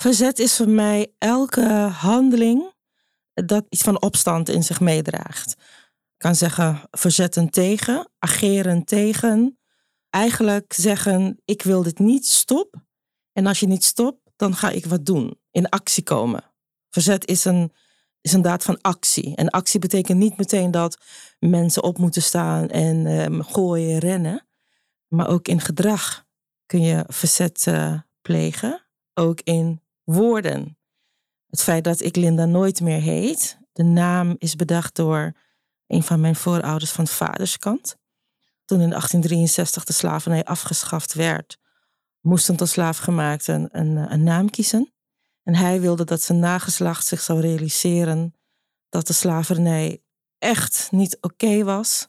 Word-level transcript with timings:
Verzet 0.00 0.38
is 0.38 0.56
voor 0.56 0.68
mij 0.68 1.12
elke 1.18 1.68
handeling 1.98 2.72
dat 3.32 3.66
iets 3.68 3.82
van 3.82 4.02
opstand 4.02 4.48
in 4.48 4.62
zich 4.62 4.80
meedraagt. 4.80 5.52
Ik 5.52 6.16
kan 6.16 6.34
zeggen 6.34 6.80
verzetten 6.90 7.50
tegen, 7.50 8.10
ageren 8.18 8.84
tegen. 8.84 9.58
Eigenlijk 10.10 10.72
zeggen, 10.72 11.40
ik 11.44 11.62
wil 11.62 11.82
dit 11.82 11.98
niet, 11.98 12.26
stop. 12.26 12.74
En 13.32 13.46
als 13.46 13.60
je 13.60 13.66
niet 13.66 13.84
stopt, 13.84 14.30
dan 14.36 14.54
ga 14.54 14.70
ik 14.70 14.86
wat 14.86 15.06
doen. 15.06 15.38
In 15.50 15.68
actie 15.68 16.02
komen. 16.02 16.44
Verzet 16.90 17.26
is 17.26 17.44
een, 17.44 17.72
is 18.20 18.32
een 18.32 18.42
daad 18.42 18.62
van 18.62 18.80
actie. 18.80 19.36
En 19.36 19.48
actie 19.48 19.80
betekent 19.80 20.18
niet 20.18 20.36
meteen 20.36 20.70
dat 20.70 20.98
mensen 21.38 21.82
op 21.82 21.98
moeten 21.98 22.22
staan 22.22 22.68
en 22.68 23.06
uh, 23.06 23.44
gooien, 23.44 23.98
rennen. 23.98 24.46
Maar 25.08 25.28
ook 25.28 25.48
in 25.48 25.60
gedrag 25.60 26.24
kun 26.66 26.82
je 26.82 27.04
verzet 27.08 27.66
uh, 27.68 28.00
plegen. 28.22 28.86
Ook 29.14 29.40
in 29.40 29.79
woorden. 30.04 30.78
Het 31.46 31.62
feit 31.62 31.84
dat 31.84 32.00
ik 32.00 32.16
Linda 32.16 32.44
nooit 32.44 32.80
meer 32.80 33.00
heet. 33.00 33.58
De 33.72 33.82
naam 33.82 34.34
is 34.38 34.56
bedacht 34.56 34.96
door 34.96 35.32
een 35.86 36.02
van 36.02 36.20
mijn 36.20 36.36
voorouders 36.36 36.90
van 36.90 37.06
vaderskant. 37.06 37.96
Toen 38.64 38.80
in 38.80 38.88
1863 38.88 39.84
de 39.84 39.92
slavernij 39.92 40.44
afgeschaft 40.44 41.14
werd, 41.14 41.58
moesten 42.20 42.56
tot 42.56 42.68
slaafgemaakten 42.68 43.54
een, 43.54 43.96
een, 43.96 44.12
een 44.12 44.22
naam 44.22 44.50
kiezen. 44.50 44.92
En 45.42 45.54
hij 45.54 45.80
wilde 45.80 46.04
dat 46.04 46.22
zijn 46.22 46.38
nageslacht 46.38 47.06
zich 47.06 47.20
zou 47.20 47.40
realiseren 47.40 48.34
dat 48.88 49.06
de 49.06 49.12
slavernij 49.12 50.02
echt 50.38 50.88
niet 50.90 51.18
oké 51.20 51.64
was. 51.64 52.08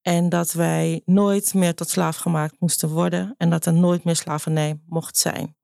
En 0.00 0.28
dat 0.28 0.52
wij 0.52 1.02
nooit 1.04 1.54
meer 1.54 1.74
tot 1.74 1.88
slaaf 1.88 2.16
gemaakt 2.16 2.60
moesten 2.60 2.88
worden. 2.88 3.34
En 3.36 3.50
dat 3.50 3.66
er 3.66 3.72
nooit 3.72 4.04
meer 4.04 4.16
slavernij 4.16 4.80
mocht 4.86 5.16
zijn. 5.16 5.56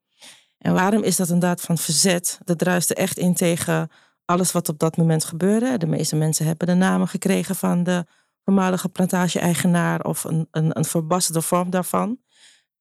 En 0.58 0.74
waarom 0.74 1.02
is 1.02 1.16
dat 1.16 1.28
een 1.28 1.38
daad 1.38 1.60
van 1.60 1.78
verzet? 1.78 2.38
Dat 2.44 2.58
druiste 2.58 2.94
echt 2.94 3.18
in 3.18 3.34
tegen 3.34 3.90
alles 4.24 4.52
wat 4.52 4.68
op 4.68 4.78
dat 4.78 4.96
moment 4.96 5.24
gebeurde. 5.24 5.78
De 5.78 5.86
meeste 5.86 6.16
mensen 6.16 6.46
hebben 6.46 6.66
de 6.66 6.74
namen 6.74 7.08
gekregen 7.08 7.56
van 7.56 7.82
de 7.82 8.06
voormalige 8.44 8.88
plantage-eigenaar 8.88 10.00
of 10.00 10.24
een, 10.24 10.48
een, 10.50 10.78
een 10.78 10.84
verbasterde 10.84 11.42
vorm 11.42 11.70
daarvan. 11.70 12.18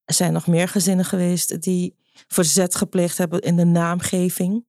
Er 0.04 0.14
zijn 0.14 0.32
nog 0.32 0.46
meer 0.46 0.68
gezinnen 0.68 1.04
geweest 1.04 1.62
die 1.62 1.96
verzet 2.26 2.74
gepleegd 2.74 3.18
hebben 3.18 3.40
in 3.40 3.56
de 3.56 3.64
naamgeving. 3.64 4.66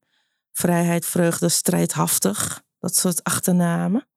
Vrijheid, 0.51 1.05
vreugde, 1.05 1.49
strijdhaftig, 1.49 2.61
dat 2.79 2.95
soort 2.95 3.23
achternamen. 3.23 4.07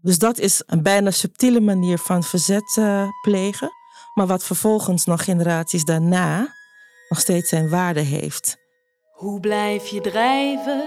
Dus 0.00 0.18
dat 0.18 0.38
is 0.38 0.62
een 0.66 0.82
bijna 0.82 1.10
subtiele 1.10 1.60
manier 1.60 1.98
van 1.98 2.22
verzet 2.22 2.76
uh, 2.78 3.08
plegen. 3.22 3.70
Maar 4.14 4.26
wat 4.26 4.44
vervolgens 4.44 5.04
nog 5.04 5.24
generaties 5.24 5.84
daarna 5.84 6.55
nog 7.08 7.20
steeds 7.20 7.48
zijn 7.48 7.68
waarde 7.68 8.00
heeft. 8.00 8.56
Hoe 9.12 9.40
blijf 9.40 9.86
je 9.86 10.00
drijven 10.00 10.82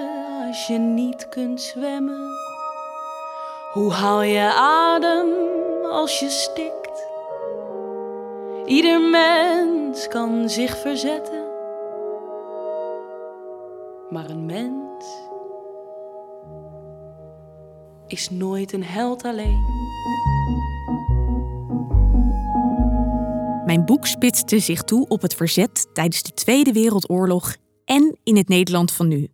als 0.47 0.67
je 0.67 0.77
niet 0.77 1.29
kunt 1.29 1.61
zwemmen? 1.61 2.27
Hoe 3.73 3.91
haal 3.91 4.21
je 4.21 4.53
adem 4.55 5.29
als 5.85 6.19
je 6.19 6.29
stikt? 6.29 7.07
Ieder 8.65 9.01
mens 9.01 10.07
kan 10.07 10.49
zich 10.49 10.77
verzetten, 10.77 11.43
maar 14.09 14.29
een 14.29 14.45
mens 14.45 15.05
is 18.07 18.29
nooit 18.29 18.73
een 18.73 18.83
held 18.83 19.23
alleen. 19.23 19.65
Mijn 23.69 23.85
boek 23.85 24.07
spitste 24.07 24.59
zich 24.59 24.83
toe 24.83 25.07
op 25.07 25.21
het 25.21 25.33
verzet 25.33 25.87
tijdens 25.93 26.23
de 26.23 26.33
Tweede 26.33 26.71
Wereldoorlog 26.71 27.55
en 27.85 28.17
in 28.23 28.37
het 28.37 28.47
Nederland 28.47 28.91
van 28.91 29.07
nu. 29.07 29.27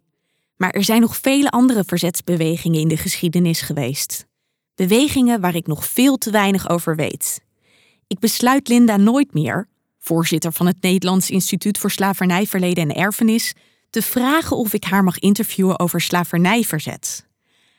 Maar 0.57 0.69
er 0.69 0.83
zijn 0.83 1.01
nog 1.01 1.17
vele 1.17 1.49
andere 1.49 1.83
verzetsbewegingen 1.83 2.79
in 2.79 2.87
de 2.87 2.97
geschiedenis 2.97 3.61
geweest. 3.61 4.25
Bewegingen 4.73 5.41
waar 5.41 5.55
ik 5.55 5.67
nog 5.67 5.85
veel 5.85 6.17
te 6.17 6.31
weinig 6.31 6.69
over 6.69 6.95
weet. 6.95 7.41
Ik 8.07 8.19
besluit 8.19 8.67
Linda 8.67 8.97
nooit 8.97 9.33
meer, 9.33 9.67
voorzitter 9.99 10.53
van 10.53 10.67
het 10.67 10.81
Nederlands 10.81 11.29
Instituut 11.29 11.77
voor 11.77 11.91
Slavernijverleden 11.91 12.89
en 12.89 12.95
Erfenis, 12.95 13.53
te 13.89 14.01
vragen 14.01 14.57
of 14.57 14.73
ik 14.73 14.83
haar 14.83 15.03
mag 15.03 15.19
interviewen 15.19 15.79
over 15.79 16.01
slavernijverzet. 16.01 17.27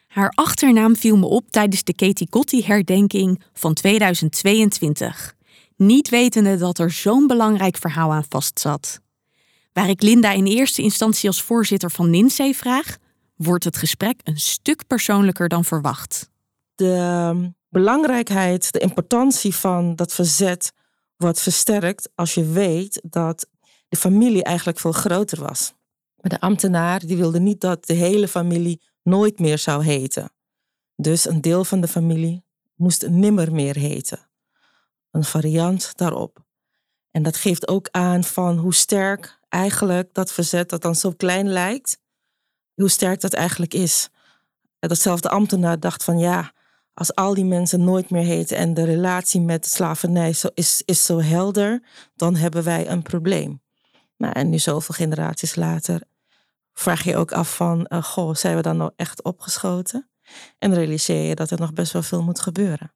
Haar 0.06 0.32
achternaam 0.34 0.96
viel 0.96 1.16
me 1.16 1.26
op 1.26 1.50
tijdens 1.50 1.84
de 1.84 1.94
Katie 1.94 2.28
Gotti-herdenking 2.30 3.42
van 3.52 3.74
2022 3.74 5.35
niet 5.76 6.08
wetende 6.08 6.56
dat 6.56 6.78
er 6.78 6.90
zo'n 6.90 7.26
belangrijk 7.26 7.76
verhaal 7.76 8.12
aan 8.12 8.24
vastzat. 8.28 9.00
Waar 9.72 9.88
ik 9.88 10.02
Linda 10.02 10.32
in 10.32 10.46
eerste 10.46 10.82
instantie 10.82 11.28
als 11.28 11.42
voorzitter 11.42 11.90
van 11.90 12.10
NINSE 12.10 12.52
vraag, 12.54 12.96
wordt 13.34 13.64
het 13.64 13.76
gesprek 13.76 14.20
een 14.24 14.38
stuk 14.38 14.86
persoonlijker 14.86 15.48
dan 15.48 15.64
verwacht. 15.64 16.30
De 16.74 16.92
ehm, 16.92 17.48
belangrijkheid, 17.68 18.72
de 18.72 18.78
importantie 18.78 19.54
van 19.54 19.96
dat 19.96 20.12
verzet 20.12 20.72
wordt 21.16 21.40
versterkt 21.40 22.10
als 22.14 22.34
je 22.34 22.44
weet 22.44 23.02
dat 23.04 23.46
de 23.88 23.96
familie 23.96 24.44
eigenlijk 24.44 24.78
veel 24.78 24.92
groter 24.92 25.40
was. 25.40 25.74
De 26.16 26.40
ambtenaar 26.40 27.06
die 27.06 27.16
wilde 27.16 27.40
niet 27.40 27.60
dat 27.60 27.86
de 27.86 27.94
hele 27.94 28.28
familie 28.28 28.80
nooit 29.02 29.38
meer 29.38 29.58
zou 29.58 29.84
heten. 29.84 30.32
Dus 30.96 31.28
een 31.28 31.40
deel 31.40 31.64
van 31.64 31.80
de 31.80 31.88
familie 31.88 32.44
moest 32.74 33.08
nimmer 33.08 33.52
meer 33.52 33.76
heten 33.76 34.25
een 35.16 35.24
variant 35.24 35.96
daarop. 35.96 36.44
En 37.10 37.22
dat 37.22 37.36
geeft 37.36 37.68
ook 37.68 37.88
aan 37.90 38.24
van 38.24 38.58
hoe 38.58 38.74
sterk 38.74 39.38
eigenlijk 39.48 40.14
dat 40.14 40.32
verzet, 40.32 40.68
dat 40.70 40.82
dan 40.82 40.94
zo 40.94 41.10
klein 41.10 41.48
lijkt, 41.48 41.98
hoe 42.74 42.88
sterk 42.88 43.20
dat 43.20 43.32
eigenlijk 43.32 43.74
is. 43.74 44.08
Datzelfde 44.78 45.28
ambtenaar 45.28 45.80
dacht 45.80 46.04
van 46.04 46.18
ja, 46.18 46.52
als 46.94 47.14
al 47.14 47.34
die 47.34 47.44
mensen 47.44 47.84
nooit 47.84 48.10
meer 48.10 48.24
heten 48.24 48.56
en 48.56 48.74
de 48.74 48.84
relatie 48.84 49.40
met 49.40 49.62
de 49.62 49.68
slavernij 49.68 50.32
zo 50.32 50.48
is, 50.54 50.82
is 50.84 51.04
zo 51.04 51.20
helder, 51.20 51.82
dan 52.14 52.36
hebben 52.36 52.64
wij 52.64 52.88
een 52.88 53.02
probleem. 53.02 53.62
Nou, 54.16 54.32
en 54.32 54.50
nu 54.50 54.58
zoveel 54.58 54.94
generaties 54.94 55.54
later 55.54 56.02
vraag 56.72 57.02
je 57.02 57.16
ook 57.16 57.32
af 57.32 57.56
van, 57.56 57.86
uh, 57.88 58.02
goh, 58.02 58.34
zijn 58.34 58.56
we 58.56 58.62
dan 58.62 58.76
nou 58.76 58.90
echt 58.96 59.22
opgeschoten? 59.22 60.10
En 60.58 60.74
realiseer 60.74 61.28
je 61.28 61.34
dat 61.34 61.50
er 61.50 61.60
nog 61.60 61.72
best 61.72 61.92
wel 61.92 62.02
veel 62.02 62.22
moet 62.22 62.40
gebeuren. 62.40 62.94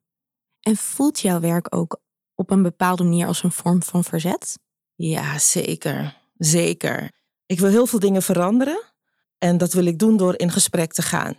En 0.61 0.75
voelt 0.75 1.19
jouw 1.19 1.39
werk 1.39 1.75
ook 1.75 2.01
op 2.35 2.49
een 2.49 2.61
bepaalde 2.61 3.03
manier 3.03 3.27
als 3.27 3.43
een 3.43 3.51
vorm 3.51 3.83
van 3.83 4.03
verzet? 4.03 4.59
Ja, 4.95 5.39
zeker. 5.39 6.17
Zeker. 6.37 7.11
Ik 7.45 7.59
wil 7.59 7.69
heel 7.69 7.85
veel 7.85 7.99
dingen 7.99 8.21
veranderen. 8.21 8.83
En 9.37 9.57
dat 9.57 9.73
wil 9.73 9.85
ik 9.85 9.99
doen 9.99 10.17
door 10.17 10.39
in 10.39 10.51
gesprek 10.51 10.93
te 10.93 11.01
gaan. 11.01 11.35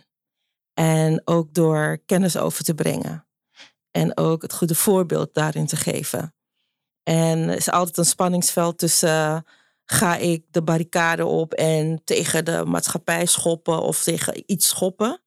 En 0.73 1.21
ook 1.25 1.53
door 1.53 2.01
kennis 2.05 2.37
over 2.37 2.63
te 2.63 2.73
brengen. 2.73 3.27
En 3.91 4.17
ook 4.17 4.41
het 4.41 4.53
goede 4.53 4.75
voorbeeld 4.75 5.33
daarin 5.33 5.65
te 5.65 5.75
geven. 5.75 6.33
En 7.03 7.49
er 7.49 7.55
is 7.55 7.69
altijd 7.69 7.97
een 7.97 8.05
spanningsveld 8.05 8.77
tussen 8.77 9.09
uh, 9.09 9.37
ga 9.85 10.15
ik 10.15 10.45
de 10.51 10.61
barricade 10.61 11.25
op 11.25 11.53
en 11.53 12.01
tegen 12.03 12.45
de 12.45 12.65
maatschappij 12.65 13.25
schoppen 13.25 13.81
of 13.81 14.03
tegen 14.03 14.43
iets 14.45 14.67
schoppen? 14.67 15.21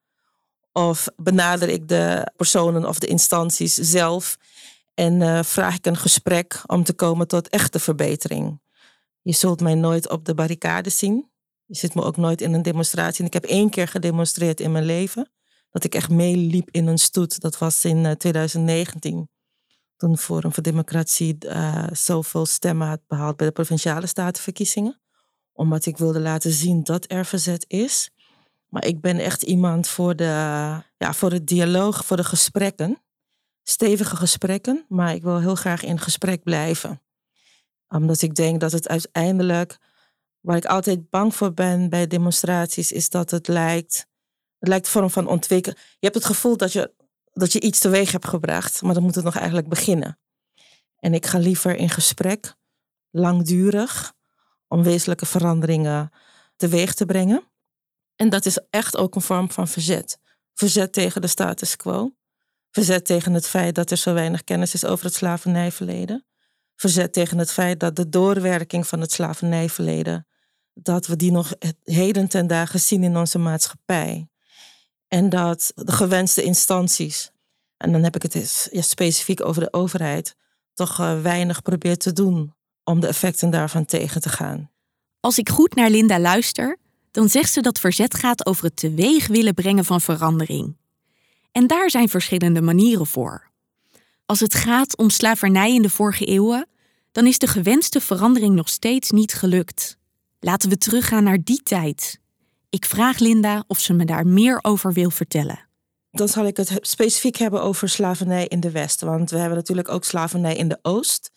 Of 0.72 1.08
benader 1.16 1.68
ik 1.68 1.88
de 1.88 2.32
personen 2.36 2.84
of 2.84 2.98
de 2.98 3.06
instanties 3.06 3.74
zelf 3.74 4.38
en 4.96 5.20
uh, 5.20 5.42
vraag 5.42 5.74
ik 5.74 5.86
een 5.86 5.96
gesprek 5.96 6.62
om 6.66 6.84
te 6.84 6.92
komen 6.92 7.28
tot 7.28 7.48
echte 7.48 7.78
verbetering. 7.78 8.60
Je 9.22 9.32
zult 9.32 9.60
mij 9.60 9.74
nooit 9.74 10.10
op 10.10 10.24
de 10.24 10.34
barricade 10.34 10.90
zien. 10.90 11.30
Je 11.64 11.76
ziet 11.76 11.94
me 11.94 12.02
ook 12.02 12.16
nooit 12.16 12.40
in 12.40 12.52
een 12.52 12.62
demonstratie. 12.62 13.20
En 13.20 13.26
ik 13.26 13.32
heb 13.32 13.44
één 13.44 13.70
keer 13.70 13.88
gedemonstreerd 13.88 14.60
in 14.60 14.72
mijn 14.72 14.84
leven. 14.84 15.30
Dat 15.70 15.84
ik 15.84 15.94
echt 15.94 16.10
meeliep 16.10 16.68
in 16.70 16.86
een 16.86 16.98
stoet. 16.98 17.40
Dat 17.40 17.58
was 17.58 17.84
in 17.84 18.04
uh, 18.04 18.10
2019. 18.10 19.28
Toen 19.96 20.18
Forum 20.18 20.52
voor 20.52 20.62
Democratie 20.62 21.36
uh, 21.40 21.86
zoveel 21.92 22.46
stemmen 22.46 22.88
had 22.88 23.00
behaald 23.06 23.36
bij 23.36 23.46
de 23.46 23.52
provinciale 23.52 24.06
statenverkiezingen. 24.06 25.00
Omdat 25.52 25.86
ik 25.86 25.96
wilde 25.96 26.20
laten 26.20 26.52
zien 26.52 26.82
dat 26.82 27.04
er 27.10 27.24
verzet 27.24 27.64
is. 27.68 28.10
Maar 28.68 28.84
ik 28.84 29.00
ben 29.00 29.18
echt 29.18 29.42
iemand 29.42 29.88
voor, 29.88 30.16
de, 30.16 30.24
ja, 30.98 31.12
voor 31.12 31.30
het 31.30 31.46
dialoog, 31.46 32.04
voor 32.04 32.16
de 32.16 32.24
gesprekken 32.24 33.00
stevige 33.68 34.16
gesprekken, 34.16 34.84
maar 34.88 35.14
ik 35.14 35.22
wil 35.22 35.40
heel 35.40 35.54
graag 35.54 35.82
in 35.82 35.98
gesprek 35.98 36.42
blijven. 36.42 37.02
Omdat 37.88 38.22
ik 38.22 38.34
denk 38.34 38.60
dat 38.60 38.72
het 38.72 38.88
uiteindelijk, 38.88 39.78
waar 40.40 40.56
ik 40.56 40.64
altijd 40.64 41.10
bang 41.10 41.34
voor 41.34 41.52
ben 41.52 41.88
bij 41.88 42.06
demonstraties, 42.06 42.92
is 42.92 43.08
dat 43.08 43.30
het 43.30 43.48
lijkt, 43.48 44.06
het 44.58 44.68
lijkt 44.68 44.88
vorm 44.88 45.10
van 45.10 45.26
ontwikkelen. 45.26 45.78
Je 45.78 45.96
hebt 46.06 46.14
het 46.14 46.24
gevoel 46.24 46.56
dat 46.56 46.72
je, 46.72 46.92
dat 47.32 47.52
je 47.52 47.60
iets 47.60 47.78
teweeg 47.78 48.12
hebt 48.12 48.28
gebracht, 48.28 48.82
maar 48.82 48.94
dan 48.94 49.02
moet 49.02 49.14
het 49.14 49.24
nog 49.24 49.36
eigenlijk 49.36 49.68
beginnen. 49.68 50.18
En 50.98 51.14
ik 51.14 51.26
ga 51.26 51.38
liever 51.38 51.76
in 51.76 51.90
gesprek, 51.90 52.54
langdurig, 53.10 54.14
om 54.68 54.82
wezenlijke 54.82 55.26
veranderingen 55.26 56.10
teweeg 56.56 56.94
te 56.94 57.06
brengen. 57.06 57.42
En 58.16 58.28
dat 58.28 58.46
is 58.46 58.58
echt 58.70 58.96
ook 58.96 59.14
een 59.14 59.20
vorm 59.22 59.50
van 59.50 59.68
verzet. 59.68 60.18
Verzet 60.54 60.92
tegen 60.92 61.20
de 61.20 61.26
status 61.26 61.76
quo. 61.76 62.15
Verzet 62.76 63.04
tegen 63.04 63.34
het 63.34 63.46
feit 63.46 63.74
dat 63.74 63.90
er 63.90 63.96
zo 63.96 64.14
weinig 64.14 64.44
kennis 64.44 64.74
is 64.74 64.84
over 64.84 65.04
het 65.04 65.14
slavernijverleden. 65.14 66.24
Verzet 66.74 67.12
tegen 67.12 67.38
het 67.38 67.52
feit 67.52 67.80
dat 67.80 67.96
de 67.96 68.08
doorwerking 68.08 68.86
van 68.86 69.00
het 69.00 69.12
slavernijverleden 69.12 70.26
dat 70.74 71.06
we 71.06 71.16
die 71.16 71.30
nog 71.30 71.52
heden 71.82 72.28
ten 72.28 72.46
dagen 72.46 72.80
zien 72.80 73.02
in 73.02 73.16
onze 73.16 73.38
maatschappij. 73.38 74.28
En 75.08 75.28
dat 75.28 75.72
de 75.74 75.92
gewenste 75.92 76.42
instanties, 76.42 77.30
en 77.76 77.92
dan 77.92 78.02
heb 78.02 78.14
ik 78.14 78.22
het 78.22 78.34
eens, 78.34 78.68
ja, 78.70 78.82
specifiek 78.82 79.44
over 79.44 79.62
de 79.62 79.72
overheid, 79.72 80.34
toch 80.74 81.00
uh, 81.00 81.20
weinig 81.22 81.62
probeert 81.62 82.00
te 82.00 82.12
doen 82.12 82.54
om 82.84 83.00
de 83.00 83.06
effecten 83.06 83.50
daarvan 83.50 83.84
tegen 83.84 84.20
te 84.20 84.28
gaan. 84.28 84.70
Als 85.20 85.38
ik 85.38 85.48
goed 85.48 85.74
naar 85.74 85.90
Linda 85.90 86.18
luister, 86.20 86.78
dan 87.10 87.28
zegt 87.28 87.52
ze 87.52 87.60
dat 87.60 87.80
verzet 87.80 88.14
gaat 88.14 88.46
over 88.46 88.64
het 88.64 88.76
teweeg 88.76 89.26
willen 89.26 89.54
brengen 89.54 89.84
van 89.84 90.00
verandering. 90.00 90.76
En 91.56 91.66
daar 91.66 91.90
zijn 91.90 92.08
verschillende 92.08 92.62
manieren 92.62 93.06
voor. 93.06 93.50
Als 94.26 94.40
het 94.40 94.54
gaat 94.54 94.96
om 94.96 95.10
slavernij 95.10 95.74
in 95.74 95.82
de 95.82 95.90
vorige 95.90 96.24
eeuwen, 96.24 96.68
dan 97.12 97.26
is 97.26 97.38
de 97.38 97.46
gewenste 97.46 98.00
verandering 98.00 98.54
nog 98.54 98.68
steeds 98.68 99.10
niet 99.10 99.34
gelukt. 99.34 99.96
Laten 100.40 100.68
we 100.68 100.78
teruggaan 100.78 101.24
naar 101.24 101.42
die 101.42 101.62
tijd. 101.62 102.20
Ik 102.70 102.84
vraag 102.84 103.18
Linda 103.18 103.64
of 103.66 103.80
ze 103.80 103.92
me 103.92 104.04
daar 104.04 104.26
meer 104.26 104.58
over 104.62 104.92
wil 104.92 105.10
vertellen. 105.10 105.68
Dan 106.10 106.28
zal 106.28 106.46
ik 106.46 106.56
het 106.56 106.78
specifiek 106.80 107.36
hebben 107.36 107.62
over 107.62 107.88
slavernij 107.88 108.46
in 108.46 108.60
de 108.60 108.70
West. 108.70 109.00
Want 109.00 109.30
we 109.30 109.38
hebben 109.38 109.56
natuurlijk 109.56 109.88
ook 109.88 110.04
slavernij 110.04 110.56
in 110.56 110.68
de 110.68 110.78
Oost. 110.82 111.30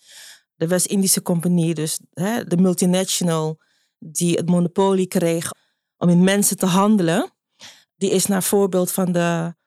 De 0.56 0.68
West-Indische 0.68 1.22
Compagnie, 1.22 1.74
dus 1.74 2.00
hè, 2.14 2.44
de 2.44 2.58
multinational 2.58 3.60
die 4.00 4.36
het 4.36 4.50
monopolie 4.50 5.08
kreeg 5.08 5.52
om 5.98 6.10
in 6.10 6.24
mensen 6.24 6.58
te 6.58 6.66
handelen. 6.66 7.32
Die 7.96 8.12
is 8.12 8.26
naar 8.26 8.44
voorbeeld 8.44 8.92
van 8.92 9.12
de, 9.12 9.58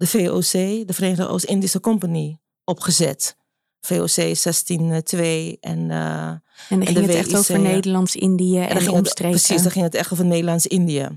de 0.00 0.06
VOC, 0.06 0.52
de 0.86 0.92
Verenigde 0.92 1.28
Oost-Indische 1.28 1.80
Compagnie, 1.80 2.40
opgezet. 2.64 3.36
VOC 3.80 4.14
1602 4.14 5.58
en. 5.60 5.78
Uh, 5.78 6.26
en 6.26 6.42
dan 6.68 6.86
ging 6.86 7.06
het 7.06 7.14
echt 7.14 7.36
over 7.36 7.60
Nederlands-Indië 7.60 8.58
en, 8.58 8.76
en 8.76 8.90
omstreken. 8.90 9.36
Precies, 9.36 9.62
dan 9.62 9.70
ging 9.70 9.84
het 9.84 9.94
echt 9.94 10.12
over 10.12 10.24
Nederlands-Indië. 10.24 11.08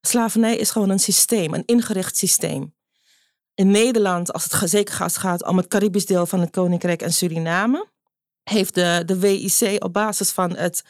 Slavernij 0.00 0.56
is 0.56 0.70
gewoon 0.70 0.90
een 0.90 0.98
systeem, 0.98 1.54
een 1.54 1.62
ingericht 1.66 2.16
systeem. 2.16 2.74
In 3.54 3.70
Nederland, 3.70 4.32
als 4.32 4.44
het 4.44 4.70
zeker 4.70 4.94
gaat 4.94 5.46
om 5.46 5.56
het 5.56 5.68
Caribisch 5.68 6.06
deel 6.06 6.26
van 6.26 6.40
het 6.40 6.50
Koninkrijk 6.50 7.02
en 7.02 7.12
Suriname, 7.12 7.86
heeft 8.42 8.74
de, 8.74 9.02
de 9.06 9.18
WIC 9.18 9.84
op 9.84 9.92
basis 9.92 10.30
van 10.30 10.56
het 10.56 10.84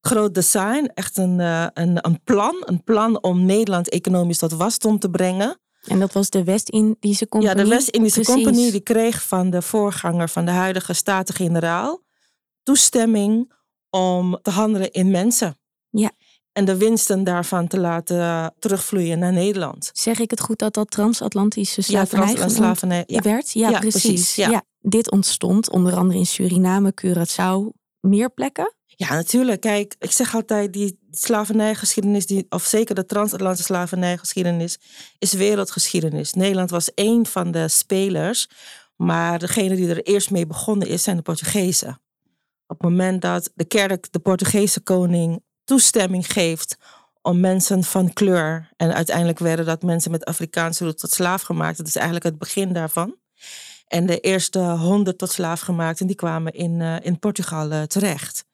groot 0.00 0.34
design 0.34 0.90
echt 0.94 1.16
een, 1.16 1.38
uh, 1.38 1.66
een, 1.74 2.06
een 2.06 2.22
plan. 2.24 2.62
Een 2.64 2.82
plan 2.82 3.22
om 3.22 3.44
Nederland 3.44 3.88
economisch 3.88 4.38
tot 4.38 4.52
wasdom 4.52 4.98
te 4.98 5.10
brengen. 5.10 5.58
En 5.86 5.98
dat 5.98 6.12
was 6.12 6.30
de 6.30 6.44
West-Indische 6.44 7.28
Compagnie? 7.28 7.58
Ja, 7.58 7.68
de 7.68 7.74
West-Indische 7.76 8.24
Compagnie 8.24 8.70
die 8.70 8.80
kreeg 8.80 9.22
van 9.22 9.50
de 9.50 9.62
voorganger 9.62 10.28
van 10.28 10.44
de 10.44 10.50
huidige 10.50 10.92
Staten-Generaal 10.92 12.02
toestemming 12.62 13.52
om 13.90 14.38
te 14.42 14.50
handelen 14.50 14.92
in 14.92 15.10
mensen. 15.10 15.58
Ja. 15.90 16.10
En 16.52 16.64
de 16.64 16.76
winsten 16.76 17.24
daarvan 17.24 17.66
te 17.66 17.78
laten 17.78 18.54
terugvloeien 18.58 19.18
naar 19.18 19.32
Nederland. 19.32 19.90
Zeg 19.92 20.18
ik 20.18 20.30
het 20.30 20.40
goed 20.40 20.58
dat 20.58 20.74
dat 20.74 20.90
transatlantische 20.90 21.82
slavernij, 21.82 22.34
ja, 22.34 22.48
slavernij 22.48 23.04
ja. 23.06 23.20
werd? 23.20 23.52
Ja, 23.52 23.70
ja 23.70 23.78
precies. 23.78 24.02
precies 24.02 24.34
ja. 24.34 24.50
ja. 24.50 24.62
Dit 24.80 25.10
ontstond 25.10 25.70
onder 25.70 25.96
andere 25.96 26.18
in 26.18 26.26
Suriname, 26.26 26.94
Curaçao, 27.04 27.78
meer 28.00 28.30
plekken? 28.30 28.74
Ja, 28.96 29.14
natuurlijk. 29.14 29.60
Kijk, 29.60 29.94
ik 29.98 30.10
zeg 30.10 30.34
altijd, 30.34 30.72
die 30.72 30.98
slavernijgeschiedenis, 31.10 32.26
die, 32.26 32.46
of 32.48 32.64
zeker 32.64 32.94
de 32.94 33.06
transatlantische 33.06 33.72
slavernijgeschiedenis, 33.72 34.78
is 35.18 35.32
wereldgeschiedenis. 35.32 36.32
Nederland 36.32 36.70
was 36.70 36.94
één 36.94 37.26
van 37.26 37.50
de 37.50 37.68
spelers, 37.68 38.48
maar 38.96 39.38
degene 39.38 39.76
die 39.76 39.88
er 39.88 40.02
eerst 40.02 40.30
mee 40.30 40.46
begonnen 40.46 40.88
is, 40.88 41.02
zijn 41.02 41.16
de 41.16 41.22
Portugezen. 41.22 42.00
Op 42.66 42.80
het 42.80 42.90
moment 42.90 43.22
dat 43.22 43.50
de 43.54 43.64
kerk 43.64 44.12
de 44.12 44.18
Portugese 44.18 44.80
koning 44.80 45.42
toestemming 45.64 46.32
geeft 46.32 46.76
om 47.22 47.40
mensen 47.40 47.84
van 47.84 48.12
kleur, 48.12 48.70
en 48.76 48.94
uiteindelijk 48.94 49.38
werden 49.38 49.64
dat 49.64 49.82
mensen 49.82 50.10
met 50.10 50.24
Afrikaanse 50.24 50.84
roet 50.84 50.98
tot 50.98 51.10
slaaf 51.10 51.42
gemaakt, 51.42 51.76
dat 51.76 51.86
is 51.86 51.96
eigenlijk 51.96 52.24
het 52.24 52.38
begin 52.38 52.72
daarvan. 52.72 53.16
En 53.86 54.06
de 54.06 54.20
eerste 54.20 54.58
honderd 54.58 55.18
tot 55.18 55.30
slaaf 55.30 55.60
gemaakt, 55.60 56.00
en 56.00 56.06
die 56.06 56.16
kwamen 56.16 56.52
in, 56.52 56.80
uh, 56.80 56.96
in 57.00 57.18
Portugal 57.18 57.72
uh, 57.72 57.82
terecht. 57.82 58.44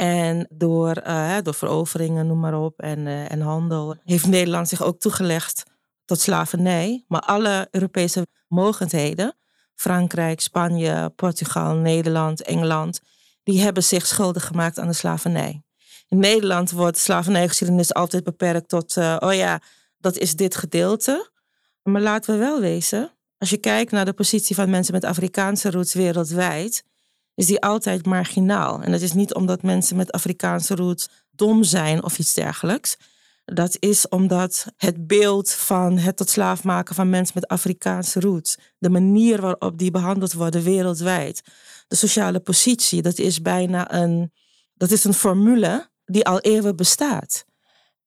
En 0.00 0.46
door, 0.50 1.02
uh, 1.06 1.36
door 1.42 1.54
veroveringen, 1.54 2.26
noem 2.26 2.40
maar 2.40 2.60
op, 2.60 2.78
en, 2.78 2.98
uh, 2.98 3.32
en 3.32 3.40
handel, 3.40 3.96
heeft 4.04 4.26
Nederland 4.26 4.68
zich 4.68 4.82
ook 4.82 5.00
toegelegd 5.00 5.62
tot 6.04 6.20
slavernij. 6.20 7.04
Maar 7.08 7.20
alle 7.20 7.68
Europese 7.70 8.26
mogendheden, 8.48 9.36
Frankrijk, 9.74 10.40
Spanje, 10.40 11.12
Portugal, 11.16 11.74
Nederland, 11.74 12.42
Engeland, 12.42 13.00
die 13.42 13.60
hebben 13.60 13.82
zich 13.82 14.06
schuldig 14.06 14.46
gemaakt 14.46 14.78
aan 14.78 14.86
de 14.86 14.92
slavernij. 14.92 15.62
In 16.08 16.18
Nederland 16.18 16.70
wordt 16.70 16.96
de 16.96 17.02
slavernijgeschiedenis 17.02 17.94
altijd 17.94 18.24
beperkt 18.24 18.68
tot, 18.68 18.96
uh, 18.96 19.16
oh 19.18 19.34
ja, 19.34 19.60
dat 19.98 20.16
is 20.16 20.36
dit 20.36 20.56
gedeelte. 20.56 21.30
Maar 21.82 22.02
laten 22.02 22.34
we 22.34 22.38
wel 22.38 22.60
wezen, 22.60 23.12
als 23.38 23.50
je 23.50 23.56
kijkt 23.56 23.92
naar 23.92 24.04
de 24.04 24.12
positie 24.12 24.54
van 24.54 24.70
mensen 24.70 24.94
met 24.94 25.04
Afrikaanse 25.04 25.70
roots 25.70 25.94
wereldwijd, 25.94 26.84
is 27.40 27.46
die 27.46 27.60
altijd 27.60 28.06
marginaal. 28.06 28.82
En 28.82 28.90
dat 28.92 29.00
is 29.00 29.12
niet 29.12 29.34
omdat 29.34 29.62
mensen 29.62 29.96
met 29.96 30.12
Afrikaanse 30.12 30.74
roots 30.74 31.08
dom 31.30 31.62
zijn 31.64 32.02
of 32.02 32.18
iets 32.18 32.34
dergelijks. 32.34 32.96
Dat 33.44 33.76
is 33.78 34.08
omdat 34.08 34.66
het 34.76 35.06
beeld 35.06 35.50
van 35.50 35.98
het 35.98 36.16
tot 36.16 36.30
slaaf 36.30 36.64
maken 36.64 36.94
van 36.94 37.10
mensen 37.10 37.34
met 37.34 37.48
Afrikaanse 37.48 38.20
roots, 38.20 38.56
de 38.78 38.90
manier 38.90 39.40
waarop 39.40 39.78
die 39.78 39.90
behandeld 39.90 40.32
worden 40.32 40.62
wereldwijd, 40.62 41.42
de 41.88 41.96
sociale 41.96 42.40
positie, 42.40 43.02
dat 43.02 43.18
is 43.18 43.42
bijna 43.42 43.92
een, 43.92 44.32
dat 44.74 44.90
is 44.90 45.04
een 45.04 45.14
formule 45.14 45.88
die 46.04 46.24
al 46.24 46.40
eeuwen 46.40 46.76
bestaat. 46.76 47.44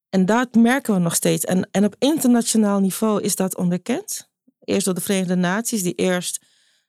En 0.10 0.26
dat 0.26 0.54
merken 0.56 0.94
we 0.94 1.00
nog 1.00 1.16
steeds. 1.16 1.46
En, 1.46 1.68
en 1.72 1.86
op 1.86 1.96
internationaal 2.00 2.80
niveau 2.80 3.22
is 3.22 3.36
dat 3.36 3.58
onderkend. 3.58 4.30
Eerst 4.60 4.86
door 4.86 4.94
de 4.94 5.02
Verenigde 5.02 5.36
Naties, 5.36 5.84
die 5.84 5.96
eerst 5.96 6.40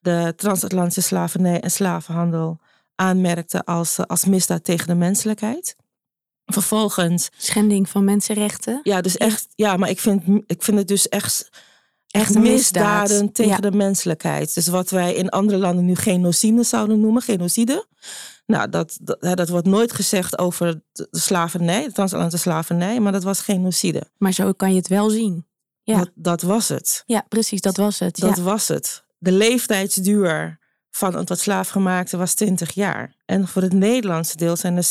de 0.05 0.33
transatlantische 0.37 1.01
slavernij 1.01 1.61
en 1.61 1.71
slavenhandel 1.71 2.59
aanmerkte 2.95 3.65
als, 3.65 3.99
eh, 3.99 4.07
als 4.07 4.25
misdaad 4.25 4.65
tegen 4.65 4.87
de 4.87 4.95
menselijkheid. 4.95 5.77
Vervolgens. 6.47 7.29
Schending 7.37 7.89
van 7.89 8.05
mensenrechten. 8.05 8.81
Ja, 8.83 9.01
dus 9.01 9.17
echt. 9.17 9.49
Ja, 9.55 9.77
maar 9.77 9.89
ik 9.89 10.01
vind, 10.01 10.23
ik 10.47 10.63
vind 10.63 10.79
het 10.79 10.89
dus 10.89 11.09
echt. 11.09 11.51
Echt 12.09 12.39
misdaden 12.39 13.33
tegen 13.33 13.63
de 13.63 13.73
menselijkheid. 13.73 14.55
Dus 14.55 14.67
wat 14.67 14.91
wij 14.91 15.15
in 15.15 15.29
andere 15.29 15.59
landen 15.59 15.85
nu 15.85 15.95
genocide 15.95 16.63
zouden 16.63 17.01
noemen, 17.01 17.23
genocide. 17.23 17.87
Nou, 18.47 18.69
dat, 18.69 18.99
dat, 19.01 19.37
dat 19.37 19.49
wordt 19.49 19.67
nooit 19.67 19.93
gezegd 19.93 20.39
over 20.39 20.83
de 20.93 21.09
slavernij, 21.11 21.85
de 21.85 21.93
transatlantische 21.93 22.49
slavernij, 22.49 23.01
maar 23.01 23.13
dat 23.13 23.23
was 23.23 23.41
genocide. 23.41 24.03
Maar 24.19 24.33
zo 24.33 24.53
kan 24.53 24.71
je 24.71 24.77
het 24.77 24.89
wel 24.89 25.11
zien. 25.11 25.47
Ja. 25.83 25.99
Dat, 25.99 26.11
dat 26.15 26.43
was 26.43 26.69
het. 26.69 27.03
Ja, 27.07 27.25
precies, 27.29 27.61
dat 27.61 27.77
was 27.77 27.99
het. 27.99 28.19
Dat 28.19 28.37
ja. 28.37 28.43
was 28.43 28.69
het 28.69 29.04
de 29.25 29.33
leeftijdsduur 29.33 30.59
van 30.91 31.15
een 31.15 31.25
tot 31.25 31.39
slaafgemaakte 31.39 32.17
was 32.17 32.35
20 32.35 32.73
jaar. 32.73 33.15
En 33.25 33.49
voor 33.49 33.63
het 33.63 33.73
Nederlandse 33.73 34.37
deel 34.37 34.57
zijn 34.57 34.77
er 34.77 34.87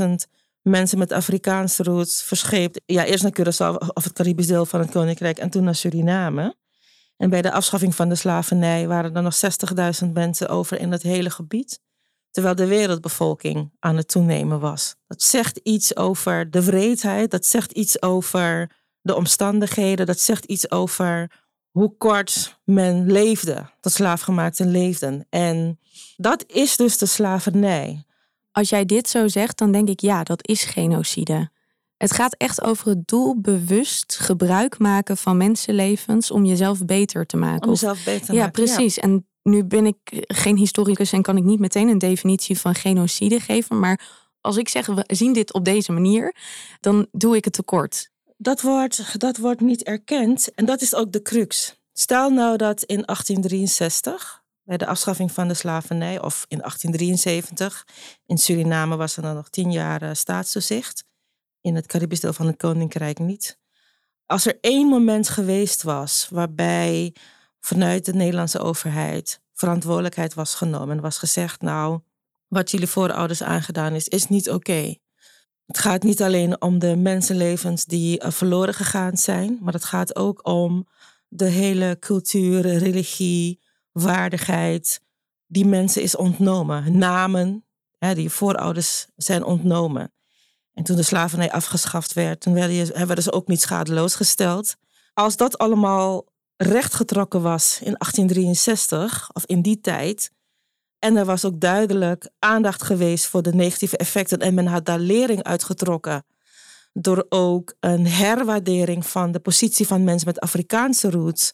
600.000 0.00 0.30
mensen 0.62 0.98
met 0.98 1.12
Afrikaanse 1.12 1.82
roots 1.82 2.22
verscheept. 2.22 2.80
Ja, 2.86 3.04
eerst 3.04 3.22
naar 3.22 3.32
Curaçao 3.32 3.76
of 3.94 4.04
het 4.04 4.12
Caribisch 4.12 4.46
deel 4.46 4.66
van 4.66 4.80
het 4.80 4.90
Koninkrijk 4.90 5.38
en 5.38 5.50
toen 5.50 5.64
naar 5.64 5.74
Suriname. 5.74 6.56
En 7.16 7.30
bij 7.30 7.42
de 7.42 7.52
afschaffing 7.52 7.94
van 7.94 8.08
de 8.08 8.14
slavernij 8.14 8.86
waren 8.86 9.14
er 9.16 9.22
nog 9.22 9.40
60.000 10.04 10.12
mensen 10.12 10.48
over 10.48 10.80
in 10.80 10.92
het 10.92 11.02
hele 11.02 11.30
gebied. 11.30 11.80
Terwijl 12.30 12.54
de 12.54 12.66
wereldbevolking 12.66 13.72
aan 13.78 13.96
het 13.96 14.08
toenemen 14.08 14.60
was. 14.60 14.94
Dat 15.06 15.22
zegt 15.22 15.60
iets 15.62 15.96
over 15.96 16.50
de 16.50 16.64
wreedheid, 16.64 17.30
dat 17.30 17.46
zegt 17.46 17.72
iets 17.72 18.02
over 18.02 18.70
de 19.00 19.14
omstandigheden, 19.14 20.06
dat 20.06 20.20
zegt 20.20 20.44
iets 20.44 20.70
over 20.70 21.30
hoe 21.70 21.94
kort 21.98 22.60
men 22.64 23.12
leefde, 23.12 23.70
dat 23.80 23.92
slaafgemaakten 23.92 24.70
leefden. 24.70 25.26
En 25.30 25.78
dat 26.16 26.44
is 26.46 26.76
dus 26.76 26.98
de 26.98 27.06
slavernij. 27.06 28.04
Als 28.52 28.68
jij 28.68 28.84
dit 28.84 29.08
zo 29.08 29.28
zegt, 29.28 29.58
dan 29.58 29.72
denk 29.72 29.88
ik 29.88 30.00
ja, 30.00 30.22
dat 30.22 30.48
is 30.48 30.64
genocide. 30.64 31.50
Het 31.96 32.12
gaat 32.12 32.34
echt 32.36 32.62
over 32.62 32.88
het 32.88 33.08
doelbewust 33.08 34.16
gebruik 34.20 34.78
maken 34.78 35.16
van 35.16 35.36
mensenlevens 35.36 36.30
om 36.30 36.44
jezelf 36.44 36.84
beter 36.84 37.26
te 37.26 37.36
maken. 37.36 37.62
Om 37.62 37.70
jezelf 37.70 38.04
beter 38.04 38.26
te 38.26 38.32
ja, 38.32 38.44
maken. 38.44 38.64
Precies. 38.64 38.98
En 38.98 39.26
nu 39.42 39.64
ben 39.64 39.86
ik 39.86 39.96
geen 40.26 40.56
historicus 40.56 41.12
en 41.12 41.22
kan 41.22 41.36
ik 41.36 41.44
niet 41.44 41.60
meteen 41.60 41.88
een 41.88 41.98
definitie 41.98 42.58
van 42.58 42.74
genocide 42.74 43.40
geven. 43.40 43.78
Maar 43.78 44.00
als 44.40 44.56
ik 44.56 44.68
zeg, 44.68 44.86
we 44.86 45.04
zien 45.06 45.32
dit 45.32 45.52
op 45.52 45.64
deze 45.64 45.92
manier, 45.92 46.34
dan 46.80 47.06
doe 47.12 47.36
ik 47.36 47.44
het 47.44 47.52
tekort 47.52 48.09
dat 48.42 48.60
wordt, 48.60 49.20
dat 49.20 49.36
wordt 49.36 49.60
niet 49.60 49.82
erkend. 49.82 50.54
En 50.54 50.64
dat 50.64 50.80
is 50.80 50.94
ook 50.94 51.12
de 51.12 51.22
crux. 51.22 51.80
Stel 51.92 52.30
nou 52.30 52.56
dat 52.56 52.82
in 52.82 53.02
1863, 53.04 54.42
bij 54.62 54.76
de 54.76 54.86
afschaffing 54.86 55.32
van 55.32 55.48
de 55.48 55.54
slavernij, 55.54 56.20
of 56.22 56.44
in 56.48 56.58
1873, 56.58 57.86
in 58.26 58.38
Suriname 58.38 58.96
was 58.96 59.16
er 59.16 59.22
dan 59.22 59.34
nog 59.34 59.48
tien 59.48 59.72
jaar 59.72 60.02
uh, 60.02 60.10
staatstoezicht, 60.12 61.04
in 61.60 61.74
het 61.74 61.86
Caribisch 61.86 62.20
deel 62.20 62.32
van 62.32 62.46
het 62.46 62.56
Koninkrijk 62.56 63.18
niet. 63.18 63.58
Als 64.26 64.46
er 64.46 64.58
één 64.60 64.86
moment 64.86 65.28
geweest 65.28 65.82
was 65.82 66.28
waarbij 66.30 67.14
vanuit 67.60 68.04
de 68.04 68.14
Nederlandse 68.14 68.58
overheid 68.58 69.40
verantwoordelijkheid 69.52 70.34
was 70.34 70.54
genomen 70.54 70.96
en 70.96 71.02
was 71.02 71.18
gezegd, 71.18 71.60
nou, 71.60 72.00
wat 72.48 72.70
jullie 72.70 72.86
voorouders 72.86 73.42
aangedaan 73.42 73.94
is, 73.94 74.08
is 74.08 74.28
niet 74.28 74.50
oké 74.50 74.94
Het 75.70 75.78
gaat 75.78 76.02
niet 76.02 76.22
alleen 76.22 76.62
om 76.62 76.78
de 76.78 76.96
mensenlevens 76.96 77.84
die 77.84 78.18
eh, 78.18 78.30
verloren 78.30 78.74
gegaan 78.74 79.16
zijn, 79.16 79.58
maar 79.60 79.72
het 79.72 79.84
gaat 79.84 80.16
ook 80.16 80.46
om 80.46 80.86
de 81.28 81.44
hele 81.44 81.96
cultuur, 82.00 82.60
religie, 82.60 83.60
waardigheid 83.92 85.00
die 85.46 85.66
mensen 85.66 86.02
is 86.02 86.16
ontnomen. 86.16 86.98
Namen, 86.98 87.64
hè, 87.98 88.14
die 88.14 88.30
voorouders 88.30 89.06
zijn 89.16 89.44
ontnomen. 89.44 90.12
En 90.74 90.84
toen 90.84 90.96
de 90.96 91.02
slavernij 91.02 91.52
afgeschaft 91.52 92.12
werd, 92.12 92.40
toen 92.40 92.54
werden, 92.54 93.06
werden 93.06 93.24
ze 93.24 93.32
ook 93.32 93.46
niet 93.46 93.60
schadeloos 93.60 94.14
gesteld. 94.14 94.76
Als 95.14 95.36
dat 95.36 95.58
allemaal 95.58 96.24
rechtgetrokken 96.56 97.42
was 97.42 97.78
in 97.82 97.94
1863, 97.98 99.30
of 99.32 99.44
in 99.44 99.62
die 99.62 99.80
tijd, 99.80 100.30
en 101.00 101.16
er 101.16 101.24
was 101.24 101.44
ook 101.44 101.60
duidelijk 101.60 102.30
aandacht 102.38 102.82
geweest 102.82 103.26
voor 103.26 103.42
de 103.42 103.54
negatieve 103.54 103.96
effecten 103.96 104.38
en 104.38 104.54
men 104.54 104.66
had 104.66 104.84
daar 104.84 104.98
lering 104.98 105.42
uitgetrokken 105.42 106.24
door 106.92 107.26
ook 107.28 107.74
een 107.80 108.06
herwaardering 108.06 109.06
van 109.06 109.32
de 109.32 109.40
positie 109.40 109.86
van 109.86 110.04
mensen 110.04 110.26
met 110.26 110.40
Afrikaanse 110.40 111.10
roots 111.10 111.52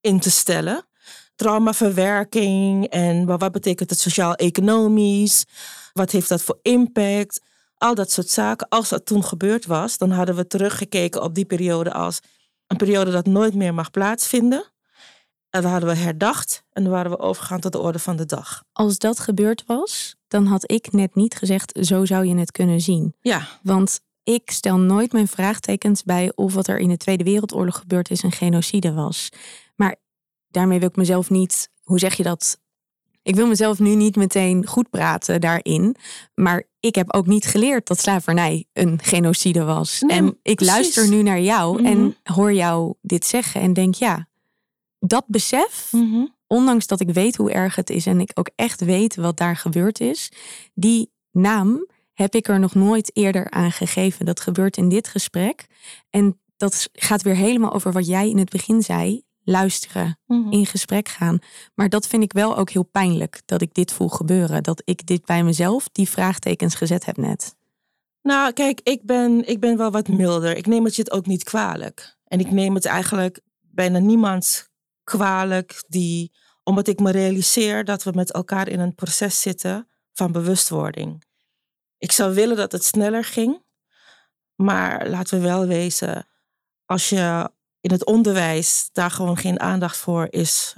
in 0.00 0.20
te 0.20 0.30
stellen. 0.30 0.86
Traumaverwerking 1.34 2.86
en 2.86 3.26
wat 3.26 3.52
betekent 3.52 3.90
het 3.90 3.98
sociaal-economisch? 4.00 5.44
Wat 5.92 6.10
heeft 6.10 6.28
dat 6.28 6.42
voor 6.42 6.58
impact? 6.62 7.40
Al 7.74 7.94
dat 7.94 8.10
soort 8.10 8.28
zaken. 8.28 8.68
Als 8.68 8.88
dat 8.88 9.06
toen 9.06 9.24
gebeurd 9.24 9.66
was, 9.66 9.98
dan 9.98 10.10
hadden 10.10 10.34
we 10.36 10.46
teruggekeken 10.46 11.22
op 11.22 11.34
die 11.34 11.44
periode 11.44 11.92
als 11.92 12.20
een 12.66 12.76
periode 12.76 13.10
dat 13.10 13.26
nooit 13.26 13.54
meer 13.54 13.74
mag 13.74 13.90
plaatsvinden. 13.90 14.64
En 15.64 15.70
hadden 15.70 15.88
we 15.88 15.96
herdacht 15.96 16.64
en 16.72 16.82
dan 16.82 16.92
waren 16.92 17.10
we 17.10 17.18
overgegaan 17.18 17.60
tot 17.60 17.72
de 17.72 17.78
orde 17.78 17.98
van 17.98 18.16
de 18.16 18.26
dag. 18.26 18.64
Als 18.72 18.98
dat 18.98 19.18
gebeurd 19.18 19.64
was, 19.66 20.16
dan 20.28 20.46
had 20.46 20.70
ik 20.70 20.92
net 20.92 21.14
niet 21.14 21.34
gezegd, 21.34 21.78
zo 21.80 22.04
zou 22.04 22.26
je 22.26 22.36
het 22.36 22.50
kunnen 22.50 22.80
zien. 22.80 23.14
Ja. 23.20 23.48
Want 23.62 24.00
ik 24.22 24.50
stel 24.50 24.78
nooit 24.78 25.12
mijn 25.12 25.28
vraagtekens 25.28 26.02
bij 26.02 26.32
of 26.34 26.54
wat 26.54 26.68
er 26.68 26.78
in 26.78 26.88
de 26.88 26.96
Tweede 26.96 27.24
Wereldoorlog 27.24 27.78
gebeurd 27.78 28.10
is 28.10 28.22
een 28.22 28.32
genocide 28.32 28.92
was. 28.92 29.28
Maar 29.76 29.96
daarmee 30.48 30.78
wil 30.78 30.88
ik 30.88 30.96
mezelf 30.96 31.30
niet, 31.30 31.70
hoe 31.82 31.98
zeg 31.98 32.14
je 32.14 32.22
dat? 32.22 32.58
Ik 33.22 33.34
wil 33.34 33.46
mezelf 33.46 33.78
nu 33.78 33.94
niet 33.94 34.16
meteen 34.16 34.66
goed 34.66 34.90
praten 34.90 35.40
daarin. 35.40 35.96
Maar 36.34 36.62
ik 36.80 36.94
heb 36.94 37.14
ook 37.14 37.26
niet 37.26 37.46
geleerd 37.46 37.86
dat 37.86 38.00
slavernij 38.00 38.66
een 38.72 38.98
genocide 39.02 39.64
was. 39.64 40.02
en 40.06 40.38
ik 40.42 40.60
luister 40.60 41.08
nu 41.08 41.22
naar 41.22 41.40
jou 41.40 41.84
en 41.84 41.98
mhm. 41.98 42.32
hoor 42.32 42.52
jou 42.52 42.94
dit 43.02 43.24
zeggen 43.26 43.60
en 43.60 43.72
denk 43.72 43.94
ja, 43.94 44.28
dat 44.98 45.24
besef, 45.26 45.88
mhm. 45.92 46.26
ondanks 46.46 46.86
dat 46.86 47.00
ik 47.00 47.10
weet 47.10 47.36
hoe 47.36 47.52
erg 47.52 47.74
het 47.76 47.90
is 47.90 48.06
en 48.06 48.20
ik 48.20 48.30
ook 48.34 48.50
echt 48.54 48.80
weet 48.80 49.16
wat 49.16 49.36
daar 49.36 49.56
gebeurd 49.56 50.00
is, 50.00 50.32
die 50.74 51.10
naam 51.30 51.86
heb 52.16 52.34
ik 52.34 52.48
er 52.48 52.58
nog 52.58 52.74
nooit 52.74 53.10
eerder 53.16 53.50
aan 53.50 53.72
gegeven. 53.72 54.24
Dat 54.24 54.40
gebeurt 54.40 54.76
in 54.76 54.88
dit 54.88 55.08
gesprek. 55.08 55.66
En 56.10 56.40
dat 56.56 56.88
gaat 56.92 57.22
weer 57.22 57.34
helemaal 57.34 57.72
over 57.72 57.92
wat 57.92 58.06
jij 58.06 58.28
in 58.28 58.38
het 58.38 58.50
begin 58.50 58.82
zei. 58.82 59.24
Luisteren, 59.48 60.18
mhm. 60.26 60.52
in 60.52 60.66
gesprek 60.66 61.08
gaan. 61.08 61.38
Maar 61.74 61.88
dat 61.88 62.06
vind 62.06 62.22
ik 62.22 62.32
wel 62.32 62.56
ook 62.56 62.70
heel 62.70 62.82
pijnlijk 62.82 63.42
dat 63.44 63.62
ik 63.62 63.74
dit 63.74 63.92
voel 63.92 64.08
gebeuren. 64.08 64.62
Dat 64.62 64.82
ik 64.84 65.06
dit 65.06 65.24
bij 65.24 65.42
mezelf, 65.44 65.88
die 65.92 66.08
vraagtekens 66.08 66.74
gezet 66.74 67.04
heb 67.04 67.16
net. 67.16 67.56
Nou, 68.22 68.52
kijk, 68.52 68.80
ik 68.82 69.02
ben, 69.02 69.48
ik 69.48 69.60
ben 69.60 69.76
wel 69.76 69.90
wat 69.90 70.08
milder. 70.08 70.56
Ik 70.56 70.66
neem 70.66 70.84
het 70.84 70.96
je 70.96 71.02
het 71.02 71.12
ook 71.12 71.26
niet 71.26 71.44
kwalijk. 71.44 72.16
En 72.24 72.40
ik 72.40 72.50
neem 72.50 72.74
het 72.74 72.84
eigenlijk 72.84 73.40
bijna 73.60 73.98
niemand 73.98 74.70
kwalijk 75.06 75.84
die, 75.88 76.32
omdat 76.62 76.86
ik 76.86 77.00
me 77.00 77.10
realiseer 77.10 77.84
dat 77.84 78.02
we 78.02 78.10
met 78.14 78.32
elkaar 78.32 78.68
in 78.68 78.80
een 78.80 78.94
proces 78.94 79.40
zitten 79.40 79.88
van 80.12 80.32
bewustwording. 80.32 81.24
Ik 81.98 82.12
zou 82.12 82.34
willen 82.34 82.56
dat 82.56 82.72
het 82.72 82.84
sneller 82.84 83.24
ging. 83.24 83.64
Maar 84.54 85.08
laten 85.08 85.38
we 85.38 85.46
wel 85.46 85.66
wezen, 85.66 86.28
als 86.84 87.08
je 87.08 87.50
in 87.80 87.90
het 87.90 88.04
onderwijs 88.04 88.88
daar 88.92 89.10
gewoon 89.10 89.36
geen 89.36 89.60
aandacht 89.60 89.96
voor 89.96 90.26
is 90.30 90.76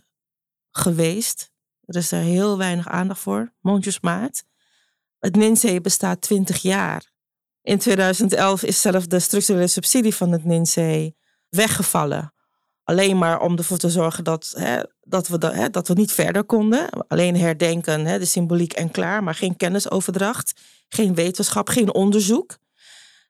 geweest. 0.70 1.50
Er 1.84 1.96
is 1.96 2.12
er 2.12 2.20
heel 2.20 2.58
weinig 2.58 2.88
aandacht 2.88 3.20
voor, 3.20 3.52
mondjesmaat. 3.60 4.44
Het 5.18 5.36
NINSEE 5.36 5.80
bestaat 5.80 6.20
20 6.20 6.62
jaar. 6.62 7.10
In 7.62 7.78
2011 7.78 8.62
is 8.62 8.80
zelfs 8.80 9.06
de 9.06 9.18
structurele 9.18 9.66
subsidie 9.66 10.14
van 10.14 10.32
het 10.32 10.44
NINSEE 10.44 11.16
weggevallen. 11.48 12.32
Alleen 12.88 13.18
maar 13.18 13.40
om 13.40 13.56
ervoor 13.56 13.78
te 13.78 13.90
zorgen 13.90 14.24
dat, 14.24 14.52
hè, 14.56 14.80
dat, 15.00 15.28
we, 15.28 15.46
hè, 15.46 15.70
dat 15.70 15.88
we 15.88 15.94
niet 15.94 16.12
verder 16.12 16.44
konden. 16.44 16.88
Alleen 17.08 17.36
herdenken, 17.36 18.06
hè, 18.06 18.18
de 18.18 18.24
symboliek 18.24 18.72
en 18.72 18.90
klaar, 18.90 19.22
maar 19.22 19.34
geen 19.34 19.56
kennisoverdracht, 19.56 20.60
geen 20.88 21.14
wetenschap, 21.14 21.68
geen 21.68 21.94
onderzoek. 21.94 22.58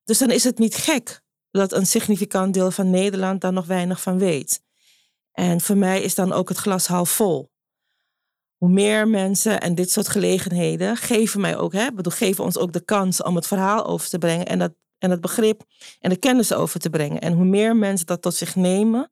Dus 0.04 0.18
dan 0.18 0.30
is 0.30 0.44
het 0.44 0.58
niet 0.58 0.74
gek 0.74 1.20
dat 1.50 1.72
een 1.72 1.86
significant 1.86 2.54
deel 2.54 2.70
van 2.70 2.90
Nederland 2.90 3.40
daar 3.40 3.52
nog 3.52 3.66
weinig 3.66 4.00
van 4.00 4.18
weet. 4.18 4.62
En 5.32 5.60
voor 5.60 5.76
mij 5.76 6.02
is 6.02 6.14
dan 6.14 6.32
ook 6.32 6.48
het 6.48 6.58
glas 6.58 6.86
half 6.86 7.10
vol. 7.10 7.50
Hoe 8.56 8.70
meer 8.70 9.08
mensen 9.08 9.60
en 9.60 9.74
dit 9.74 9.90
soort 9.90 10.08
gelegenheden 10.08 10.96
geven 10.96 11.40
mij 11.40 11.56
ook, 11.56 11.72
hè, 11.72 11.92
bedoel, 11.92 12.12
geven 12.12 12.44
ons 12.44 12.58
ook 12.58 12.72
de 12.72 12.84
kans 12.84 13.22
om 13.22 13.36
het 13.36 13.46
verhaal 13.46 13.86
over 13.86 14.08
te 14.08 14.18
brengen 14.18 14.46
en, 14.46 14.58
dat, 14.58 14.72
en 14.98 15.10
het 15.10 15.20
begrip 15.20 15.62
en 16.00 16.10
de 16.10 16.16
kennis 16.16 16.52
over 16.52 16.80
te 16.80 16.90
brengen. 16.90 17.20
En 17.20 17.32
hoe 17.32 17.44
meer 17.44 17.76
mensen 17.76 18.06
dat 18.06 18.22
tot 18.22 18.34
zich 18.34 18.56
nemen, 18.56 19.10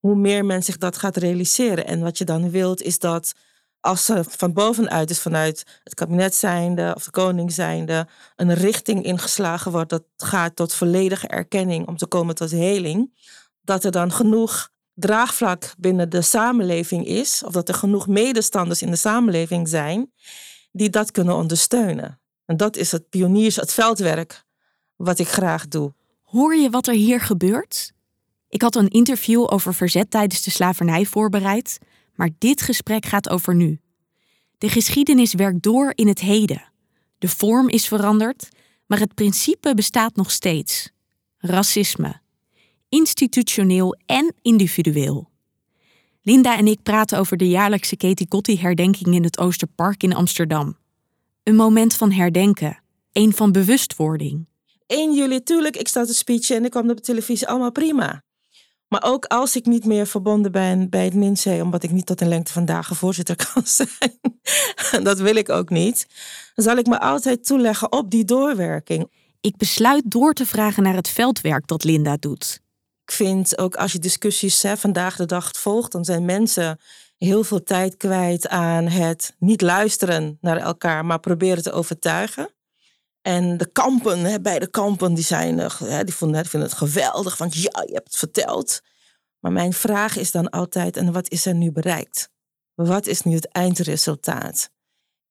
hoe 0.00 0.16
meer 0.16 0.44
men 0.44 0.62
zich 0.62 0.76
dat 0.76 0.96
gaat 0.96 1.16
realiseren. 1.16 1.86
En 1.86 2.00
wat 2.00 2.18
je 2.18 2.24
dan 2.24 2.50
wilt, 2.50 2.82
is 2.82 2.98
dat 2.98 3.32
als 3.80 4.08
er 4.08 4.24
van 4.28 4.52
bovenuit, 4.52 5.08
dus 5.08 5.20
vanuit 5.20 5.80
het 5.84 5.94
kabinet 5.94 6.34
zijnde 6.34 6.92
of 6.94 7.04
de 7.04 7.10
koning 7.10 7.52
zijnde, 7.52 8.06
een 8.36 8.54
richting 8.54 9.04
ingeslagen 9.04 9.72
wordt 9.72 9.90
dat 9.90 10.04
gaat 10.16 10.56
tot 10.56 10.74
volledige 10.74 11.26
erkenning 11.26 11.86
om 11.86 11.96
te 11.96 12.06
komen 12.06 12.34
tot 12.34 12.50
heling, 12.50 13.12
dat 13.60 13.84
er 13.84 13.90
dan 13.90 14.12
genoeg 14.12 14.70
draagvlak 14.94 15.74
binnen 15.78 16.10
de 16.10 16.22
samenleving 16.22 17.06
is, 17.06 17.42
of 17.44 17.52
dat 17.52 17.68
er 17.68 17.74
genoeg 17.74 18.06
medestanders 18.06 18.82
in 18.82 18.90
de 18.90 18.96
samenleving 18.96 19.68
zijn 19.68 20.12
die 20.72 20.90
dat 20.90 21.10
kunnen 21.10 21.34
ondersteunen. 21.34 22.20
En 22.44 22.56
dat 22.56 22.76
is 22.76 22.92
het 22.92 23.08
pioniers, 23.08 23.56
het 23.56 23.72
veldwerk 23.72 24.44
wat 24.96 25.18
ik 25.18 25.28
graag 25.28 25.68
doe. 25.68 25.94
Hoor 26.22 26.54
je 26.54 26.70
wat 26.70 26.86
er 26.86 26.94
hier 26.94 27.20
gebeurt? 27.20 27.92
Ik 28.50 28.62
had 28.62 28.76
een 28.76 28.88
interview 28.88 29.46
over 29.52 29.74
verzet 29.74 30.10
tijdens 30.10 30.42
de 30.42 30.50
slavernij 30.50 31.06
voorbereid, 31.06 31.78
maar 32.14 32.30
dit 32.38 32.62
gesprek 32.62 33.06
gaat 33.06 33.28
over 33.28 33.54
nu. 33.54 33.80
De 34.58 34.68
geschiedenis 34.68 35.34
werkt 35.34 35.62
door 35.62 35.92
in 35.94 36.08
het 36.08 36.20
heden. 36.20 36.72
De 37.18 37.28
vorm 37.28 37.68
is 37.68 37.88
veranderd, 37.88 38.48
maar 38.86 38.98
het 38.98 39.14
principe 39.14 39.74
bestaat 39.74 40.16
nog 40.16 40.30
steeds. 40.30 40.90
Racisme. 41.38 42.20
Institutioneel 42.88 43.96
en 44.06 44.34
individueel. 44.42 45.28
Linda 46.22 46.56
en 46.56 46.66
ik 46.66 46.82
praten 46.82 47.18
over 47.18 47.36
de 47.36 47.48
jaarlijkse 47.48 47.96
Katie 47.96 48.26
Gotti-herdenking 48.28 49.14
in 49.14 49.24
het 49.24 49.38
Oosterpark 49.38 50.02
in 50.02 50.14
Amsterdam. 50.14 50.76
Een 51.42 51.56
moment 51.56 51.94
van 51.94 52.12
herdenken, 52.12 52.82
een 53.12 53.32
van 53.32 53.52
bewustwording. 53.52 54.46
1 54.86 55.14
juli, 55.14 55.42
tuurlijk, 55.42 55.76
ik 55.76 55.88
sta 55.88 56.04
te 56.04 56.14
speechen 56.14 56.56
en 56.56 56.64
ik 56.64 56.70
kwam 56.70 56.90
op 56.90 56.96
de 56.96 57.02
televisie, 57.02 57.48
allemaal 57.48 57.72
prima. 57.72 58.22
Maar 58.90 59.02
ook 59.04 59.24
als 59.24 59.56
ik 59.56 59.66
niet 59.66 59.84
meer 59.84 60.06
verbonden 60.06 60.52
ben 60.52 60.90
bij 60.90 61.04
het 61.04 61.14
NINSE, 61.14 61.60
omdat 61.62 61.82
ik 61.82 61.90
niet 61.90 62.06
tot 62.06 62.20
een 62.20 62.28
lengte 62.28 62.52
van 62.52 62.64
dagen 62.64 62.96
voorzitter 62.96 63.36
kan 63.52 63.62
zijn, 63.66 65.04
dat 65.04 65.18
wil 65.18 65.36
ik 65.36 65.48
ook 65.48 65.70
niet, 65.70 66.06
dan 66.54 66.64
zal 66.64 66.76
ik 66.76 66.86
me 66.86 67.00
altijd 67.00 67.46
toeleggen 67.46 67.92
op 67.92 68.10
die 68.10 68.24
doorwerking. 68.24 69.10
Ik 69.40 69.56
besluit 69.56 70.02
door 70.06 70.32
te 70.32 70.46
vragen 70.46 70.82
naar 70.82 70.94
het 70.94 71.08
veldwerk 71.08 71.66
dat 71.66 71.84
Linda 71.84 72.16
doet. 72.16 72.60
Ik 73.04 73.12
vind 73.12 73.58
ook 73.58 73.76
als 73.76 73.92
je 73.92 73.98
discussies 73.98 74.62
hè, 74.62 74.76
vandaag 74.76 75.16
de 75.16 75.26
dag 75.26 75.50
volgt, 75.52 75.92
dan 75.92 76.04
zijn 76.04 76.24
mensen 76.24 76.80
heel 77.16 77.44
veel 77.44 77.62
tijd 77.62 77.96
kwijt 77.96 78.48
aan 78.48 78.86
het 78.86 79.34
niet 79.38 79.60
luisteren 79.60 80.38
naar 80.40 80.56
elkaar, 80.56 81.04
maar 81.04 81.20
proberen 81.20 81.62
te 81.62 81.72
overtuigen. 81.72 82.50
En 83.22 83.56
de 83.56 83.66
kampen, 83.66 84.18
hè, 84.18 84.40
beide 84.40 84.66
kampen, 84.66 85.14
die, 85.14 85.24
zijn, 85.24 85.58
hè, 85.58 86.04
die, 86.04 86.14
vonden, 86.14 86.46
vinden 86.46 86.68
het 86.68 86.78
geweldig. 86.78 87.36
Want 87.36 87.54
ja, 87.54 87.82
je 87.86 87.92
hebt 87.92 88.06
het 88.06 88.16
verteld. 88.16 88.80
Maar 89.38 89.52
mijn 89.52 89.72
vraag 89.72 90.16
is 90.16 90.30
dan 90.30 90.50
altijd, 90.50 90.96
en 90.96 91.12
wat 91.12 91.30
is 91.30 91.46
er 91.46 91.54
nu 91.54 91.72
bereikt? 91.72 92.30
Wat 92.74 93.06
is 93.06 93.22
nu 93.22 93.34
het 93.34 93.48
eindresultaat? 93.48 94.70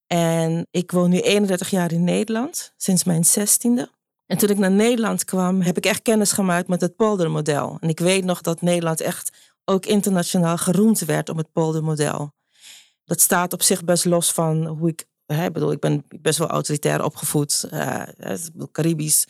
En 0.06 0.66
ik 0.70 0.90
woon 0.90 1.10
nu 1.10 1.20
31 1.20 1.70
jaar 1.70 1.92
in 1.92 2.04
Nederland, 2.04 2.72
sinds 2.76 3.04
mijn 3.04 3.24
zestiende. 3.24 3.90
En 4.26 4.38
toen 4.38 4.48
ik 4.48 4.58
naar 4.58 4.70
Nederland 4.70 5.24
kwam, 5.24 5.60
heb 5.60 5.76
ik 5.76 5.86
echt 5.86 6.02
kennis 6.02 6.32
gemaakt 6.32 6.68
met 6.68 6.80
het 6.80 6.96
poldermodel. 6.96 7.76
En 7.80 7.88
ik 7.88 7.98
weet 7.98 8.24
nog 8.24 8.40
dat 8.40 8.60
Nederland 8.60 9.00
echt 9.00 9.36
ook 9.64 9.86
internationaal 9.86 10.56
geroemd 10.56 11.00
werd 11.00 11.28
om 11.28 11.38
het 11.38 11.52
poldermodel. 11.52 12.32
Dat 13.04 13.20
staat 13.20 13.52
op 13.52 13.62
zich 13.62 13.84
best 13.84 14.04
los 14.04 14.32
van 14.32 14.66
hoe 14.66 14.88
ik 14.88 15.06
ik 15.38 15.52
bedoel, 15.52 15.72
ik 15.72 15.80
ben 15.80 16.04
best 16.20 16.38
wel 16.38 16.48
autoritair 16.48 17.04
opgevoed. 17.04 17.68
Uh, 17.72 18.02
Caribisch. 18.72 19.26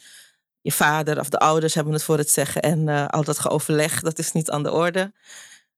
Je 0.61 0.73
vader 0.73 1.19
of 1.19 1.29
de 1.29 1.39
ouders 1.39 1.75
hebben 1.75 1.93
het 1.93 2.03
voor 2.03 2.19
het 2.19 2.31
zeggen. 2.31 2.63
En 2.63 2.87
uh, 2.87 3.07
al 3.07 3.25
dat 3.25 3.39
geoverleg, 3.39 4.01
dat 4.01 4.19
is 4.19 4.33
niet 4.33 4.51
aan 4.51 4.63
de 4.63 4.73
orde. 4.73 5.13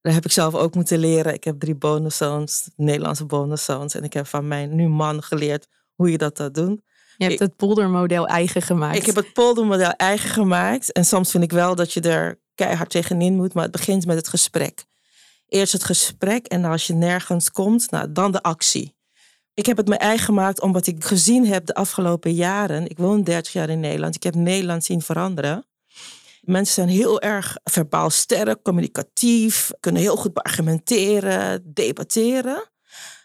Daar 0.00 0.12
heb 0.12 0.24
ik 0.24 0.32
zelf 0.32 0.54
ook 0.54 0.74
moeten 0.74 0.98
leren. 0.98 1.34
Ik 1.34 1.44
heb 1.44 1.60
drie 1.60 1.74
bonuszoons, 1.74 2.70
Nederlandse 2.76 3.24
bonuszoons. 3.24 3.94
En 3.94 4.04
ik 4.04 4.12
heb 4.12 4.26
van 4.26 4.48
mijn 4.48 4.74
nu 4.74 4.88
man 4.88 5.22
geleerd 5.22 5.66
hoe 5.94 6.10
je 6.10 6.18
dat 6.18 6.36
dat 6.36 6.54
doet. 6.54 6.80
Je 7.16 7.24
hebt 7.24 7.38
het 7.38 7.56
poldermodel 7.56 8.26
eigen 8.26 8.62
gemaakt. 8.62 8.96
Ik 8.96 9.06
heb 9.06 9.14
het 9.14 9.32
poldermodel 9.32 9.90
eigen 9.90 10.30
gemaakt. 10.30 10.92
En 10.92 11.04
soms 11.04 11.30
vind 11.30 11.44
ik 11.44 11.52
wel 11.52 11.74
dat 11.74 11.92
je 11.92 12.00
er 12.00 12.40
keihard 12.54 12.90
tegenin 12.90 13.34
moet. 13.34 13.54
Maar 13.54 13.62
het 13.62 13.72
begint 13.72 14.06
met 14.06 14.16
het 14.16 14.28
gesprek. 14.28 14.84
Eerst 15.48 15.72
het 15.72 15.84
gesprek 15.84 16.46
en 16.46 16.64
als 16.64 16.86
je 16.86 16.94
nergens 16.94 17.50
komt, 17.50 17.90
nou, 17.90 18.12
dan 18.12 18.32
de 18.32 18.42
actie. 18.42 18.94
Ik 19.54 19.66
heb 19.66 19.76
het 19.76 19.88
me 19.88 19.96
eigen 19.96 20.24
gemaakt 20.24 20.60
omdat 20.60 20.86
ik 20.86 21.04
gezien 21.04 21.46
heb 21.46 21.66
de 21.66 21.74
afgelopen 21.74 22.34
jaren. 22.34 22.88
Ik 22.88 22.98
woon 22.98 23.22
30 23.22 23.52
jaar 23.52 23.68
in 23.68 23.80
Nederland. 23.80 24.14
Ik 24.14 24.22
heb 24.22 24.34
Nederland 24.34 24.84
zien 24.84 25.02
veranderen. 25.02 25.66
Mensen 26.40 26.74
zijn 26.74 26.88
heel 26.88 27.20
erg 27.20 27.56
verbaal 27.64 28.10
sterk, 28.10 28.62
communicatief, 28.62 29.70
kunnen 29.80 30.02
heel 30.02 30.16
goed 30.16 30.34
argumenteren, 30.34 31.72
debatteren. 31.74 32.70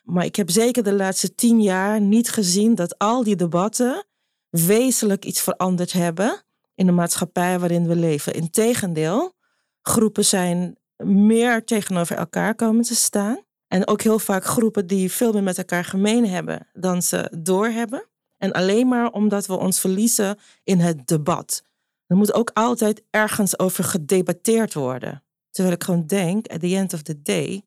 Maar 0.03 0.25
ik 0.25 0.35
heb 0.35 0.49
zeker 0.49 0.83
de 0.83 0.93
laatste 0.93 1.35
tien 1.35 1.61
jaar 1.61 2.01
niet 2.01 2.29
gezien 2.29 2.75
dat 2.75 2.97
al 2.97 3.23
die 3.23 3.35
debatten 3.35 4.05
wezenlijk 4.49 5.25
iets 5.25 5.41
veranderd 5.41 5.91
hebben 5.91 6.43
in 6.75 6.85
de 6.85 6.91
maatschappij 6.91 7.59
waarin 7.59 7.87
we 7.87 7.95
leven. 7.95 8.33
Integendeel, 8.33 9.33
groepen 9.81 10.25
zijn 10.25 10.77
meer 11.03 11.63
tegenover 11.65 12.15
elkaar 12.15 12.55
komen 12.55 12.83
te 12.83 12.95
staan. 12.95 13.45
En 13.67 13.87
ook 13.87 14.01
heel 14.01 14.19
vaak 14.19 14.45
groepen 14.45 14.87
die 14.87 15.11
veel 15.11 15.33
meer 15.33 15.43
met 15.43 15.57
elkaar 15.57 15.85
gemeen 15.85 16.27
hebben 16.27 16.67
dan 16.73 17.01
ze 17.01 17.31
doorhebben. 17.37 18.07
En 18.37 18.51
alleen 18.51 18.87
maar 18.87 19.11
omdat 19.11 19.45
we 19.45 19.57
ons 19.57 19.79
verliezen 19.79 20.37
in 20.63 20.79
het 20.79 21.07
debat. 21.07 21.63
Er 22.07 22.15
moet 22.15 22.33
ook 22.33 22.51
altijd 22.53 23.03
ergens 23.09 23.59
over 23.59 23.83
gedebatteerd 23.83 24.73
worden. 24.73 25.23
Terwijl 25.51 25.75
ik 25.75 25.83
gewoon 25.83 26.07
denk, 26.07 26.47
at 26.47 26.59
the 26.59 26.75
end 26.75 26.93
of 26.93 27.01
the 27.01 27.21
day, 27.21 27.65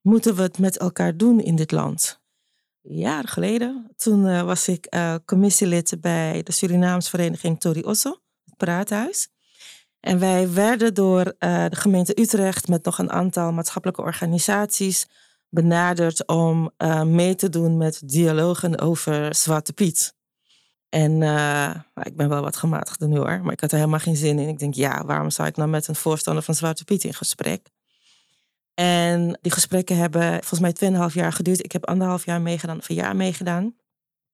moeten 0.00 0.34
we 0.34 0.42
het 0.42 0.58
met 0.58 0.78
elkaar 0.78 1.16
doen 1.16 1.40
in 1.40 1.56
dit 1.56 1.70
land. 1.72 2.20
Jaren 2.80 3.28
geleden, 3.28 3.90
toen 3.96 4.26
uh, 4.26 4.42
was 4.42 4.68
ik 4.68 4.86
uh, 4.94 5.14
commissielid 5.24 5.96
bij 6.00 6.42
de 6.42 6.52
Surinaamse 6.52 7.10
vereniging 7.10 7.60
Tori 7.60 7.82
Osso, 7.82 8.10
het 8.44 8.56
Praathuis. 8.56 9.28
En 10.00 10.18
wij 10.18 10.52
werden 10.52 10.94
door 10.94 11.34
uh, 11.38 11.64
de 11.68 11.76
gemeente 11.76 12.20
Utrecht 12.20 12.68
met 12.68 12.84
nog 12.84 12.98
een 12.98 13.10
aantal 13.10 13.52
maatschappelijke 13.52 14.02
organisaties 14.02 15.06
benaderd 15.56 16.26
om 16.26 16.70
mee 17.04 17.34
te 17.34 17.48
doen 17.48 17.76
met 17.76 18.00
dialogen 18.04 18.78
over 18.80 19.34
Zwarte 19.34 19.72
Piet. 19.72 20.14
En 20.88 21.20
uh, 21.20 21.70
ik 22.02 22.16
ben 22.16 22.28
wel 22.28 22.42
wat 22.42 22.56
gematigder 22.56 23.08
nu 23.08 23.16
hoor, 23.16 23.40
maar 23.42 23.52
ik 23.52 23.60
had 23.60 23.70
er 23.70 23.78
helemaal 23.78 23.98
geen 23.98 24.16
zin 24.16 24.38
in. 24.38 24.48
Ik 24.48 24.58
denk, 24.58 24.74
ja, 24.74 25.04
waarom 25.04 25.30
zou 25.30 25.48
ik 25.48 25.56
nou 25.56 25.70
met 25.70 25.88
een 25.88 25.94
voorstander 25.96 26.42
van 26.42 26.54
Zwarte 26.54 26.84
Piet 26.84 27.04
in 27.04 27.14
gesprek? 27.14 27.68
En 28.74 29.38
die 29.40 29.52
gesprekken 29.52 29.96
hebben 29.96 30.30
volgens 30.32 30.60
mij 30.60 30.72
tweeënhalf 30.72 31.14
jaar 31.14 31.32
geduurd. 31.32 31.64
Ik 31.64 31.72
heb 31.72 31.86
anderhalf 31.86 32.24
jaar 32.24 32.40
meegedaan, 32.40 32.80
een 32.86 32.94
jaar 32.94 33.16
meegedaan. 33.16 33.74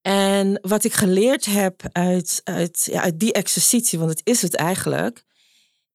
En 0.03 0.59
wat 0.63 0.85
ik 0.85 0.93
geleerd 0.93 1.45
heb 1.45 1.83
uit, 1.93 2.41
uit, 2.45 2.89
ja, 2.93 3.03
uit 3.03 3.21
die 3.21 3.33
exercitie, 3.33 3.99
want 3.99 4.11
het 4.11 4.21
is 4.25 4.43
het 4.43 4.55
eigenlijk, 4.55 5.25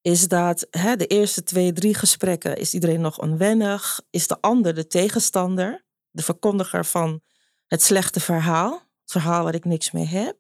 is 0.02 0.28
dat 0.28 0.68
hè, 0.70 0.96
de 0.96 1.08
eerste 1.08 1.44
twee, 1.44 1.74
drie 1.74 1.94
gesprekken 1.94 2.58
is 2.58 2.74
iedereen 2.74 3.02
nog 3.02 3.20
onwennig. 3.20 4.02
Is 4.10 4.28
de 4.28 4.42
ander 4.42 4.76
de 4.76 4.88
tegenstander, 4.88 5.86
de 6.12 6.24
verkondiger 6.24 6.86
van 6.86 7.22
het 7.68 7.84
slechte 7.84 8.20
verhaal, 8.20 8.72
het 9.02 9.12
verhaal 9.12 9.44
waar 9.44 9.56
ik 9.56 9.66
niks 9.66 9.92
mee 9.92 10.06
heb. 10.06 10.38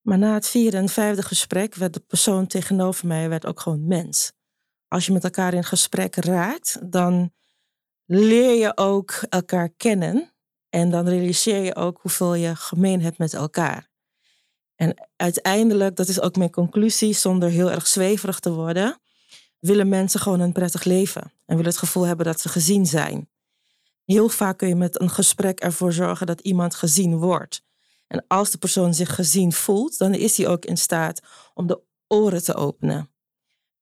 Maar 0.00 0.18
na 0.18 0.34
het 0.34 0.48
vierde 0.48 0.76
en 0.76 0.88
vijfde 0.88 1.22
gesprek 1.22 1.74
werd 1.74 1.94
de 1.94 2.00
persoon 2.00 2.46
tegenover 2.46 3.06
mij 3.06 3.28
werd 3.28 3.46
ook 3.46 3.60
gewoon 3.60 3.86
mens. 3.86 4.32
Als 4.88 5.06
je 5.06 5.12
met 5.12 5.24
elkaar 5.24 5.54
in 5.54 5.64
gesprek 5.64 6.14
raakt, 6.14 6.92
dan 6.92 7.32
leer 8.04 8.54
je 8.54 8.76
ook 8.76 9.22
elkaar 9.28 9.68
kennen. 9.68 10.32
En 10.68 10.90
dan 10.90 11.08
realiseer 11.08 11.62
je 11.62 11.74
ook 11.74 11.98
hoeveel 12.00 12.34
je 12.34 12.56
gemeen 12.56 13.02
hebt 13.02 13.18
met 13.18 13.34
elkaar. 13.34 13.89
En 14.80 15.08
uiteindelijk, 15.16 15.96
dat 15.96 16.08
is 16.08 16.20
ook 16.20 16.36
mijn 16.36 16.50
conclusie, 16.50 17.12
zonder 17.12 17.48
heel 17.48 17.70
erg 17.70 17.86
zweverig 17.86 18.40
te 18.40 18.52
worden, 18.52 19.00
willen 19.58 19.88
mensen 19.88 20.20
gewoon 20.20 20.40
een 20.40 20.52
prettig 20.52 20.84
leven. 20.84 21.22
En 21.22 21.56
willen 21.56 21.70
het 21.70 21.78
gevoel 21.78 22.06
hebben 22.06 22.26
dat 22.26 22.40
ze 22.40 22.48
gezien 22.48 22.86
zijn. 22.86 23.28
Heel 24.04 24.28
vaak 24.28 24.58
kun 24.58 24.68
je 24.68 24.74
met 24.74 25.00
een 25.00 25.10
gesprek 25.10 25.60
ervoor 25.60 25.92
zorgen 25.92 26.26
dat 26.26 26.40
iemand 26.40 26.74
gezien 26.74 27.16
wordt. 27.16 27.62
En 28.06 28.24
als 28.26 28.50
de 28.50 28.58
persoon 28.58 28.94
zich 28.94 29.14
gezien 29.14 29.52
voelt, 29.52 29.98
dan 29.98 30.14
is 30.14 30.36
hij 30.36 30.48
ook 30.48 30.64
in 30.64 30.76
staat 30.76 31.20
om 31.54 31.66
de 31.66 31.80
oren 32.06 32.42
te 32.42 32.54
openen. 32.54 33.10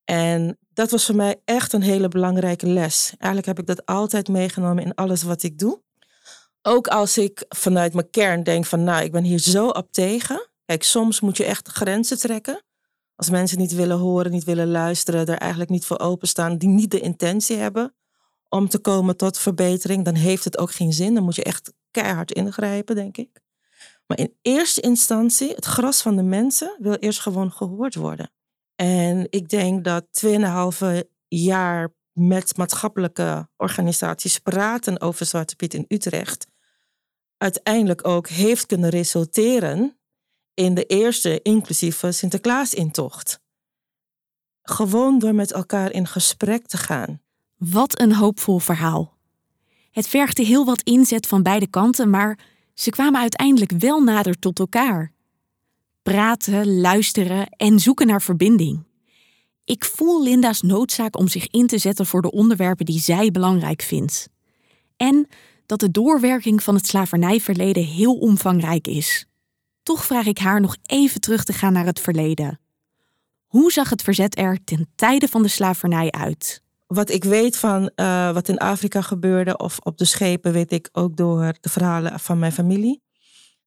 En 0.04 0.58
dat 0.68 0.90
was 0.90 1.06
voor 1.06 1.16
mij 1.16 1.40
echt 1.44 1.72
een 1.72 1.82
hele 1.82 2.08
belangrijke 2.08 2.66
les. 2.66 3.14
Eigenlijk 3.18 3.46
heb 3.46 3.58
ik 3.58 3.66
dat 3.66 3.86
altijd 3.86 4.28
meegenomen 4.28 4.84
in 4.84 4.94
alles 4.94 5.22
wat 5.22 5.42
ik 5.42 5.58
doe. 5.58 5.82
Ook 6.62 6.88
als 6.88 7.18
ik 7.18 7.44
vanuit 7.48 7.94
mijn 7.94 8.10
kern 8.10 8.42
denk 8.42 8.64
van, 8.64 8.84
nou, 8.84 9.04
ik 9.04 9.12
ben 9.12 9.24
hier 9.24 9.38
zo 9.38 9.68
op 9.68 9.92
tegen. 9.92 10.48
Kijk, 10.68 10.82
soms 10.82 11.20
moet 11.20 11.36
je 11.36 11.44
echt 11.44 11.68
grenzen 11.68 12.18
trekken. 12.18 12.62
Als 13.14 13.30
mensen 13.30 13.58
niet 13.58 13.74
willen 13.74 13.98
horen, 13.98 14.30
niet 14.30 14.44
willen 14.44 14.70
luisteren, 14.70 15.26
er 15.26 15.38
eigenlijk 15.38 15.70
niet 15.70 15.84
voor 15.84 15.98
openstaan, 15.98 16.58
die 16.58 16.68
niet 16.68 16.90
de 16.90 17.00
intentie 17.00 17.56
hebben 17.56 17.94
om 18.48 18.68
te 18.68 18.78
komen 18.78 19.16
tot 19.16 19.38
verbetering, 19.38 20.04
dan 20.04 20.14
heeft 20.14 20.44
het 20.44 20.58
ook 20.58 20.72
geen 20.72 20.92
zin. 20.92 21.14
Dan 21.14 21.22
moet 21.22 21.34
je 21.34 21.42
echt 21.44 21.72
keihard 21.90 22.32
ingrijpen, 22.32 22.94
denk 22.94 23.16
ik. 23.16 23.40
Maar 24.06 24.18
in 24.18 24.36
eerste 24.42 24.80
instantie, 24.80 25.54
het 25.54 25.64
gras 25.64 26.02
van 26.02 26.16
de 26.16 26.22
mensen 26.22 26.76
wil 26.78 26.94
eerst 26.94 27.20
gewoon 27.20 27.52
gehoord 27.52 27.94
worden. 27.94 28.30
En 28.74 29.26
ik 29.30 29.48
denk 29.48 29.84
dat 29.84 30.06
2,5 30.26 31.00
jaar 31.28 31.94
met 32.12 32.56
maatschappelijke 32.56 33.48
organisaties 33.56 34.38
praten 34.38 35.00
over 35.00 35.26
Zwarte 35.26 35.56
Piet 35.56 35.74
in 35.74 35.84
Utrecht 35.88 36.46
uiteindelijk 37.36 38.06
ook 38.06 38.28
heeft 38.28 38.66
kunnen 38.66 38.90
resulteren 38.90 39.97
in 40.58 40.74
de 40.74 40.84
eerste 40.84 41.40
inclusieve 41.42 42.12
Sinterklaasintocht. 42.12 43.40
Gewoon 44.62 45.18
door 45.18 45.34
met 45.34 45.52
elkaar 45.52 45.92
in 45.92 46.06
gesprek 46.06 46.66
te 46.66 46.76
gaan. 46.76 47.20
Wat 47.56 48.00
een 48.00 48.14
hoopvol 48.14 48.58
verhaal. 48.58 49.16
Het 49.90 50.08
vergde 50.08 50.42
heel 50.42 50.64
wat 50.64 50.82
inzet 50.82 51.26
van 51.26 51.42
beide 51.42 51.66
kanten, 51.66 52.10
maar 52.10 52.38
ze 52.74 52.90
kwamen 52.90 53.20
uiteindelijk 53.20 53.70
wel 53.70 54.02
nader 54.02 54.38
tot 54.38 54.58
elkaar. 54.58 55.12
Praten, 56.02 56.80
luisteren 56.80 57.48
en 57.48 57.78
zoeken 57.78 58.06
naar 58.06 58.22
verbinding. 58.22 58.84
Ik 59.64 59.84
voel 59.84 60.22
Linda's 60.22 60.62
noodzaak 60.62 61.18
om 61.18 61.28
zich 61.28 61.48
in 61.48 61.66
te 61.66 61.78
zetten 61.78 62.06
voor 62.06 62.22
de 62.22 62.30
onderwerpen 62.30 62.86
die 62.86 63.00
zij 63.00 63.30
belangrijk 63.30 63.82
vindt. 63.82 64.28
En 64.96 65.28
dat 65.66 65.80
de 65.80 65.90
doorwerking 65.90 66.62
van 66.62 66.74
het 66.74 66.86
slavernijverleden 66.86 67.84
heel 67.84 68.14
omvangrijk 68.14 68.86
is. 68.86 69.27
Toch 69.88 70.04
vraag 70.04 70.26
ik 70.26 70.38
haar 70.38 70.60
nog 70.60 70.76
even 70.82 71.20
terug 71.20 71.44
te 71.44 71.52
gaan 71.52 71.72
naar 71.72 71.84
het 71.84 72.00
verleden. 72.00 72.60
Hoe 73.46 73.72
zag 73.72 73.90
het 73.90 74.02
verzet 74.02 74.38
er 74.38 74.64
ten 74.64 74.88
tijde 74.94 75.28
van 75.28 75.42
de 75.42 75.48
slavernij 75.48 76.10
uit? 76.10 76.62
Wat 76.86 77.10
ik 77.10 77.24
weet 77.24 77.56
van 77.56 77.90
uh, 77.96 78.32
wat 78.32 78.48
in 78.48 78.58
Afrika 78.58 79.02
gebeurde 79.02 79.56
of 79.56 79.78
op 79.78 79.98
de 79.98 80.04
schepen, 80.04 80.52
weet 80.52 80.72
ik 80.72 80.88
ook 80.92 81.16
door 81.16 81.54
de 81.60 81.68
verhalen 81.68 82.20
van 82.20 82.38
mijn 82.38 82.52
familie. 82.52 83.02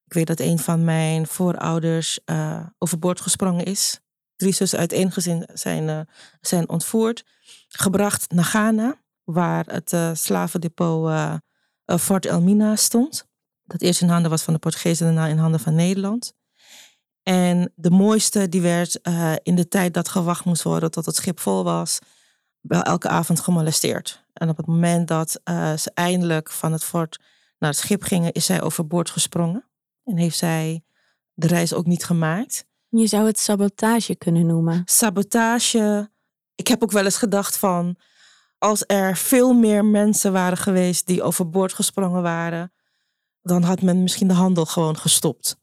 Ik 0.05 0.13
weet 0.13 0.27
dat 0.27 0.39
een 0.39 0.59
van 0.59 0.83
mijn 0.83 1.27
voorouders 1.27 2.19
uh, 2.25 2.65
overboord 2.77 3.21
gesprongen 3.21 3.65
is. 3.65 3.99
Drie 4.35 4.53
zussen 4.53 4.79
uit 4.79 4.91
één 4.91 5.11
gezin 5.11 5.47
zijn, 5.53 5.87
uh, 5.87 5.99
zijn 6.41 6.69
ontvoerd, 6.69 7.25
gebracht 7.67 8.31
naar 8.31 8.45
Ghana, 8.45 9.01
waar 9.23 9.65
het 9.65 10.17
slavendepot 10.19 11.11
Fort 11.85 12.25
Elmina 12.25 12.75
stond. 12.75 13.29
Dat 13.71 13.81
eerst 13.81 14.01
in 14.01 14.09
handen 14.09 14.29
was 14.29 14.43
van 14.43 14.53
de 14.53 14.59
Portugezen 14.59 15.07
en 15.07 15.15
daarna 15.15 15.29
in 15.29 15.37
handen 15.37 15.59
van 15.59 15.75
Nederland. 15.75 16.33
En 17.23 17.71
de 17.75 17.91
mooiste 17.91 18.49
die 18.49 18.61
werd 18.61 18.99
in 19.43 19.55
de 19.55 19.67
tijd 19.67 19.93
dat 19.93 20.09
gewacht 20.09 20.45
moest 20.45 20.63
worden 20.63 20.91
tot 20.91 21.05
het 21.05 21.15
schip 21.15 21.39
vol 21.39 21.63
was, 21.63 21.99
wel 22.61 22.81
elke 22.81 23.07
avond 23.07 23.39
gemolesteerd. 23.39 24.23
En 24.33 24.49
op 24.49 24.57
het 24.57 24.65
moment 24.65 25.07
dat 25.07 25.41
uh, 25.43 25.73
ze 25.77 25.91
eindelijk 25.93 26.51
van 26.51 26.71
het 26.71 26.83
fort 26.83 27.19
naar 27.59 27.69
het 27.69 27.79
schip 27.79 28.03
gingen, 28.03 28.31
is 28.31 28.45
zij 28.45 28.61
overboord 28.61 29.09
gesprongen. 29.09 29.65
En 30.03 30.17
heeft 30.17 30.37
zij 30.37 30.83
de 31.33 31.47
reis 31.47 31.73
ook 31.73 31.85
niet 31.85 32.05
gemaakt. 32.05 32.65
Je 32.89 33.07
zou 33.07 33.25
het 33.25 33.39
sabotage 33.39 34.15
kunnen 34.15 34.45
noemen. 34.45 34.81
Sabotage. 34.85 36.09
Ik 36.55 36.67
heb 36.67 36.83
ook 36.83 36.91
wel 36.91 37.03
eens 37.03 37.17
gedacht 37.17 37.57
van, 37.57 37.95
als 38.57 38.83
er 38.87 39.17
veel 39.17 39.53
meer 39.53 39.85
mensen 39.85 40.31
waren 40.31 40.57
geweest 40.57 41.07
die 41.07 41.23
overboord 41.23 41.73
gesprongen 41.73 42.21
waren, 42.21 42.71
dan 43.41 43.63
had 43.63 43.81
men 43.81 44.01
misschien 44.01 44.27
de 44.27 44.33
handel 44.33 44.65
gewoon 44.65 44.97
gestopt. 44.97 45.57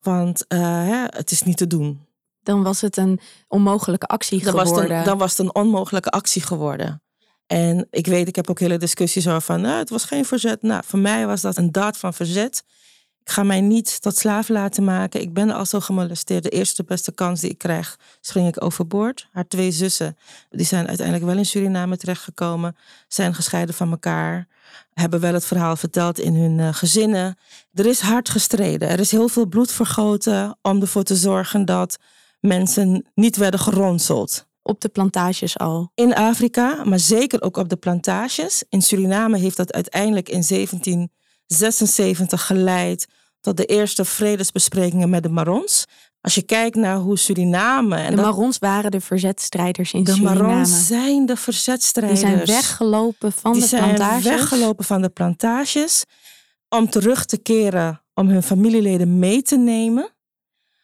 Want 0.00 0.44
uh, 0.48 0.58
hè, 0.60 1.04
het 1.06 1.30
is 1.30 1.42
niet 1.42 1.56
te 1.56 1.66
doen 1.66 2.08
dan 2.42 2.62
was 2.62 2.80
het 2.80 2.96
een 2.96 3.20
onmogelijke 3.48 4.06
actie 4.06 4.42
dan 4.42 4.58
geworden. 4.58 4.96
Was 4.96 5.04
dan 5.04 5.18
was 5.18 5.30
het 5.30 5.38
een 5.38 5.54
onmogelijke 5.54 6.10
actie 6.10 6.42
geworden. 6.42 7.02
En 7.46 7.86
ik 7.90 8.06
weet, 8.06 8.28
ik 8.28 8.36
heb 8.36 8.50
ook 8.50 8.60
hele 8.60 8.78
discussies 8.78 9.28
over 9.28 9.40
van, 9.40 9.60
nou, 9.60 9.78
het 9.78 9.90
was 9.90 10.04
geen 10.04 10.24
verzet. 10.24 10.62
Nou, 10.62 10.82
voor 10.86 10.98
mij 10.98 11.26
was 11.26 11.40
dat 11.40 11.56
een 11.56 11.72
daad 11.72 11.98
van 11.98 12.14
verzet. 12.14 12.64
Ik 13.20 13.30
ga 13.30 13.42
mij 13.42 13.60
niet 13.60 14.02
tot 14.02 14.16
slaaf 14.16 14.48
laten 14.48 14.84
maken. 14.84 15.20
Ik 15.20 15.34
ben 15.34 15.50
al 15.50 15.66
zo 15.66 15.80
gemolesteerd. 15.80 16.42
De 16.42 16.48
eerste 16.48 16.84
beste 16.84 17.12
kans 17.12 17.40
die 17.40 17.50
ik 17.50 17.58
krijg, 17.58 17.98
spring 18.20 18.48
ik 18.48 18.64
overboord. 18.64 19.28
Haar 19.32 19.48
twee 19.48 19.70
zussen, 19.70 20.16
die 20.50 20.66
zijn 20.66 20.86
uiteindelijk 20.86 21.26
wel 21.26 21.36
in 21.36 21.46
Suriname 21.46 21.96
terechtgekomen. 21.96 22.76
Zijn 23.08 23.34
gescheiden 23.34 23.74
van 23.74 23.90
elkaar. 23.90 24.48
Hebben 24.92 25.20
wel 25.20 25.32
het 25.32 25.44
verhaal 25.44 25.76
verteld 25.76 26.18
in 26.18 26.34
hun 26.34 26.58
uh, 26.58 26.68
gezinnen. 26.72 27.36
Er 27.72 27.86
is 27.86 28.00
hard 28.00 28.28
gestreden. 28.28 28.88
Er 28.88 29.00
is 29.00 29.10
heel 29.10 29.28
veel 29.28 29.46
bloed 29.46 29.72
vergoten 29.72 30.58
om 30.62 30.80
ervoor 30.80 31.02
te 31.02 31.16
zorgen 31.16 31.64
dat 31.64 31.98
mensen 32.40 33.06
niet 33.14 33.36
werden 33.36 33.60
geronseld. 33.60 34.48
Op 34.62 34.80
de 34.80 34.88
plantages 34.88 35.58
al. 35.58 35.90
In 35.94 36.14
Afrika, 36.14 36.84
maar 36.84 36.98
zeker 36.98 37.42
ook 37.42 37.56
op 37.56 37.68
de 37.68 37.76
plantages. 37.76 38.64
In 38.68 38.82
Suriname 38.82 39.38
heeft 39.38 39.56
dat 39.56 39.72
uiteindelijk 39.72 40.28
in 40.28 40.44
1776 40.48 42.46
geleid 42.46 43.06
tot 43.40 43.56
de 43.56 43.64
eerste 43.64 44.04
vredesbesprekingen 44.04 45.10
met 45.10 45.22
de 45.22 45.28
Marons. 45.28 45.86
Als 46.20 46.34
je 46.34 46.42
kijkt 46.42 46.76
naar 46.76 46.96
hoe 46.96 47.18
Suriname. 47.18 47.96
En 47.96 48.16
de 48.16 48.22
Marons 48.22 48.58
waren 48.58 48.90
de 48.90 49.00
verzetstrijders 49.00 49.92
in 49.92 50.04
de 50.04 50.12
Suriname. 50.12 50.38
De 50.38 50.44
Marons 50.44 50.86
zijn 50.86 51.26
de 51.26 51.36
verzetstrijders. 51.36 52.20
Die 52.20 52.28
zijn 52.28 52.46
weggelopen 52.46 53.32
van 53.32 53.52
Die 53.52 53.62
de 53.62 53.68
plantages. 53.68 54.22
zijn 54.22 54.36
weggelopen 54.36 54.84
van 54.84 55.02
de 55.02 55.08
plantages. 55.08 56.04
Om 56.68 56.90
terug 56.90 57.24
te 57.24 57.38
keren, 57.38 58.02
om 58.14 58.28
hun 58.28 58.42
familieleden 58.42 59.18
mee 59.18 59.42
te 59.42 59.56
nemen. 59.56 60.14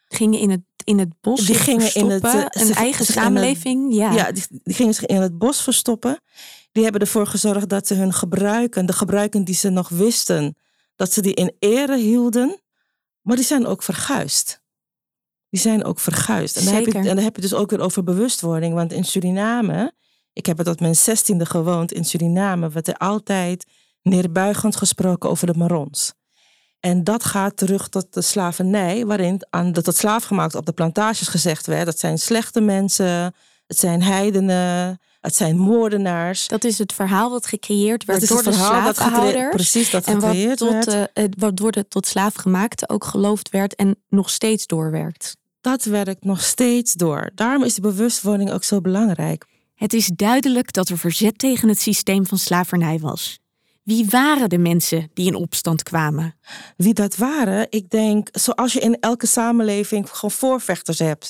Gingen 0.07 0.39
in 0.39 0.49
het, 0.49 0.61
in 0.83 0.99
het 0.99 1.09
bos 1.21 1.45
die 1.45 1.55
gingen 1.55 1.93
in 1.93 2.09
het, 2.09 2.23
uh, 2.23 2.45
een 2.49 2.73
eigen 2.73 3.05
samenleving. 3.05 3.93
ja, 3.93 4.11
ja 4.11 4.31
die, 4.31 4.43
die 4.63 4.73
gingen 4.73 4.93
zich 4.93 5.05
in 5.05 5.21
het 5.21 5.37
bos 5.37 5.61
verstoppen. 5.61 6.19
Die 6.71 6.83
hebben 6.83 7.01
ervoor 7.01 7.27
gezorgd 7.27 7.69
dat 7.69 7.87
ze 7.87 7.93
hun 7.93 8.13
gebruiken, 8.13 8.85
de 8.85 8.93
gebruiken 8.93 9.43
die 9.43 9.55
ze 9.55 9.69
nog 9.69 9.89
wisten, 9.89 10.57
dat 10.95 11.13
ze 11.13 11.21
die 11.21 11.33
in 11.33 11.55
ere 11.59 11.97
hielden. 11.97 12.61
Maar 13.21 13.35
die 13.35 13.45
zijn 13.45 13.65
ook 13.65 13.83
verguisd. 13.83 14.61
Die 15.49 15.59
zijn 15.59 15.83
ook 15.83 15.99
verguisd. 15.99 16.57
En 16.57 16.65
dan, 16.65 16.73
heb 16.73 16.85
je, 16.85 16.91
en 16.91 17.03
dan 17.03 17.17
heb 17.17 17.35
je 17.35 17.41
dus 17.41 17.53
ook 17.53 17.69
weer 17.69 17.79
over 17.79 18.03
bewustwording. 18.03 18.73
Want 18.73 18.93
in 18.93 19.03
Suriname, 19.03 19.93
ik 20.33 20.45
heb 20.45 20.59
er 20.59 20.65
tot 20.65 20.79
mijn 20.79 20.95
zestiende 20.95 21.45
gewoond 21.45 21.91
in 21.91 22.05
Suriname, 22.05 22.69
werd 22.69 22.87
er 22.87 22.97
altijd 22.97 23.65
neerbuigend 24.01 24.75
gesproken 24.75 25.29
over 25.29 25.47
de 25.47 25.57
Marons. 25.57 26.13
En 26.79 27.03
dat 27.03 27.23
gaat 27.23 27.57
terug 27.57 27.89
tot 27.89 28.13
de 28.13 28.21
slavernij, 28.21 29.05
waarin 29.05 29.45
aan 29.49 29.71
de 29.71 29.81
tot 29.81 29.95
slaafgemaakt 29.95 30.55
op 30.55 30.65
de 30.65 30.71
plantages 30.71 31.27
gezegd 31.27 31.65
werd: 31.65 31.85
dat 31.85 31.99
zijn 31.99 32.19
slechte 32.19 32.61
mensen, 32.61 33.33
het 33.67 33.77
zijn 33.77 34.03
heidenen, 34.03 34.99
het 35.27 35.35
zijn 35.35 35.57
moordenaars. 35.57 36.47
Dat 36.47 36.63
is 36.63 36.77
het 36.77 36.93
verhaal 36.93 37.29
wat 37.29 37.45
gecreëerd 37.47 38.05
werd 38.05 38.27
door 38.27 38.43
de 38.43 38.53
slavenhouders. 38.53 39.55
Precies, 39.55 39.89
dat 39.89 40.05
en 40.05 40.21
gecreëerd 40.21 40.59
wat, 40.59 40.81
tot, 40.81 40.93
werd. 40.93 41.09
Uh, 41.13 41.25
wat 41.37 41.57
door 41.57 41.71
de 41.71 41.87
tot 41.87 42.07
slaafgemaakte 42.07 42.89
ook 42.89 43.03
geloofd 43.03 43.49
werd 43.49 43.75
en 43.75 43.95
nog 44.09 44.29
steeds 44.29 44.67
doorwerkt. 44.67 45.37
Dat 45.61 45.83
werkt 45.83 46.23
nog 46.23 46.43
steeds 46.43 46.93
door. 46.93 47.31
Daarom 47.35 47.63
is 47.63 47.75
de 47.75 47.81
bewustwording 47.81 48.51
ook 48.51 48.63
zo 48.63 48.81
belangrijk. 48.81 49.45
Het 49.75 49.93
is 49.93 50.07
duidelijk 50.15 50.73
dat 50.73 50.89
er 50.89 50.97
verzet 50.97 51.39
tegen 51.39 51.69
het 51.69 51.81
systeem 51.81 52.25
van 52.25 52.37
slavernij 52.37 52.99
was. 52.99 53.39
Wie 53.83 54.05
waren 54.09 54.49
de 54.49 54.57
mensen 54.57 55.09
die 55.13 55.27
in 55.27 55.35
opstand 55.35 55.83
kwamen? 55.83 56.35
Wie 56.77 56.93
dat 56.93 57.15
waren? 57.15 57.67
Ik 57.69 57.89
denk, 57.89 58.29
zoals 58.31 58.73
je 58.73 58.79
in 58.79 58.97
elke 58.99 59.27
samenleving 59.27 60.09
gewoon 60.09 60.31
voorvechters 60.31 60.99
hebt. 60.99 61.29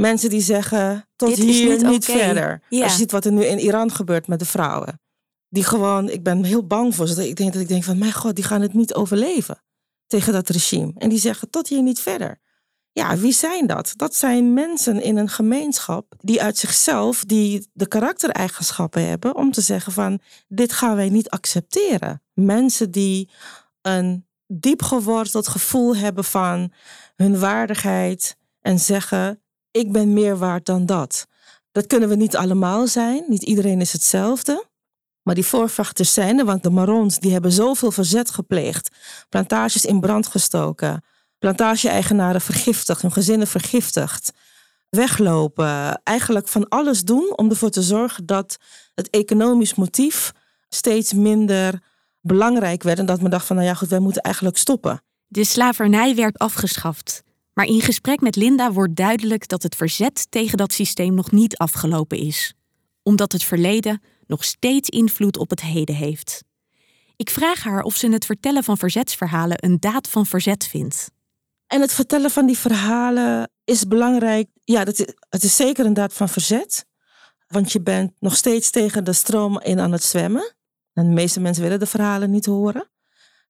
Mensen 0.00 0.30
die 0.30 0.40
zeggen, 0.40 1.08
tot 1.16 1.28
Dit 1.28 1.38
hier 1.38 1.70
niet, 1.70 1.86
niet, 1.86 2.08
okay. 2.08 2.24
verder. 2.24 2.62
Ja. 2.68 2.82
Als 2.82 2.92
je 2.92 2.98
ziet 2.98 3.12
wat 3.12 3.24
er 3.24 3.32
nu 3.32 3.44
in 3.44 3.58
Iran 3.58 3.92
gebeurt 3.92 4.26
met 4.26 4.38
de 4.38 4.44
vrouwen. 4.44 5.00
Die 5.48 5.64
gewoon, 5.64 6.10
ik 6.10 6.22
ben 6.22 6.44
heel 6.44 6.66
bang 6.66 6.94
voor 6.94 7.06
ze. 7.06 7.28
Ik 7.28 7.36
denk 7.36 7.52
dat 7.52 7.62
ik 7.62 7.68
denk 7.68 7.84
van, 7.84 7.98
mijn 7.98 8.12
god, 8.12 8.34
die 8.34 8.44
gaan 8.44 8.60
het 8.60 8.74
niet 8.74 8.94
overleven. 8.94 9.62
Tegen 10.06 10.32
dat 10.32 10.48
regime. 10.48 10.92
En 10.96 11.08
die 11.08 11.18
zeggen, 11.18 11.50
tot 11.50 11.68
hier 11.68 11.82
niet 11.82 12.00
verder. 12.00 12.40
Ja, 12.92 13.16
wie 13.16 13.32
zijn 13.32 13.66
dat? 13.66 13.92
Dat 13.96 14.14
zijn 14.14 14.52
mensen 14.52 15.02
in 15.02 15.16
een 15.16 15.28
gemeenschap 15.28 16.14
die 16.20 16.42
uit 16.42 16.58
zichzelf 16.58 17.24
die 17.24 17.68
de 17.72 17.88
karaktereigenschappen 17.88 19.08
hebben 19.08 19.36
om 19.36 19.52
te 19.52 19.60
zeggen 19.60 19.92
van 19.92 20.20
dit 20.48 20.72
gaan 20.72 20.96
wij 20.96 21.08
niet 21.08 21.30
accepteren. 21.30 22.22
Mensen 22.34 22.90
die 22.90 23.30
een 23.82 24.26
diep 24.46 24.82
geworteld 24.82 25.48
gevoel 25.48 25.96
hebben 25.96 26.24
van 26.24 26.72
hun 27.16 27.38
waardigheid 27.38 28.36
en 28.60 28.78
zeggen 28.78 29.42
ik 29.70 29.92
ben 29.92 30.12
meer 30.12 30.38
waard 30.38 30.66
dan 30.66 30.86
dat. 30.86 31.26
Dat 31.72 31.86
kunnen 31.86 32.08
we 32.08 32.14
niet 32.14 32.36
allemaal 32.36 32.86
zijn, 32.86 33.24
niet 33.26 33.42
iedereen 33.42 33.80
is 33.80 33.92
hetzelfde. 33.92 34.66
Maar 35.22 35.34
die 35.34 35.46
voorvechters 35.46 36.12
zijn 36.12 36.38
er, 36.38 36.44
want 36.44 36.62
de 36.62 36.70
Marons 36.70 37.18
die 37.18 37.32
hebben 37.32 37.52
zoveel 37.52 37.90
verzet 37.90 38.30
gepleegd, 38.30 38.88
plantages 39.28 39.84
in 39.84 40.00
brand 40.00 40.26
gestoken, 40.26 41.04
plantage-eigenaren 41.38 42.40
vergiftigd, 42.40 43.02
hun 43.02 43.12
gezinnen 43.12 43.46
vergiftigd, 43.46 44.32
weglopen, 44.88 46.00
eigenlijk 46.04 46.48
van 46.48 46.68
alles 46.68 47.02
doen 47.02 47.32
om 47.36 47.50
ervoor 47.50 47.70
te 47.70 47.82
zorgen 47.82 48.26
dat 48.26 48.56
het 48.94 49.10
economisch 49.10 49.74
motief 49.74 50.32
steeds 50.68 51.12
minder 51.12 51.82
belangrijk 52.20 52.82
werd 52.82 52.98
en 52.98 53.06
dat 53.06 53.20
men 53.20 53.30
dacht 53.30 53.46
van, 53.46 53.56
nou 53.56 53.68
ja 53.68 53.74
goed, 53.74 53.88
wij 53.88 53.98
moeten 53.98 54.22
eigenlijk 54.22 54.56
stoppen. 54.56 55.02
De 55.26 55.44
slavernij 55.44 56.14
werd 56.14 56.38
afgeschaft. 56.38 57.22
Maar 57.58 57.66
in 57.66 57.80
gesprek 57.80 58.20
met 58.20 58.36
Linda 58.36 58.72
wordt 58.72 58.96
duidelijk 58.96 59.48
dat 59.48 59.62
het 59.62 59.76
verzet 59.76 60.26
tegen 60.30 60.58
dat 60.58 60.72
systeem 60.72 61.14
nog 61.14 61.30
niet 61.30 61.56
afgelopen 61.56 62.18
is. 62.18 62.54
Omdat 63.02 63.32
het 63.32 63.44
verleden 63.44 64.02
nog 64.26 64.44
steeds 64.44 64.88
invloed 64.88 65.36
op 65.36 65.50
het 65.50 65.60
heden 65.60 65.94
heeft. 65.94 66.44
Ik 67.16 67.30
vraag 67.30 67.62
haar 67.62 67.82
of 67.82 67.96
ze 67.96 68.08
het 68.08 68.24
vertellen 68.24 68.64
van 68.64 68.78
verzetsverhalen 68.78 69.64
een 69.64 69.80
daad 69.80 70.08
van 70.08 70.26
verzet 70.26 70.66
vindt. 70.66 71.10
En 71.66 71.80
het 71.80 71.92
vertellen 71.92 72.30
van 72.30 72.46
die 72.46 72.58
verhalen 72.58 73.50
is 73.64 73.86
belangrijk. 73.86 74.48
Ja, 74.64 74.84
dat 74.84 74.98
is, 74.98 75.14
het 75.28 75.42
is 75.42 75.56
zeker 75.56 75.86
een 75.86 75.94
daad 75.94 76.12
van 76.12 76.28
verzet. 76.28 76.86
Want 77.46 77.72
je 77.72 77.80
bent 77.80 78.12
nog 78.18 78.36
steeds 78.36 78.70
tegen 78.70 79.04
de 79.04 79.12
stroom 79.12 79.60
in 79.60 79.80
aan 79.80 79.92
het 79.92 80.04
zwemmen. 80.04 80.54
En 80.92 81.04
de 81.04 81.14
meeste 81.14 81.40
mensen 81.40 81.62
willen 81.62 81.78
de 81.78 81.86
verhalen 81.86 82.30
niet 82.30 82.46
horen. 82.46 82.90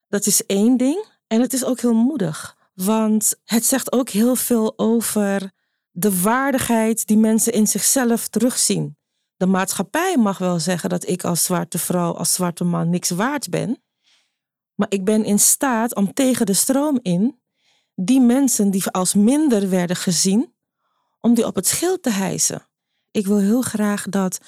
Dat 0.09 0.27
is 0.27 0.47
één 0.47 0.77
ding. 0.77 1.07
En 1.27 1.41
het 1.41 1.53
is 1.53 1.65
ook 1.65 1.81
heel 1.81 1.95
moedig. 1.95 2.57
Want 2.85 3.35
het 3.45 3.65
zegt 3.65 3.93
ook 3.93 4.09
heel 4.09 4.37
veel 4.37 4.79
over 4.79 5.53
de 5.91 6.21
waardigheid 6.21 7.07
die 7.07 7.17
mensen 7.17 7.53
in 7.53 7.67
zichzelf 7.67 8.29
terugzien. 8.29 8.97
De 9.37 9.47
maatschappij 9.47 10.17
mag 10.17 10.39
wel 10.39 10.59
zeggen 10.59 10.89
dat 10.89 11.09
ik 11.09 11.25
als 11.25 11.45
zwarte 11.45 11.79
vrouw, 11.79 12.13
als 12.13 12.33
zwarte 12.33 12.65
man 12.65 12.91
niks 12.91 13.11
waard 13.11 13.51
ben. 13.51 13.83
Maar 14.75 14.87
ik 14.91 15.05
ben 15.05 15.25
in 15.25 15.39
staat 15.39 15.95
om 15.95 16.13
tegen 16.13 16.47
de 16.47 16.53
stroom 16.53 16.99
in 17.03 17.41
die 17.95 18.21
mensen 18.21 18.71
die 18.71 18.87
als 18.87 19.15
minder 19.15 19.71
werden 19.71 19.97
gezien, 19.97 20.55
om 21.21 21.35
die 21.35 21.47
op 21.47 21.55
het 21.55 21.67
schild 21.67 22.03
te 22.03 22.11
hijsen. 22.11 22.69
Ik 23.11 23.27
wil 23.27 23.39
heel 23.39 23.63
graag 23.63 24.09
dat 24.09 24.39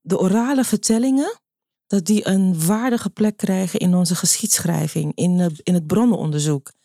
de 0.00 0.18
orale 0.18 0.64
vertellingen, 0.64 1.40
dat 1.86 2.04
die 2.04 2.26
een 2.26 2.66
waardige 2.66 3.10
plek 3.10 3.36
krijgen 3.36 3.80
in 3.80 3.94
onze 3.94 4.14
geschiedschrijving, 4.14 5.12
in, 5.14 5.56
in 5.62 5.74
het 5.74 5.86
bronnenonderzoek. 5.86 6.76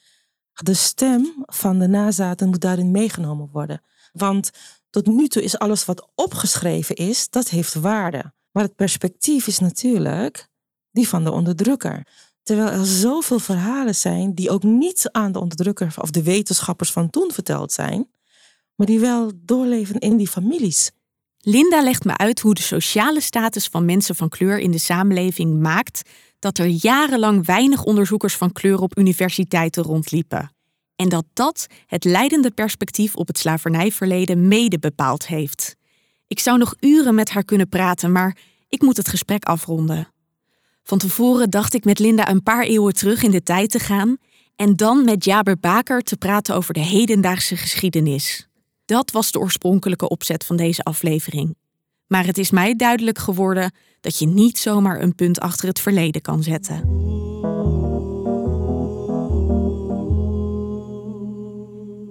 De 0.53 0.73
stem 0.73 1.43
van 1.45 1.79
de 1.79 1.87
nazaten 1.87 2.49
moet 2.49 2.61
daarin 2.61 2.91
meegenomen 2.91 3.49
worden. 3.51 3.81
Want 4.11 4.51
tot 4.89 5.05
nu 5.05 5.27
toe 5.27 5.43
is 5.43 5.57
alles 5.57 5.85
wat 5.85 6.09
opgeschreven 6.15 6.95
is, 6.95 7.29
dat 7.29 7.49
heeft 7.49 7.73
waarde. 7.73 8.33
Maar 8.51 8.63
het 8.63 8.75
perspectief 8.75 9.47
is 9.47 9.59
natuurlijk 9.59 10.47
die 10.91 11.07
van 11.07 11.23
de 11.23 11.31
onderdrukker. 11.31 12.07
Terwijl 12.43 12.69
er 12.69 12.85
zoveel 12.85 13.39
verhalen 13.39 13.95
zijn 13.95 14.33
die 14.33 14.49
ook 14.49 14.63
niet 14.63 15.09
aan 15.11 15.31
de 15.31 15.39
onderdrukker 15.39 15.93
of 15.97 16.11
de 16.11 16.23
wetenschappers 16.23 16.91
van 16.91 17.09
toen 17.09 17.31
verteld 17.31 17.71
zijn, 17.71 18.09
maar 18.75 18.87
die 18.87 18.99
wel 18.99 19.31
doorleven 19.35 19.99
in 19.99 20.17
die 20.17 20.27
families. 20.27 20.91
Linda 21.39 21.81
legt 21.81 22.03
me 22.05 22.17
uit 22.17 22.39
hoe 22.39 22.53
de 22.53 22.61
sociale 22.61 23.21
status 23.21 23.67
van 23.67 23.85
mensen 23.85 24.15
van 24.15 24.29
kleur 24.29 24.59
in 24.59 24.71
de 24.71 24.77
samenleving 24.77 25.59
maakt 25.59 26.01
dat 26.43 26.58
er 26.58 26.65
jarenlang 26.65 27.45
weinig 27.45 27.84
onderzoekers 27.84 28.36
van 28.36 28.51
kleur 28.51 28.79
op 28.79 28.97
universiteiten 28.97 29.84
rondliepen. 29.84 30.51
En 30.95 31.10
dat 31.10 31.25
dat 31.34 31.67
het 31.86 32.03
leidende 32.03 32.51
perspectief 32.51 33.15
op 33.15 33.27
het 33.27 33.38
slavernijverleden 33.38 34.47
mede 34.47 34.79
bepaald 34.79 35.27
heeft. 35.27 35.75
Ik 36.27 36.39
zou 36.39 36.58
nog 36.58 36.75
uren 36.79 37.15
met 37.15 37.29
haar 37.29 37.43
kunnen 37.43 37.69
praten, 37.69 38.12
maar 38.12 38.38
ik 38.67 38.82
moet 38.82 38.97
het 38.97 39.08
gesprek 39.08 39.43
afronden. 39.43 40.08
Van 40.84 40.97
tevoren 40.97 41.49
dacht 41.49 41.73
ik 41.73 41.86
met 41.86 41.99
Linda 41.99 42.29
een 42.29 42.43
paar 42.43 42.63
eeuwen 42.63 42.93
terug 42.93 43.23
in 43.23 43.32
de 43.32 43.43
tijd 43.43 43.69
te 43.69 43.79
gaan 43.79 44.17
en 44.56 44.75
dan 44.75 45.06
met 45.06 45.25
Jaber 45.25 45.60
Baker 45.60 46.01
te 46.01 46.17
praten 46.17 46.56
over 46.56 46.73
de 46.73 46.79
hedendaagse 46.79 47.58
geschiedenis. 47.58 48.47
Dat 48.86 49.12
was 49.12 49.32
de 49.32 49.39
oorspronkelijke 49.39 50.10
opzet 50.10 50.45
van 50.45 50.56
deze 50.56 50.84
aflevering. 50.84 51.56
Maar 52.08 52.25
het 52.25 52.38
is 52.38 52.51
mij 52.51 52.75
duidelijk 52.75 53.17
geworden 53.17 53.71
dat 54.03 54.19
je 54.19 54.27
niet 54.27 54.57
zomaar 54.57 55.01
een 55.01 55.15
punt 55.15 55.39
achter 55.39 55.67
het 55.67 55.79
verleden 55.79 56.21
kan 56.21 56.43
zetten. 56.43 57.01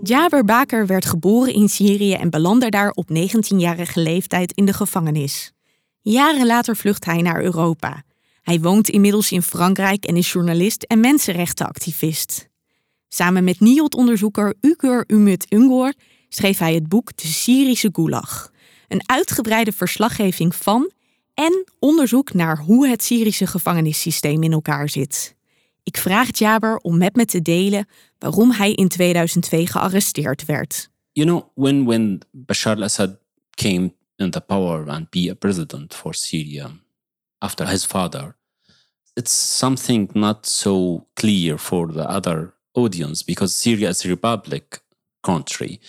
Jaber 0.02 0.44
Baker 0.44 0.86
werd 0.86 1.06
geboren 1.06 1.54
in 1.54 1.68
Syrië 1.68 2.12
en 2.12 2.30
belandde 2.30 2.68
daar 2.68 2.90
op 2.90 3.08
19-jarige 3.08 4.00
leeftijd 4.00 4.52
in 4.52 4.64
de 4.64 4.72
gevangenis. 4.72 5.52
Jaren 6.00 6.46
later 6.46 6.76
vlucht 6.76 7.04
hij 7.04 7.22
naar 7.22 7.42
Europa. 7.42 8.02
Hij 8.42 8.60
woont 8.60 8.88
inmiddels 8.88 9.32
in 9.32 9.42
Frankrijk 9.42 10.04
en 10.04 10.16
is 10.16 10.32
journalist 10.32 10.82
en 10.82 11.00
mensenrechtenactivist. 11.00 12.48
Samen 13.08 13.44
met 13.44 13.60
NIOD-onderzoeker 13.60 14.54
Ugur 14.60 15.04
Umut 15.06 15.46
Ungor 15.48 15.94
schreef 16.28 16.58
hij 16.58 16.74
het 16.74 16.88
boek 16.88 17.16
De 17.16 17.26
Syrische 17.26 17.88
Gulag. 17.92 18.50
Een 18.88 19.02
uitgebreide 19.06 19.72
verslaggeving 19.72 20.54
van 20.54 20.90
en 21.34 21.64
onderzoek 21.78 22.32
naar 22.32 22.58
hoe 22.58 22.88
het 22.88 23.02
Syrische 23.02 23.46
gevangenissysteem 23.46 24.42
in 24.42 24.52
elkaar 24.52 24.88
zit. 24.88 25.34
Ik 25.82 25.96
vraag 25.96 26.38
Jaber 26.38 26.76
om 26.76 26.98
met 26.98 27.16
me 27.16 27.24
te 27.24 27.42
delen 27.42 27.88
waarom 28.18 28.50
hij 28.50 28.72
in 28.72 28.88
2002 28.88 29.66
gearresteerd 29.66 30.44
werd. 30.44 30.90
You 31.12 31.26
know, 31.26 31.42
when, 31.54 31.84
when 31.84 32.20
Bashar 32.30 32.76
al-Assad 32.76 33.16
came 33.50 33.92
in 34.16 34.30
the 34.30 34.40
power 34.40 34.88
and 34.88 35.10
be 35.10 35.28
a 35.30 35.34
president 35.34 35.94
for 35.94 36.14
Syria 36.14 36.70
after 37.38 37.68
his 37.68 37.84
father, 37.84 38.36
it's 39.14 39.58
something 39.58 40.10
not 40.12 40.46
so 40.46 41.06
clear 41.14 41.58
for 41.58 41.92
the 41.92 42.06
other 42.06 42.54
audience 42.74 43.24
because 43.24 43.54
Syria 43.54 43.88
is 43.88 44.04
a 44.04 44.08
republic 44.08 44.80
country, 45.22 45.80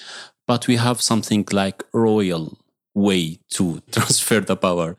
but 0.45 0.67
we 0.67 0.75
have 0.75 1.01
something 1.01 1.45
like 1.51 1.83
royal 1.93 2.57
way 2.93 3.39
to 3.49 3.81
transfer 3.91 4.41
the 4.41 4.55
power. 4.55 4.97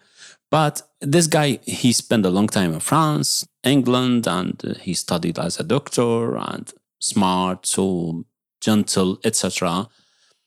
But 0.50 0.82
this 1.00 1.26
guy, 1.26 1.58
he 1.64 1.92
spent 1.92 2.26
a 2.26 2.30
long 2.30 2.46
time 2.46 2.72
in 2.72 2.80
France, 2.80 3.46
England, 3.62 4.26
and 4.26 4.60
uh, 4.64 4.74
he 4.74 4.94
studied 4.94 5.38
as 5.38 5.58
a 5.58 5.64
doctor 5.64 6.36
and 6.36 6.72
smart, 7.00 7.66
so 7.66 8.24
gentle, 8.60 9.18
etc. 9.24 9.88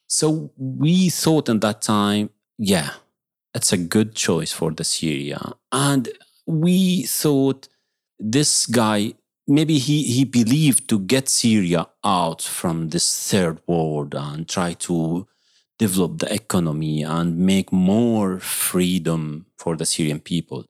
So 0.08 0.52
we 0.58 1.10
thought 1.10 1.50
in 1.50 1.60
that 1.60 1.82
time, 1.82 2.30
yeah, 2.58 2.92
it's 3.54 3.74
a 3.74 3.78
good 3.78 4.16
choice 4.16 4.54
for 4.54 4.72
the 4.72 4.84
Syria. 4.84 5.54
And 5.72 6.10
we 6.46 7.04
thought 7.04 7.68
this 8.20 8.66
guy 8.66 9.14
maybe 9.48 9.78
he, 9.78 10.04
he 10.04 10.26
believed 10.26 10.90
to 10.90 11.00
get 11.00 11.30
Syria 11.30 11.88
out 12.04 12.42
from 12.42 12.90
this 12.90 13.30
third 13.30 13.62
world 13.66 14.14
and 14.14 14.48
try 14.48 14.74
to 14.74 15.28
develop 15.78 16.20
the 16.20 16.34
economy 16.34 17.04
and 17.04 17.38
make 17.38 17.72
more 17.72 18.40
freedom 18.40 19.46
for 19.58 19.76
the 19.76 19.86
Syrian 19.86 20.20
people. 20.20 20.66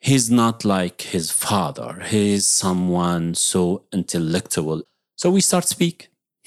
He's 0.00 0.30
not 0.30 0.64
like 0.64 1.02
his 1.02 1.30
father. 1.30 2.02
He's 2.06 2.46
someone 2.46 3.34
so 3.34 3.84
intellectual. 3.92 4.82
So 5.16 5.30
we 5.30 5.40
start 5.40 5.66
speak 5.68 6.08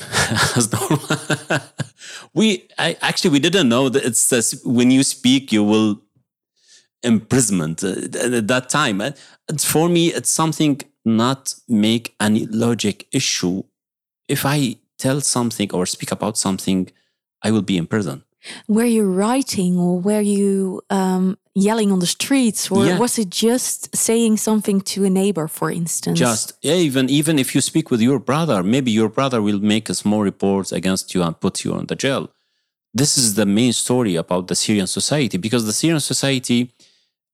as 0.55 0.71
normal. 0.71 0.99
we 2.33 2.67
I, 2.77 2.97
actually 3.01 3.31
we 3.31 3.39
didn't 3.39 3.69
know 3.69 3.89
that 3.89 4.03
it's 4.03 4.29
this, 4.29 4.61
when 4.65 4.91
you 4.91 5.03
speak 5.03 5.51
you 5.51 5.63
will 5.63 6.01
imprisonment 7.05 7.83
uh, 7.83 7.95
at 8.37 8.47
that 8.47 8.67
time. 8.69 8.99
Uh, 8.99 9.11
for 9.59 9.87
me, 9.87 10.07
it's 10.07 10.31
something 10.31 10.81
not 11.05 11.55
make 11.67 12.15
any 12.19 12.47
logic 12.47 13.07
issue. 13.11 13.63
If 14.27 14.45
I 14.45 14.77
tell 14.97 15.21
something 15.21 15.71
or 15.71 15.85
speak 15.85 16.11
about 16.11 16.37
something, 16.37 16.91
I 17.45 17.51
will 17.51 17.62
be 17.73 17.77
in 17.77 17.88
prison. 17.88 18.17
Were 18.67 18.89
you 18.97 19.03
writing 19.21 19.71
or 19.86 19.93
were 19.99 20.25
you 20.38 20.81
um, 20.89 21.38
yelling 21.67 21.91
on 21.91 21.99
the 21.99 22.12
streets 22.17 22.62
or 22.71 22.86
Yeah. 22.86 22.99
was 22.99 23.17
it 23.23 23.29
just 23.29 23.95
saying 23.95 24.38
something 24.38 24.81
to 24.91 24.97
a 25.05 25.10
neighbor, 25.10 25.47
for 25.47 25.69
instance? 25.71 26.19
Just 26.19 26.53
yeah, 26.62 26.88
even 26.88 27.10
even 27.10 27.39
if 27.39 27.47
you 27.55 27.62
speak 27.62 27.89
with 27.91 28.01
your 28.01 28.19
brother, 28.19 28.58
maybe 28.63 28.91
your 28.91 29.10
brother 29.17 29.39
will 29.47 29.62
make 29.73 29.86
a 29.89 29.95
small 30.03 30.21
reports 30.31 30.71
against 30.71 31.05
you 31.13 31.23
and 31.25 31.34
put 31.45 31.63
you 31.63 31.73
on 31.79 31.86
the 31.88 31.95
jail. 32.05 32.23
This 33.01 33.17
is 33.17 33.34
the 33.34 33.45
main 33.45 33.73
story 33.73 34.15
about 34.23 34.43
the 34.47 34.55
Syrian 34.55 34.88
society 34.88 35.38
because 35.45 35.63
the 35.65 35.73
Syrian 35.81 35.99
society 36.13 36.60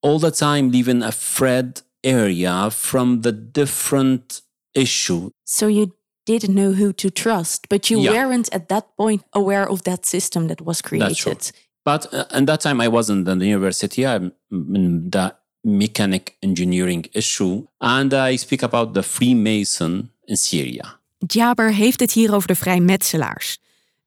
all 0.02 0.20
the 0.20 0.32
time 0.32 0.72
live 0.72 0.88
in 0.94 1.04
a 1.04 1.08
afraid 1.08 1.82
area 2.04 2.70
from 2.72 3.22
the 3.22 3.32
different 3.32 4.42
issue. 4.74 5.30
So 5.46 5.68
you 5.68 5.94
didn't 6.38 6.56
know 6.56 6.74
who 6.74 6.92
to 6.94 7.10
trust, 7.10 7.68
but 7.70 7.86
you 7.90 8.00
Yeah. 8.02 8.14
weren't 8.14 8.50
at 8.54 8.68
that 8.68 8.86
point 8.96 9.22
aware 9.30 9.70
of 9.70 9.82
that 9.82 10.06
system 10.08 10.48
that 10.48 10.62
was 10.64 10.82
created. 10.82 11.16
That's 11.16 11.52
true. 11.52 11.62
But 11.84 12.14
uh, 12.14 12.20
at 12.30 12.46
that 12.46 12.62
time, 12.62 12.84
I 12.84 12.90
wasn't 12.90 13.28
in 13.28 13.38
the 13.40 13.46
university. 13.48 14.02
I'm 14.06 14.32
in 14.50 15.08
the 15.10 15.34
mechanic 15.62 16.36
engineering 16.40 17.06
issue, 17.12 17.66
and 17.78 18.14
I 18.14 18.38
speak 18.38 18.64
about 18.64 18.94
the 18.94 19.04
Freemason 19.04 20.12
in 20.26 20.38
Syria. 20.38 21.00
Jaber 21.28 21.74
heeft 21.74 22.00
het 22.00 22.12
hier 22.12 22.34
over 22.34 22.48
de 22.48 22.56
vrijmetselaars. 22.56 23.58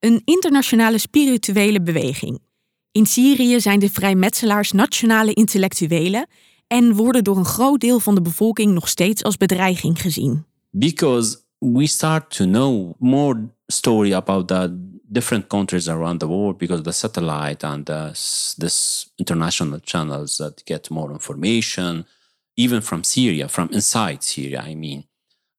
Een 0.00 0.22
internationale 0.24 0.98
spirituele 0.98 1.82
beweging. 1.82 2.38
In 2.92 3.06
Syrië 3.06 3.60
zijn 3.60 3.78
de 3.78 3.90
vrijmetselaars 3.90 4.72
nationale 4.72 5.32
intellectuelen 5.34 6.26
en 6.66 6.94
worden 6.94 7.24
door 7.24 7.36
een 7.36 7.44
groot 7.44 7.80
deel 7.80 8.00
van 8.00 8.14
de 8.14 8.20
bevolking 8.22 8.72
nog 8.72 8.88
steeds 8.88 9.22
als 9.22 9.36
bedreiging 9.36 10.00
gezien. 10.00 10.44
because 10.70 11.36
we 11.64 11.86
start 11.86 12.30
to 12.30 12.46
know 12.46 12.94
more 13.00 13.50
story 13.70 14.12
about 14.12 14.48
the 14.48 14.68
different 15.10 15.48
countries 15.48 15.88
around 15.88 16.20
the 16.20 16.28
world 16.28 16.58
because 16.58 16.82
the 16.82 16.92
satellite 16.92 17.64
and 17.64 17.86
the, 17.86 18.10
this 18.58 19.10
international 19.18 19.80
channels 19.80 20.38
that 20.38 20.64
get 20.66 20.90
more 20.90 21.10
information 21.10 22.04
even 22.56 22.80
from 22.80 23.02
syria 23.02 23.48
from 23.48 23.68
inside 23.72 24.22
syria 24.22 24.62
i 24.66 24.74
mean 24.74 25.04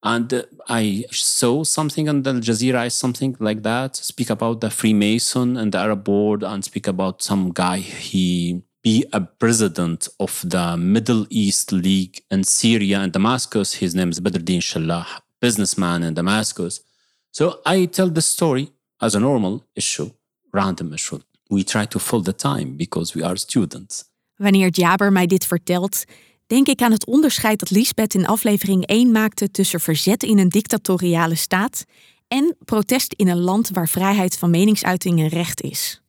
and 0.03 0.33
uh, 0.33 0.43
i 0.69 1.03
saw 1.11 1.63
something 1.63 2.07
on 2.07 2.21
the 2.21 2.29
Al 2.29 2.39
jazeera 2.39 2.91
something 2.91 3.35
like 3.39 3.63
that 3.63 3.95
speak 3.95 4.29
about 4.29 4.61
the 4.61 4.69
freemason 4.69 5.57
and 5.57 5.71
the 5.71 5.79
arab 5.79 6.07
world 6.07 6.43
and 6.43 6.63
speak 6.63 6.87
about 6.87 7.23
some 7.23 7.51
guy 7.51 7.77
he 7.77 8.61
be 8.85 9.03
a 9.13 9.19
president 9.19 10.07
of 10.19 10.43
the 10.45 10.77
Middle 10.77 11.25
East 11.31 11.71
League 11.71 12.21
in 12.29 12.43
Syria 12.43 12.99
and 12.99 13.11
Damascus. 13.11 13.73
His 13.73 13.95
name 13.95 14.11
is 14.11 14.19
Badruddin 14.19 14.61
Shallah, 14.61 15.07
businessman 15.39 16.03
in 16.03 16.13
Damascus. 16.13 16.81
So 17.29 17.59
I 17.65 17.85
tell 17.85 18.11
the 18.11 18.21
story 18.21 18.71
as 18.97 19.15
a 19.15 19.19
normal 19.19 19.63
issue, 19.73 20.09
random 20.51 20.93
issue. 20.93 21.19
We 21.49 21.63
try 21.63 21.85
to 21.85 21.99
fill 21.99 22.21
the 22.21 22.35
time 22.35 22.75
because 22.75 23.13
we 23.13 23.25
are 23.25 23.37
students. 23.37 24.03
Wanneer 24.35 24.69
Jaber 24.69 25.11
mij 25.11 25.25
dit 25.25 25.45
vertelt, 25.45 26.03
denk 26.47 26.67
ik 26.67 26.81
aan 26.81 26.91
het 26.91 27.05
onderscheid 27.05 27.59
dat 27.59 27.69
Lisbeth 27.69 28.13
in 28.13 28.27
aflevering 28.27 28.85
1 28.85 29.11
maakte 29.11 29.51
tussen 29.51 29.79
verzet 29.79 30.23
in 30.23 30.37
een 30.37 30.49
dictatoriale 30.49 31.35
staat 31.35 31.85
en 32.27 32.55
protest 32.65 33.13
in 33.13 33.27
een 33.27 33.39
land 33.39 33.69
waar 33.69 33.89
vrijheid 33.89 34.37
van 34.37 34.49
meningsuiting 34.49 35.19
een 35.19 35.27
recht 35.27 35.61
is. 35.61 36.01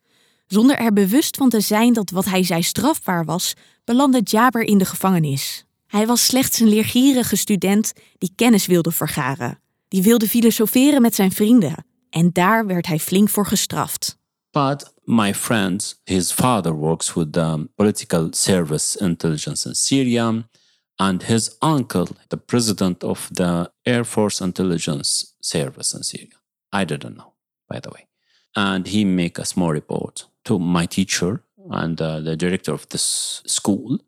Zonder 0.46 0.76
er 0.78 0.92
bewust 0.92 1.36
van 1.36 1.48
te 1.48 1.60
zijn 1.60 1.92
dat 1.92 2.10
wat 2.10 2.24
hij 2.24 2.42
zei 2.42 2.62
strafbaar 2.62 3.24
was, 3.24 3.54
belandde 3.84 4.20
Jaber 4.24 4.62
in 4.62 4.78
de 4.78 4.84
gevangenis. 4.84 5.65
Hij 5.86 6.06
was 6.06 6.24
slechts 6.24 6.60
een 6.60 6.68
leergierige 6.68 7.36
student 7.36 7.92
die 8.18 8.32
kennis 8.36 8.66
wilde 8.66 8.92
vergaren. 8.92 9.60
Die 9.88 10.02
wilde 10.02 10.28
filosoferen 10.28 11.02
met 11.02 11.14
zijn 11.14 11.32
vrienden. 11.32 11.86
En 12.10 12.32
daar 12.32 12.66
werd 12.66 12.86
hij 12.86 12.98
flink 12.98 13.28
voor 13.28 13.46
gestraft. 13.46 14.18
But 14.50 14.92
my 15.04 15.34
friend, 15.34 16.00
his 16.04 16.32
father 16.32 16.72
works 16.72 17.14
with 17.14 17.32
the 17.32 17.68
political 17.74 18.28
service 18.30 18.98
intelligence 18.98 19.68
in 19.68 19.74
Syria, 19.74 20.48
and 20.96 21.22
his 21.22 21.56
uncle, 21.60 22.06
the 22.28 22.36
president 22.36 23.04
of 23.04 23.28
the 23.32 23.70
Air 23.82 24.04
Force 24.04 24.44
intelligence 24.44 25.26
service 25.40 25.96
in 25.96 26.02
Syria. 26.02 26.40
I 26.72 26.84
didn't 26.84 27.14
know, 27.16 27.34
by 27.68 27.80
the 27.80 27.90
way. 27.90 28.06
And 28.54 28.86
he 28.86 29.04
make 29.04 29.38
a 29.38 29.44
small 29.44 29.72
report 29.72 30.28
to 30.42 30.58
my 30.58 30.86
teacher 30.86 31.42
and 31.70 32.00
uh, 32.00 32.20
the 32.20 32.36
director 32.36 32.72
of 32.72 32.88
this 32.88 33.42
school. 33.44 33.98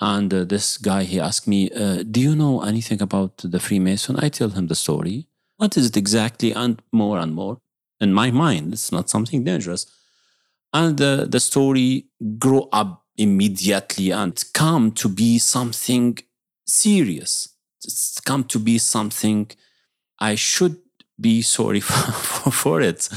And 0.00 0.32
uh, 0.32 0.44
this 0.44 0.78
guy, 0.78 1.04
he 1.04 1.20
asked 1.20 1.46
me, 1.46 1.70
uh, 1.70 2.02
Do 2.10 2.20
you 2.20 2.34
know 2.34 2.62
anything 2.62 3.02
about 3.02 3.36
the 3.38 3.60
Freemason? 3.60 4.16
I 4.18 4.30
tell 4.30 4.48
him 4.50 4.66
the 4.66 4.74
story. 4.74 5.26
What 5.58 5.76
is 5.76 5.86
it 5.86 5.96
exactly? 5.96 6.52
And 6.52 6.80
more 6.90 7.18
and 7.18 7.34
more. 7.34 7.58
In 8.00 8.14
my 8.14 8.30
mind, 8.30 8.72
it's 8.72 8.90
not 8.90 9.10
something 9.10 9.44
dangerous. 9.44 9.86
And 10.72 11.00
uh, 11.00 11.26
the 11.26 11.40
story 11.40 12.06
grew 12.38 12.68
up 12.72 13.04
immediately 13.18 14.10
and 14.10 14.42
come 14.54 14.92
to 14.92 15.08
be 15.08 15.38
something 15.38 16.18
serious. 16.66 17.48
It's 17.84 18.20
come 18.20 18.44
to 18.44 18.58
be 18.58 18.78
something 18.78 19.50
I 20.18 20.34
should 20.36 20.76
be 21.20 21.42
sorry 21.42 21.80
for, 21.80 22.50
for 22.50 22.80
it. 22.80 23.08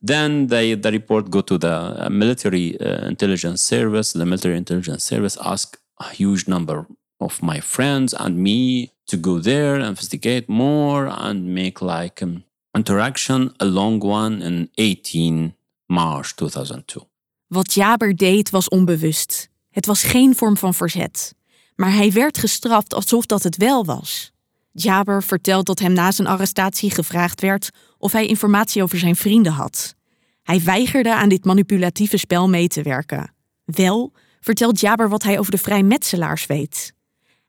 Then 0.00 0.48
they, 0.48 0.74
the 0.74 0.92
report 0.92 1.30
go 1.30 1.40
to 1.42 1.58
the 1.58 2.06
uh, 2.06 2.08
military 2.10 2.80
uh, 2.80 3.06
intelligence 3.06 3.62
service. 3.62 4.12
The 4.12 4.26
military 4.26 4.56
intelligence 4.56 5.04
service 5.04 5.36
ask 5.44 5.78
a 6.02 6.14
huge 6.16 6.46
number 6.46 6.86
of 7.16 7.40
my 7.40 7.60
friends 7.60 8.14
and 8.14 8.36
me 8.36 8.90
to 9.04 9.16
go 9.20 9.40
there, 9.40 9.78
investigate 9.78 10.44
more, 10.48 11.08
and 11.08 11.44
make 11.44 11.84
like 11.84 12.24
um, 12.24 12.44
interaction, 12.74 13.54
a 13.56 13.64
long 13.64 14.02
one 14.02 14.44
in 14.44 14.70
18 14.74 15.54
March 15.86 16.34
2002. 16.34 17.06
Wat 17.46 17.74
Jaber 17.74 18.16
deed 18.16 18.50
was 18.50 18.68
onbewust. 18.68 19.48
Het 19.70 19.86
was 19.86 20.02
geen 20.02 20.34
vorm 20.34 20.56
van 20.56 20.74
verzet. 20.74 21.34
Maar 21.76 21.92
hij 21.92 22.12
werd 22.12 22.38
gestraft 22.38 22.94
alsof 22.94 23.26
dat 23.26 23.42
het 23.42 23.56
wel 23.56 23.84
was. 23.84 24.32
Jaber 24.72 25.22
vertelt 25.22 25.66
dat 25.66 25.78
hem 25.78 25.92
na 25.92 26.10
zijn 26.10 26.28
arrestatie 26.28 26.90
gevraagd 26.90 27.40
werd 27.40 27.70
of 27.98 28.12
hij 28.12 28.26
informatie 28.26 28.82
over 28.82 28.98
zijn 28.98 29.16
vrienden 29.16 29.52
had. 29.52 29.94
Hij 30.42 30.62
weigerde 30.62 31.14
aan 31.14 31.28
dit 31.28 31.44
manipulatieve 31.44 32.16
spel 32.16 32.48
mee 32.48 32.68
te 32.68 32.82
werken. 32.82 33.34
Wel 33.64 34.12
vertelt 34.42 34.80
Jaber 34.80 35.08
wat 35.08 35.22
hij 35.22 35.38
over 35.38 35.50
de 35.50 35.58
vrijmetselaars 35.58 36.46
weet. 36.46 36.92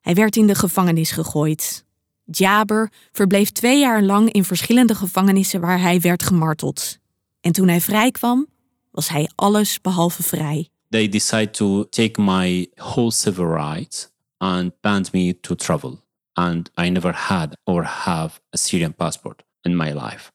Hij 0.02 0.14
werd 0.14 0.36
in 0.36 0.48
de 0.48 0.56
gevangenis 0.56 1.12
gegooid. 1.12 1.86
Jaber 2.26 2.92
verbleef 3.12 3.52
twee 3.52 3.80
jaar 3.80 4.02
lang 4.02 4.32
in 4.32 4.44
verschillende 4.44 4.96
gevangenissen 4.96 5.62
waar 5.62 5.80
hij 5.80 6.00
werd 6.00 6.24
gemarteld. 6.24 6.98
En 7.42 7.52
toen 7.52 7.68
hij 7.68 7.82
vrijkwam, 7.82 8.48
was 8.92 9.10
hij 9.10 9.30
alles 9.36 9.82
behalve 9.82 10.24
vrij. 10.24 10.70
They 10.90 11.10
decide 11.10 11.50
to 11.50 11.90
take 11.90 12.22
my 12.22 12.70
whole 12.76 13.12
civil 13.12 13.46
rights 13.46 14.10
and 14.38 14.72
banned 14.82 15.12
me 15.12 15.40
to 15.40 15.56
travel. 15.56 16.02
And 16.34 16.70
I 16.82 16.90
never 16.90 17.14
had 17.14 17.58
or 17.64 17.84
have 17.84 18.40
a 18.54 18.58
Syrian 18.58 18.96
passport 18.96 19.44
in 19.62 19.76
my 19.76 19.92
life. 19.92 20.32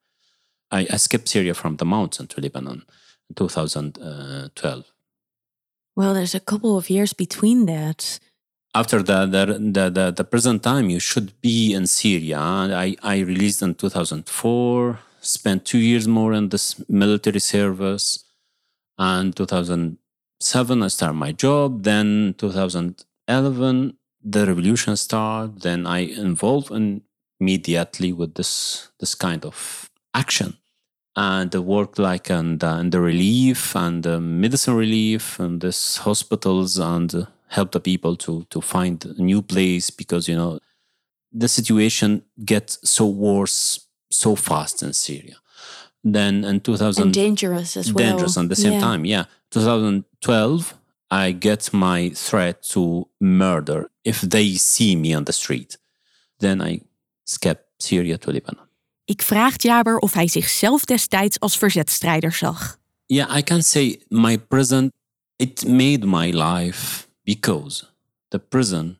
I 0.74 0.84
escaped 0.86 1.28
Syria 1.28 1.54
from 1.54 1.76
the 1.76 1.84
mountain 1.84 2.26
to 2.26 2.40
Lebanon 2.40 2.84
in 3.28 3.34
2012. 3.34 4.97
Well, 5.98 6.14
there's 6.14 6.36
a 6.36 6.46
couple 6.50 6.78
of 6.78 6.88
years 6.88 7.12
between 7.12 7.66
that. 7.66 8.20
after 8.80 9.02
the 9.02 9.26
the, 9.34 9.44
the, 9.76 9.90
the, 9.98 10.06
the 10.18 10.24
present 10.32 10.62
time 10.62 10.86
you 10.94 11.00
should 11.00 11.28
be 11.40 11.74
in 11.74 11.86
syria. 11.86 12.38
I, 12.38 12.94
I 13.02 13.16
released 13.32 13.62
in 13.62 13.74
2004 13.74 15.00
spent 15.20 15.64
two 15.64 15.78
years 15.78 16.06
more 16.06 16.32
in 16.32 16.50
this 16.50 16.66
military 16.88 17.40
service. 17.40 18.24
And 18.96 19.34
2007 19.34 20.82
i 20.82 20.88
started 20.88 21.14
my 21.14 21.32
job. 21.32 21.82
Then 21.82 22.34
2011 22.38 23.98
the 24.22 24.46
revolution 24.46 24.96
started 24.96 25.62
then 25.62 25.86
i 25.86 25.98
involved 25.98 26.70
in 26.70 27.02
immediately 27.40 28.12
with 28.12 28.34
this 28.34 28.52
this 29.00 29.14
kind 29.14 29.44
of 29.44 29.90
action 30.14 30.50
and 31.26 31.50
the 31.50 31.60
work 31.74 31.98
like 31.98 32.30
and, 32.38 32.60
the, 32.60 32.72
in 32.80 32.90
the 32.90 33.00
relief 33.00 33.74
and 33.84 34.02
the 34.04 34.20
medicine 34.20 34.76
relief 34.86 35.40
and 35.40 35.60
this 35.60 35.98
hospitals 35.98 36.78
and 36.78 37.12
uh, 37.14 37.24
help 37.48 37.70
the 37.72 37.80
people 37.80 38.14
to 38.24 38.32
to 38.50 38.60
find 38.60 39.04
a 39.04 39.22
new 39.30 39.42
place 39.42 39.86
because 40.00 40.24
you 40.30 40.36
know 40.40 40.52
the 41.42 41.48
situation 41.48 42.10
gets 42.52 42.78
so 42.96 43.04
worse 43.06 43.58
so 44.10 44.34
fast 44.36 44.82
in 44.82 44.92
Syria. 44.92 45.36
Then 46.04 46.44
in 46.44 46.60
2000 46.60 47.02
And 47.02 47.12
dangerous 47.14 47.76
as 47.76 47.92
well. 47.92 48.06
dangerous 48.06 48.36
at 48.38 48.48
the 48.48 48.56
same 48.56 48.72
Yeah. 48.74 48.80
time. 48.88 49.04
Yeah, 49.04 49.24
2012 49.50 50.74
I 51.10 51.32
get 51.32 51.72
my 51.72 52.10
threat 52.14 52.62
to 52.74 53.08
murder 53.20 53.90
if 54.04 54.20
they 54.20 54.54
see 54.56 54.94
me 54.96 55.14
on 55.16 55.24
the 55.24 55.32
street. 55.32 55.78
Then 56.38 56.60
I 56.60 56.80
escape 57.26 57.60
Syria 57.78 58.18
to 58.18 58.30
Lebanon. 58.30 58.67
Ik 59.08 59.22
vraag 59.22 59.62
Jaber 59.62 59.98
of 59.98 60.12
hij 60.12 60.28
zichzelf 60.28 60.84
destijds 60.84 61.40
als 61.40 61.58
verzetstrijder 61.58 62.32
zag. 62.32 62.78
Yeah, 63.06 63.36
I 63.36 63.42
can 63.42 63.62
say 63.62 64.00
my 64.08 64.38
prison 64.38 64.92
it 65.36 65.66
made 65.66 66.06
my 66.06 66.30
life 66.30 67.08
because 67.24 67.86
the 68.28 68.38
prison 68.38 68.98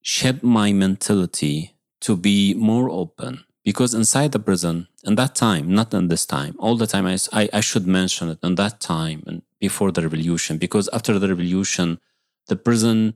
shaped 0.00 0.42
my 0.42 0.72
mentality 0.72 1.70
to 1.98 2.16
be 2.16 2.54
more 2.56 2.90
open. 2.90 3.44
Because 3.62 3.96
inside 3.96 4.28
the 4.28 4.38
prison, 4.38 4.88
in 5.02 5.14
that 5.14 5.34
time, 5.34 5.62
not 5.66 5.92
in 5.92 6.08
this 6.08 6.24
time, 6.24 6.52
all 6.58 6.76
the 6.76 6.86
time 6.86 7.06
I, 7.32 7.48
I 7.52 7.60
should 7.60 7.86
mention 7.86 8.30
it, 8.30 8.38
in 8.42 8.54
that 8.54 8.78
time 8.78 9.22
and 9.26 9.42
before 9.58 9.92
the 9.92 10.00
revolution, 10.00 10.58
because 10.58 10.90
after 10.92 11.18
the 11.18 11.28
revolution, 11.28 11.98
the 12.46 12.56
prison 12.56 13.14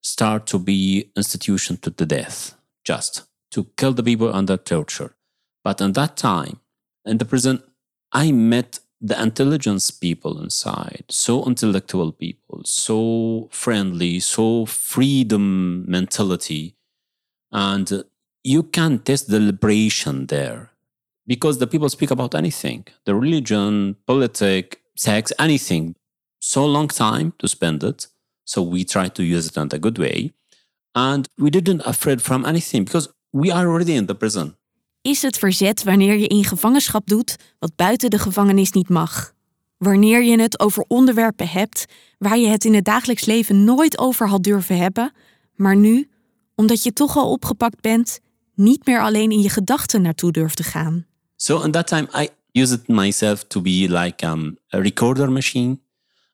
start 0.00 0.46
to 0.46 0.58
be 0.58 1.10
institution 1.14 1.76
to 1.76 1.90
the 1.90 2.06
death, 2.06 2.54
just 2.82 3.22
to 3.50 3.64
kill 3.76 3.94
the 3.94 4.02
people 4.02 4.34
under 4.34 4.56
torture. 4.56 5.15
But 5.66 5.80
in 5.80 5.94
that 5.94 6.16
time, 6.16 6.60
in 7.04 7.18
the 7.18 7.24
prison, 7.24 7.60
I 8.12 8.30
met 8.30 8.78
the 9.00 9.20
intelligence 9.20 9.90
people 9.90 10.40
inside, 10.40 11.06
so 11.10 11.44
intellectual 11.44 12.12
people, 12.12 12.60
so 12.64 13.48
friendly, 13.50 14.20
so 14.20 14.66
freedom 14.66 15.84
mentality. 15.90 16.76
And 17.50 18.04
you 18.44 18.62
can 18.62 19.00
test 19.00 19.26
the 19.26 19.40
liberation 19.40 20.26
there 20.26 20.70
because 21.26 21.58
the 21.58 21.66
people 21.66 21.88
speak 21.88 22.12
about 22.12 22.36
anything 22.36 22.86
the 23.04 23.16
religion, 23.16 23.96
politic, 24.06 24.82
sex, 24.96 25.32
anything. 25.36 25.96
So 26.38 26.64
long 26.64 26.86
time 26.86 27.32
to 27.40 27.48
spend 27.48 27.82
it. 27.82 28.06
So 28.44 28.62
we 28.62 28.84
try 28.84 29.08
to 29.08 29.24
use 29.24 29.48
it 29.48 29.56
in 29.56 29.70
a 29.72 29.80
good 29.80 29.98
way. 29.98 30.30
And 30.94 31.28
we 31.36 31.50
didn't 31.50 31.82
afraid 31.84 32.22
from 32.22 32.46
anything 32.46 32.84
because 32.84 33.08
we 33.32 33.50
are 33.50 33.66
already 33.66 33.96
in 33.96 34.06
the 34.06 34.14
prison. 34.14 34.54
Is 35.06 35.22
het 35.22 35.38
verzet 35.38 35.82
wanneer 35.82 36.16
je 36.16 36.26
in 36.26 36.44
gevangenschap 36.44 37.06
doet 37.06 37.36
wat 37.58 37.76
buiten 37.76 38.10
de 38.10 38.18
gevangenis 38.18 38.70
niet 38.70 38.88
mag? 38.88 39.32
Wanneer 39.76 40.22
je 40.22 40.40
het 40.40 40.60
over 40.60 40.84
onderwerpen 40.88 41.48
hebt 41.48 41.84
waar 42.18 42.38
je 42.38 42.48
het 42.48 42.64
in 42.64 42.74
het 42.74 42.84
dagelijks 42.84 43.24
leven 43.24 43.64
nooit 43.64 43.98
over 43.98 44.28
had 44.28 44.42
durven 44.42 44.78
hebben, 44.78 45.12
maar 45.54 45.76
nu, 45.76 46.08
omdat 46.54 46.82
je 46.82 46.92
toch 46.92 47.16
al 47.16 47.30
opgepakt 47.30 47.80
bent, 47.80 48.20
niet 48.54 48.86
meer 48.86 49.00
alleen 49.00 49.30
in 49.30 49.40
je 49.40 49.50
gedachten 49.50 50.02
naartoe 50.02 50.32
durft 50.32 50.56
te 50.56 50.62
gaan. 50.62 51.06
So 51.36 51.62
in 51.62 51.70
that 51.70 51.86
time, 51.86 52.08
I 52.14 52.28
used 52.60 52.88
myself 52.88 53.44
to 53.44 53.60
be 53.60 53.86
like 53.88 54.26
um, 54.26 54.58
a 54.74 54.78
recorder 54.78 55.32
machine 55.32 55.80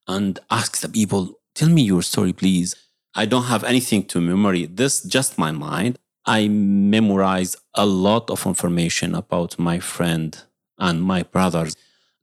and 0.04 0.40
ask 0.46 0.76
the 0.76 0.90
people, 0.90 1.38
tell 1.52 1.70
me 1.70 1.82
your 1.82 2.02
story, 2.02 2.32
please. 2.32 2.76
I 3.18 3.26
don't 3.26 3.46
have 3.46 3.66
anything 3.66 4.06
to 4.06 4.20
memory. 4.20 4.74
This 4.74 5.02
just 5.08 5.36
my 5.36 5.50
mind. 5.50 5.98
I 6.24 6.48
memorized 6.48 7.56
a 7.74 7.86
lot 7.86 8.30
of 8.30 8.46
information 8.46 9.14
about 9.14 9.58
my 9.58 9.80
friend 9.80 10.40
and 10.78 11.02
my 11.02 11.22
brothers. 11.24 11.76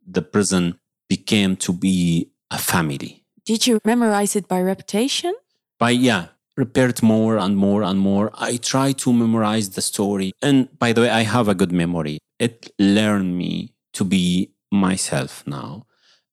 The 0.05 0.21
prison 0.21 0.79
became 1.07 1.55
to 1.57 1.73
be 1.73 2.29
a 2.51 2.57
family. 2.57 3.23
Did 3.45 3.67
you 3.67 3.79
memorize 3.83 4.35
it 4.35 4.47
by 4.47 4.61
repetition? 4.61 5.33
by 5.79 5.91
yeah 5.91 6.27
repeat 6.57 7.01
more 7.01 7.37
and 7.37 7.55
more 7.55 7.81
and 7.83 7.99
more 7.99 8.29
i 8.35 8.57
try 8.57 8.91
to 8.91 9.13
memorize 9.13 9.69
the 9.71 9.81
story 9.81 10.33
and 10.41 10.67
by 10.77 10.91
the 10.91 11.01
way 11.01 11.09
i 11.09 11.21
have 11.21 11.47
a 11.47 11.55
good 11.55 11.71
memory 11.71 12.19
it 12.37 12.69
learned 12.77 13.37
me 13.37 13.73
to 13.93 14.03
be 14.03 14.51
myself 14.71 15.43
now 15.47 15.85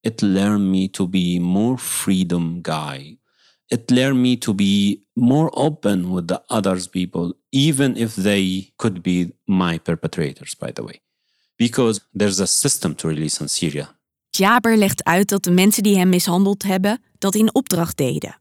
it 0.02 0.22
learned 0.22 0.70
me 0.70 0.88
to 0.88 1.06
be 1.06 1.38
more 1.38 1.78
freedom 1.78 2.60
guy 2.60 3.16
it 3.66 3.90
learned 3.90 4.20
me 4.20 4.38
to 4.38 4.54
be 4.54 5.04
more 5.12 5.50
open 5.56 6.12
with 6.14 6.26
the 6.26 6.42
others 6.46 6.86
people 6.86 7.34
even 7.50 7.96
if 7.96 8.14
they 8.14 8.72
could 8.76 9.02
be 9.02 9.32
my 9.44 9.78
perpetrators 9.78 10.56
by 10.56 10.72
the 10.72 10.82
way 10.82 11.00
because 11.56 12.00
there's 12.18 12.40
a 12.40 12.46
system 12.46 12.94
to 12.94 13.08
release 13.08 13.42
in 13.42 13.48
syria 13.48 13.96
Jaber 14.36 14.76
legt 14.76 15.04
uit 15.04 15.28
dat 15.28 15.44
de 15.44 15.50
mensen 15.50 15.82
die 15.82 15.96
hem 15.96 16.08
mishandeld 16.08 16.62
hebben 16.62 17.02
dat 17.18 17.34
in 17.34 17.54
opdracht 17.54 17.96
deden. 17.96 18.38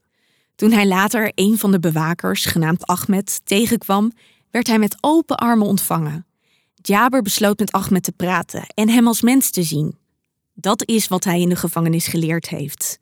Toen 0.54 0.72
hij 0.72 0.86
later 0.86 1.32
een 1.34 1.58
van 1.58 1.70
de 1.70 1.80
bewakers, 1.80 2.44
genaamd 2.44 2.86
Ahmed, 2.86 3.40
tegenkwam, 3.44 4.12
werd 4.50 4.66
hij 4.66 4.78
met 4.78 4.96
open 5.00 5.36
armen 5.36 5.66
ontvangen. 5.66 6.26
Jaber 6.74 7.22
besloot 7.22 7.58
met 7.58 7.72
Ahmed 7.72 8.02
te 8.02 8.12
praten 8.12 8.66
en 8.74 8.88
hem 8.88 9.06
als 9.06 9.22
mens 9.22 9.50
te 9.50 9.62
zien. 9.62 9.98
Dat 10.54 10.88
is 10.88 11.08
wat 11.08 11.24
hij 11.24 11.40
in 11.40 11.48
de 11.48 11.56
gevangenis 11.56 12.06
geleerd 12.06 12.48
heeft. 12.48 12.98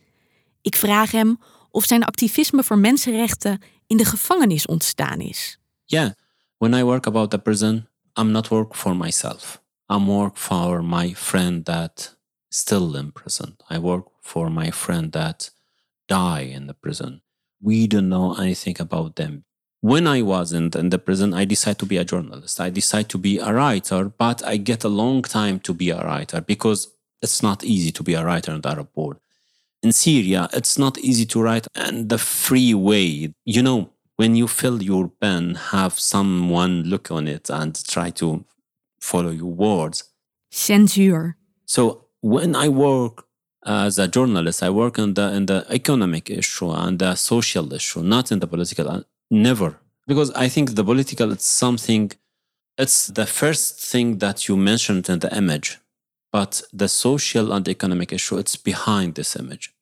Ik 0.63 0.77
vraag 0.77 1.11
hem 1.11 1.39
of 1.75 1.85
zijn 1.85 2.05
activisme 2.05 2.63
voor 2.63 2.79
mensenrechten 2.79 3.61
in 3.87 3.97
de 3.97 4.05
gevangenis 4.05 4.67
ontstaan 4.67 5.21
is. 5.21 5.59
Yeah, 5.85 6.11
when 6.59 6.75
I 6.75 6.83
work 6.83 7.07
about 7.07 7.31
the 7.31 7.39
prison, 7.39 7.89
I'm 8.19 8.31
not 8.31 8.49
work 8.49 8.75
for 8.75 8.97
myself. 8.97 9.63
I'm 9.93 10.07
work 10.07 10.37
for 10.37 10.85
my 10.85 11.15
friend 11.15 11.65
that 11.65 12.17
still 12.49 12.95
in 12.95 13.13
prison. 13.13 13.57
I 13.71 13.79
work 13.79 14.07
for 14.21 14.51
my 14.51 14.73
friend 14.73 15.13
that 15.13 15.55
die 16.07 16.53
in 16.55 16.67
the 16.67 16.77
prison. 16.81 17.23
We 17.59 17.87
don't 17.87 18.09
know 18.09 18.37
anything 18.39 18.81
about 18.81 19.15
them. 19.15 19.45
When 19.81 20.07
I 20.07 20.23
wasn't 20.23 20.75
in 20.75 20.91
the 20.91 20.99
prison, 20.99 21.35
I 21.35 21.47
decided 21.47 21.79
to 21.79 21.87
be 21.87 21.99
a 21.99 22.05
journalist. 22.05 22.61
I 22.61 22.71
decided 22.71 23.09
to 23.09 23.19
be 23.19 23.39
a 23.39 23.53
writer, 23.53 24.13
but 24.19 24.43
I 24.43 24.57
get 24.59 24.85
a 24.85 24.89
long 24.89 25.23
time 25.23 25.59
to 25.59 25.75
be 25.75 25.91
a 25.91 26.01
writer 26.01 26.41
because 26.41 26.89
it's 27.21 27.43
not 27.43 27.65
easy 27.65 27.91
to 27.93 28.03
be 28.03 28.15
a 28.15 28.25
writer 28.25 28.55
in 28.55 28.61
the 28.61 28.69
Arab 28.69 28.89
world. 28.95 29.19
In 29.85 29.93
Syria, 29.93 30.49
it's 30.53 30.79
not 30.79 30.97
easy 30.99 31.27
to 31.27 31.43
write 31.43 31.67
and 31.75 32.09
the 32.09 32.17
free 32.19 32.73
way. 32.73 33.35
You 33.45 33.63
know, 33.63 33.91
when 34.17 34.35
you 34.35 34.49
fill 34.49 34.83
your 34.83 35.09
pen, 35.21 35.57
have 35.57 35.95
someone 36.01 36.85
look 36.85 37.11
on 37.11 37.29
it 37.29 37.51
and 37.51 37.73
try 37.87 38.09
to 38.23 38.45
follow 38.99 39.31
your 39.31 39.53
words. 39.53 40.05
Censuur. 40.51 41.35
So 41.67 42.07
when 42.23 42.57
I 42.57 42.69
work 42.69 43.27
as 43.67 43.99
a 43.99 44.09
journalist, 44.09 44.63
I 44.63 44.71
work 44.71 44.99
in 44.99 45.15
the 45.15 45.27
in 45.39 45.47
the 45.47 45.67
economic 45.69 46.31
issue 46.31 46.71
and 46.71 46.99
the 46.99 47.15
social 47.15 47.67
issue, 47.73 48.03
not 48.03 48.33
in 48.33 48.39
the 48.41 48.47
political. 48.47 48.89
uh, 48.89 49.03
Never, 49.31 49.71
because 50.07 50.31
I 50.45 50.49
think 50.49 50.75
the 50.75 50.85
political 50.85 51.33
it's 51.33 51.47
something. 51.47 52.13
It's 52.79 53.07
the 53.21 53.27
first 53.27 53.79
thing 53.91 54.19
that 54.19 54.49
you 54.49 54.57
mentioned 54.57 55.09
in 55.09 55.19
the 55.21 55.31
image, 55.37 55.79
but 56.35 56.69
the 56.77 56.89
social 56.89 57.53
and 57.53 57.69
economic 57.69 58.11
issue 58.11 58.39
it's 58.39 58.63
behind 58.63 59.15
this 59.15 59.37
image. 59.37 59.73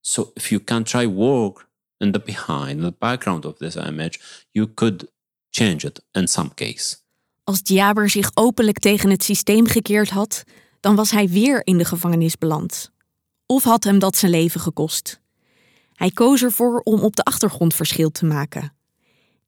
So 0.00 0.30
if 0.34 0.50
you 0.50 0.64
can 0.64 0.84
try 0.84 1.06
work 1.06 1.68
in 2.00 2.12
the 2.12 2.20
behind, 2.20 2.82
the 2.82 2.94
background 2.98 3.44
of 3.44 3.56
this 3.56 3.76
image, 3.76 4.20
you 4.50 4.74
could 4.74 5.08
change 5.50 5.86
it 5.86 6.00
in 6.10 6.28
some 6.28 6.50
case. 6.54 6.96
Als 7.44 7.60
Jaber 7.62 8.10
zich 8.10 8.30
openlijk 8.34 8.78
tegen 8.78 9.10
het 9.10 9.24
systeem 9.24 9.66
gekeerd 9.66 10.10
had, 10.10 10.44
dan 10.80 10.94
was 10.94 11.10
hij 11.10 11.28
weer 11.28 11.66
in 11.66 11.78
de 11.78 11.84
gevangenis 11.84 12.38
beland. 12.38 12.90
Of 13.46 13.64
had 13.64 13.84
hem 13.84 13.98
dat 13.98 14.16
zijn 14.16 14.30
leven 14.30 14.60
gekost. 14.60 15.20
Hij 15.92 16.10
koos 16.10 16.42
ervoor 16.42 16.80
om 16.80 17.00
op 17.00 17.16
de 17.16 17.22
achtergrond 17.22 17.74
verschil 17.74 18.10
te 18.10 18.24
maken. 18.24 18.72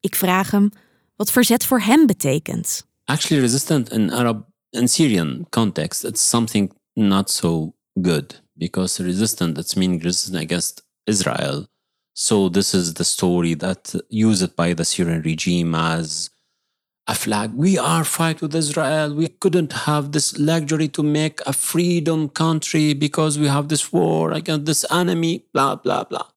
Ik 0.00 0.14
vraag 0.14 0.50
hem 0.50 0.70
wat 1.16 1.30
verzet 1.30 1.64
voor 1.64 1.80
hem 1.80 2.06
betekent. 2.06 2.86
Actually, 3.04 3.42
resistant 3.42 3.90
in 3.90 4.12
Arab 4.12 4.52
and 4.74 4.90
Syrian 4.90 5.46
context, 5.50 6.04
it's 6.04 6.20
something 6.20 6.70
not 6.96 7.30
so 7.30 7.74
good 8.00 8.36
because 8.56 9.00
resistant, 9.00 9.58
it's 9.58 9.76
meaning 9.76 9.98
resistant 10.00 10.42
against 10.42 10.82
Israel. 11.06 11.68
So 12.14 12.48
this 12.48 12.74
is 12.74 12.94
the 12.94 13.04
story 13.04 13.54
that 13.54 13.94
used 14.08 14.54
by 14.54 14.72
the 14.72 14.84
Syrian 14.84 15.22
regime 15.22 15.74
as 15.74 16.30
a 17.06 17.14
flag. 17.14 17.52
We 17.54 17.76
are 17.76 18.04
fight 18.04 18.40
with 18.40 18.54
Israel. 18.54 19.14
We 19.14 19.28
couldn't 19.28 19.72
have 19.72 20.12
this 20.12 20.38
luxury 20.38 20.88
to 20.88 21.02
make 21.02 21.40
a 21.46 21.52
freedom 21.52 22.28
country 22.28 22.94
because 22.94 23.38
we 23.38 23.48
have 23.48 23.68
this 23.68 23.92
war 23.92 24.32
against 24.32 24.66
this 24.66 24.84
enemy, 24.90 25.44
blah, 25.52 25.76
blah, 25.76 26.04
blah. 26.04 26.28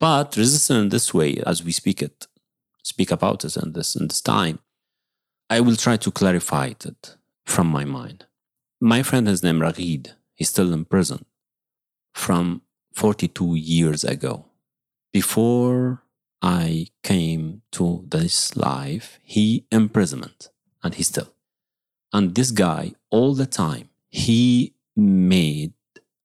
But 0.00 0.36
resistant 0.36 0.80
in 0.80 0.88
this 0.88 1.14
way, 1.14 1.40
as 1.46 1.62
we 1.62 1.72
speak 1.72 2.02
it, 2.02 2.26
speak 2.82 3.12
about 3.12 3.44
it 3.44 3.56
in 3.56 3.72
this 3.72 3.94
in 3.94 4.08
this 4.08 4.20
time, 4.20 4.58
I 5.48 5.60
will 5.60 5.76
try 5.76 5.96
to 5.98 6.10
clarify 6.10 6.66
it 6.66 7.16
from 7.44 7.66
my 7.68 7.84
mind. 7.84 8.26
My 8.80 9.02
friend 9.02 9.28
is 9.28 9.42
named 9.42 9.62
Raghid. 9.62 10.12
He's 10.34 10.48
still 10.48 10.72
in 10.72 10.84
prison 10.84 11.24
from 12.14 12.62
42 12.94 13.54
years 13.54 14.04
ago. 14.04 14.46
Before 15.12 16.02
I 16.40 16.88
came 17.02 17.62
to 17.72 18.04
this 18.08 18.56
life, 18.56 19.18
he 19.22 19.66
imprisonment 19.70 20.48
and 20.82 20.94
he 20.94 21.02
still. 21.02 21.34
And 22.12 22.34
this 22.34 22.50
guy, 22.50 22.92
all 23.10 23.34
the 23.34 23.46
time, 23.46 23.88
he 24.08 24.74
made 24.96 25.72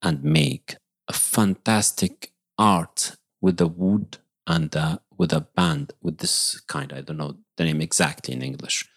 and 0.01 0.23
make 0.23 0.77
a 1.07 1.13
fantastic 1.13 2.33
art 2.57 3.15
with 3.41 3.57
the 3.57 3.67
wood 3.67 4.17
and 4.45 4.75
uh, 4.75 4.97
with 5.17 5.31
a 5.33 5.41
band 5.41 5.93
with 6.01 6.17
this 6.17 6.59
kind. 6.67 6.91
I 6.91 7.01
don't 7.01 7.17
know 7.17 7.37
the 7.55 7.63
name 7.63 7.81
exactly 7.81 8.33
in 8.33 8.41
English. 8.41 8.87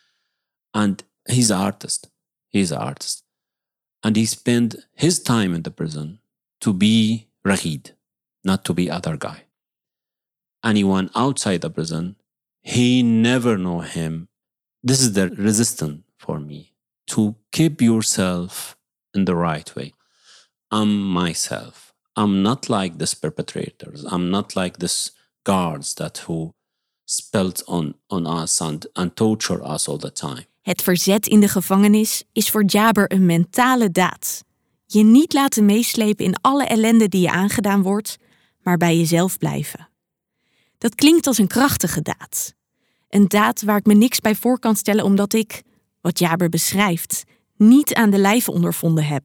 And 0.74 1.02
he's 1.28 1.50
an 1.50 1.60
artist. 1.60 2.09
He's 2.50 2.72
an 2.72 2.78
artist. 2.78 3.24
And 4.04 4.16
he 4.16 4.26
spent 4.26 4.76
his 4.94 5.22
time 5.22 5.54
in 5.54 5.62
the 5.62 5.70
prison 5.70 6.20
to 6.60 6.72
be 6.74 7.28
Rahid, 7.44 7.92
not 8.44 8.64
to 8.66 8.74
be 8.74 8.90
other 8.90 9.16
guy 9.16 9.44
anyone 10.64 11.10
outside 11.14 11.60
the 11.62 11.70
prison. 11.70 12.16
He 12.62 13.02
never 13.02 13.56
know 13.56 13.80
him. 13.80 14.28
This 14.82 15.00
is 15.00 15.12
the 15.14 15.30
resistance 15.30 16.02
for 16.18 16.38
me 16.38 16.74
to 17.08 17.36
keep 17.52 17.80
yourself 17.80 18.76
in 19.14 19.24
the 19.24 19.34
right 19.34 19.74
way. 19.74 19.92
I'm 20.70 21.00
myself. 21.02 21.94
I'm 22.16 22.42
not 22.42 22.68
like 22.68 22.98
this 22.98 23.14
perpetrators. 23.14 24.04
I'm 24.04 24.30
not 24.30 24.56
like 24.56 24.78
this 24.78 25.10
guards 25.44 25.94
that 25.94 26.18
who 26.18 26.54
spelt 27.06 27.62
on, 27.66 27.94
on 28.10 28.26
us 28.26 28.60
and, 28.60 28.86
and 28.94 29.16
torture 29.16 29.64
us 29.64 29.88
all 29.88 29.98
the 29.98 30.10
time. 30.10 30.44
Het 30.70 30.82
verzet 30.82 31.26
in 31.26 31.40
de 31.40 31.48
gevangenis 31.48 32.24
is 32.32 32.50
voor 32.50 32.64
Jaber 32.66 33.12
een 33.12 33.26
mentale 33.26 33.90
daad. 33.90 34.44
Je 34.86 35.04
niet 35.04 35.32
laten 35.32 35.64
meeslepen 35.64 36.24
in 36.24 36.40
alle 36.40 36.64
ellende 36.64 37.08
die 37.08 37.20
je 37.20 37.30
aangedaan 37.30 37.82
wordt, 37.82 38.16
maar 38.62 38.76
bij 38.76 38.96
jezelf 38.96 39.38
blijven. 39.38 39.88
Dat 40.78 40.94
klinkt 40.94 41.26
als 41.26 41.38
een 41.38 41.46
krachtige 41.46 42.02
daad. 42.02 42.54
Een 43.08 43.28
daad 43.28 43.62
waar 43.62 43.76
ik 43.76 43.86
me 43.86 43.94
niks 43.94 44.20
bij 44.20 44.34
voor 44.34 44.58
kan 44.58 44.76
stellen 44.76 45.04
omdat 45.04 45.32
ik, 45.32 45.62
wat 46.00 46.18
Jaber 46.18 46.48
beschrijft, 46.48 47.24
niet 47.56 47.94
aan 47.94 48.10
de 48.10 48.18
lijf 48.18 48.48
ondervonden 48.48 49.04
heb. 49.04 49.24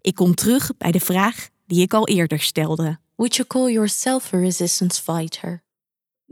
Ik 0.00 0.14
kom 0.14 0.34
terug 0.34 0.70
bij 0.78 0.90
de 0.90 1.00
vraag 1.00 1.48
die 1.66 1.82
ik 1.82 1.94
al 1.94 2.08
eerder 2.08 2.40
stelde. 2.40 2.98
Would 3.14 3.36
you 3.36 3.48
call 3.48 3.72
yourself 3.72 4.34
a 4.34 4.38
resistance 4.38 5.02
fighter? 5.02 5.62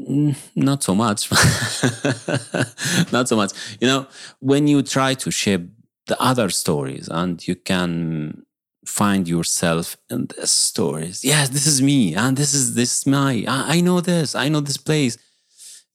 Mm, 0.00 0.36
not 0.54 0.82
so 0.82 0.94
much. 0.94 1.30
not 3.12 3.28
so 3.28 3.36
much. 3.36 3.52
You 3.80 3.88
know, 3.88 4.06
when 4.40 4.68
you 4.68 4.82
try 4.82 5.14
to 5.14 5.30
shape 5.30 5.68
the 6.06 6.20
other 6.20 6.50
stories 6.50 7.08
and 7.08 7.46
you 7.46 7.56
can 7.56 8.44
find 8.88 9.28
yourself 9.28 9.96
in 10.10 10.26
the 10.26 10.46
stories. 10.46 11.24
Yes, 11.24 11.50
this 11.50 11.66
is 11.66 11.82
me, 11.82 12.14
and 12.14 12.36
this 12.36 12.54
is 12.54 12.74
this 12.74 12.98
is 12.98 13.06
my. 13.06 13.44
I, 13.46 13.76
I 13.76 13.80
know 13.80 14.00
this. 14.00 14.34
I 14.34 14.48
know 14.48 14.60
this 14.60 14.78
place. 14.78 15.18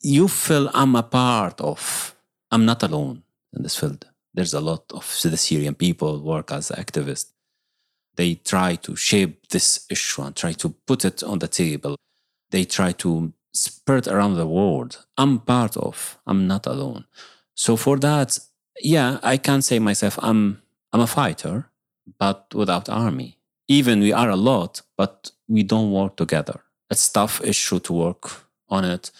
You 0.01 0.27
feel 0.27 0.69
I'm 0.73 0.95
a 0.95 1.03
part 1.03 1.59
of. 1.59 2.15
I'm 2.51 2.65
not 2.65 2.83
alone 2.83 3.23
in 3.55 3.63
this 3.63 3.75
field. 3.75 4.05
There's 4.33 4.53
a 4.53 4.61
lot 4.61 4.83
of 4.91 5.05
the 5.23 5.37
Syrian 5.37 5.75
people 5.75 6.21
work 6.21 6.51
as 6.51 6.69
activists. 6.69 7.31
They 8.15 8.35
try 8.35 8.75
to 8.75 8.95
shape 8.95 9.47
this 9.49 9.87
issue 9.89 10.21
and 10.21 10.35
try 10.35 10.53
to 10.53 10.69
put 10.69 11.03
it 11.03 11.23
on 11.23 11.39
the 11.39 11.47
table. 11.47 11.95
They 12.51 12.65
try 12.65 12.91
to 13.03 13.33
spread 13.53 14.07
around 14.07 14.35
the 14.35 14.47
world. 14.47 15.05
I'm 15.17 15.39
part 15.39 15.77
of. 15.77 16.17
I'm 16.25 16.47
not 16.47 16.65
alone. 16.65 17.05
So 17.55 17.77
for 17.77 17.97
that, 17.99 18.39
yeah, 18.81 19.19
I 19.23 19.37
can 19.37 19.61
say 19.61 19.79
myself 19.79 20.17
I'm 20.21 20.61
I'm 20.91 21.01
a 21.01 21.07
fighter 21.07 21.69
but 22.19 22.53
without 22.53 22.89
army. 22.89 23.37
Even 23.67 24.01
we 24.01 24.11
are 24.11 24.29
a 24.29 24.35
lot, 24.35 24.81
but 24.97 25.31
we 25.47 25.63
don't 25.63 25.91
work 25.91 26.17
together. 26.17 26.61
It's 26.89 27.07
tough 27.09 27.41
issue 27.43 27.79
to 27.79 27.93
work 27.93 28.45
on 28.69 28.83
it 28.85 29.11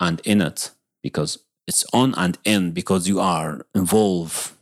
and 0.00 0.20
in 0.24 0.40
it 0.40 0.70
because 1.02 1.38
it's 1.66 1.84
on 1.92 2.14
and 2.16 2.38
in 2.44 2.70
because 2.72 3.08
you 3.08 3.20
are 3.20 3.66
involved 3.74 4.52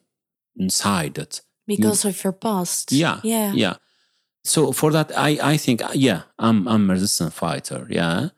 inside 0.57 1.19
it. 1.19 1.41
Because 1.67 2.05
you, 2.05 2.11
of 2.11 2.25
your 2.25 2.33
past. 2.33 2.93
Yeah. 2.93 3.21
Yeah. 3.23 3.53
Yeah. 3.53 3.75
So 4.45 4.73
for 4.73 4.91
that 4.93 5.13
I, 5.17 5.39
I 5.43 5.57
think 5.57 5.83
yeah, 5.95 6.23
I'm 6.39 6.67
I'm 6.67 6.91
a 6.91 6.95
resistant 6.95 7.33
fighter, 7.33 7.87
yeah. 7.89 8.31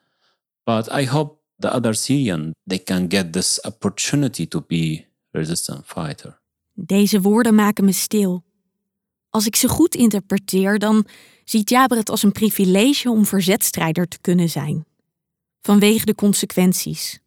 But 0.64 0.92
I 0.92 1.06
hope 1.06 1.38
the 1.58 1.70
other 1.70 1.94
Syrian 1.94 2.54
they 2.64 2.78
can 2.78 3.06
get 3.08 3.32
this 3.32 3.64
opportunity 3.64 4.46
to 4.46 4.60
be 4.66 5.04
resistant 5.30 5.86
fighter. 5.86 6.38
Deze 6.72 7.20
woorden 7.20 7.54
maken 7.54 7.84
me 7.84 7.92
stil. 7.92 8.44
Als 9.30 9.46
ik 9.46 9.56
ze 9.56 9.68
goed 9.68 9.94
interpreteer, 9.94 10.78
dan 10.78 11.06
ziet 11.44 11.70
Jaber 11.70 11.96
het 11.96 12.10
als 12.10 12.22
een 12.22 12.32
privilege 12.32 13.10
om 13.10 13.26
verzetstrijder 13.26 14.08
te 14.08 14.18
kunnen 14.20 14.50
zijn. 14.50 14.86
Vanwege 15.60 16.04
de 16.04 16.14
consequenties. 16.14 17.18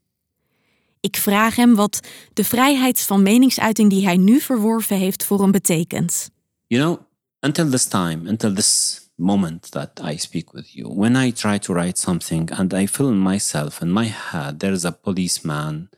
Ik 1.00 1.18
vraag 1.18 1.56
hem 1.56 1.76
wat 1.76 2.00
de 2.34 2.44
vrijheid 2.44 3.02
van 3.02 3.22
meningsuiting 3.22 3.90
die 3.90 4.06
hij 4.06 4.18
nu 4.18 4.40
verworven 4.40 4.98
heeft 4.98 5.24
voor 5.24 5.42
hem 5.42 5.52
betekent. 5.52 6.30
You 6.68 6.84
know, 6.84 7.06
until 7.42 7.70
this 7.70 7.86
time, 7.86 8.30
until 8.30 8.54
this 8.54 9.07
moment 9.18 9.72
that 9.72 10.00
I 10.04 10.16
speak 10.16 10.54
with 10.54 10.76
you, 10.76 10.86
when 10.88 11.16
I 11.16 11.32
try 11.32 11.58
to 11.60 11.74
write 11.74 11.98
something 11.98 12.50
and 12.52 12.74
I 12.74 12.86
feel 12.86 13.10
in 13.10 13.18
myself, 13.18 13.82
in 13.82 13.92
my 13.92 14.06
head, 14.06 14.60
there 14.60 14.74
is 14.74 14.86
a 14.86 14.92
policeman 14.92 15.90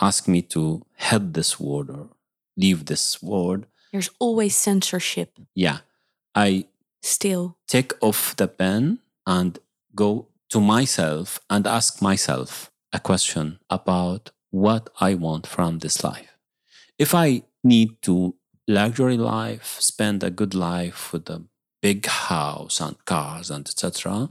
ask 0.00 0.26
me 0.26 0.42
to 0.42 0.82
head 0.96 1.34
this 1.34 1.60
word 1.60 1.90
or 1.90 2.08
leave 2.56 2.86
this 2.86 3.22
word. 3.22 3.66
There's 3.92 4.10
always 4.18 4.56
censorship. 4.56 5.38
Yeah. 5.54 5.78
I 6.34 6.66
still 7.02 7.58
take 7.66 7.92
off 8.00 8.36
the 8.36 8.48
pen 8.48 9.00
and 9.26 9.58
go 9.94 10.28
to 10.50 10.60
myself 10.60 11.40
and 11.48 11.66
ask 11.66 12.00
myself 12.00 12.70
a 12.92 13.00
question 13.00 13.58
about 13.68 14.30
what 14.50 14.90
I 15.00 15.14
want 15.14 15.46
from 15.46 15.78
this 15.78 16.02
life. 16.02 16.36
If 16.98 17.14
I 17.14 17.42
need 17.62 18.02
to 18.02 18.34
luxury 18.66 19.16
life, 19.16 19.76
spend 19.80 20.22
a 20.22 20.30
good 20.30 20.54
life 20.54 21.12
with 21.12 21.28
a 21.30 21.42
big 21.80 22.06
house 22.06 22.80
and 22.80 23.02
cars 23.04 23.50
and 23.50 23.66
etc. 23.66 24.30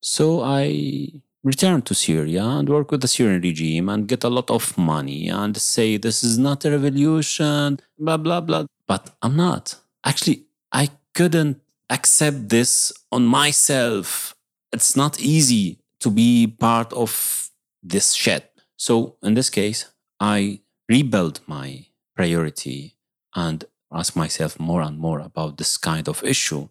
So 0.00 0.42
I 0.42 1.22
return 1.42 1.80
to 1.82 1.94
Syria 1.94 2.42
and 2.42 2.68
work 2.68 2.90
with 2.90 3.02
the 3.02 3.08
Syrian 3.08 3.40
regime 3.40 3.88
and 3.88 4.08
get 4.08 4.24
a 4.24 4.28
lot 4.28 4.50
of 4.50 4.76
money 4.76 5.28
and 5.28 5.56
say 5.56 5.96
this 5.96 6.24
is 6.24 6.38
not 6.38 6.64
a 6.64 6.70
revolution, 6.72 7.80
blah, 7.98 8.16
blah, 8.16 8.40
blah. 8.40 8.66
But 8.86 9.10
I'm 9.22 9.36
not. 9.36 9.76
Actually, 10.04 10.44
I 10.72 10.90
couldn't 11.14 11.60
accept 11.88 12.48
this 12.48 12.92
on 13.12 13.26
myself. 13.26 14.34
It's 14.72 14.96
not 14.96 15.20
easy 15.20 15.78
to 16.00 16.10
be 16.10 16.46
part 16.46 16.92
of 16.92 17.48
this 17.82 18.12
shit. 18.12 18.50
So 18.76 19.16
in 19.22 19.34
this 19.34 19.48
case, 19.48 19.86
I 20.20 20.60
rebuild 20.88 21.40
my 21.46 21.86
priority 22.16 22.96
and 23.34 23.64
ask 23.88 24.14
myself 24.14 24.58
more 24.58 24.82
and 24.82 24.98
more 24.98 25.20
about 25.20 25.56
this 25.56 25.78
kind 25.78 26.08
of 26.08 26.22
issue. 26.22 26.68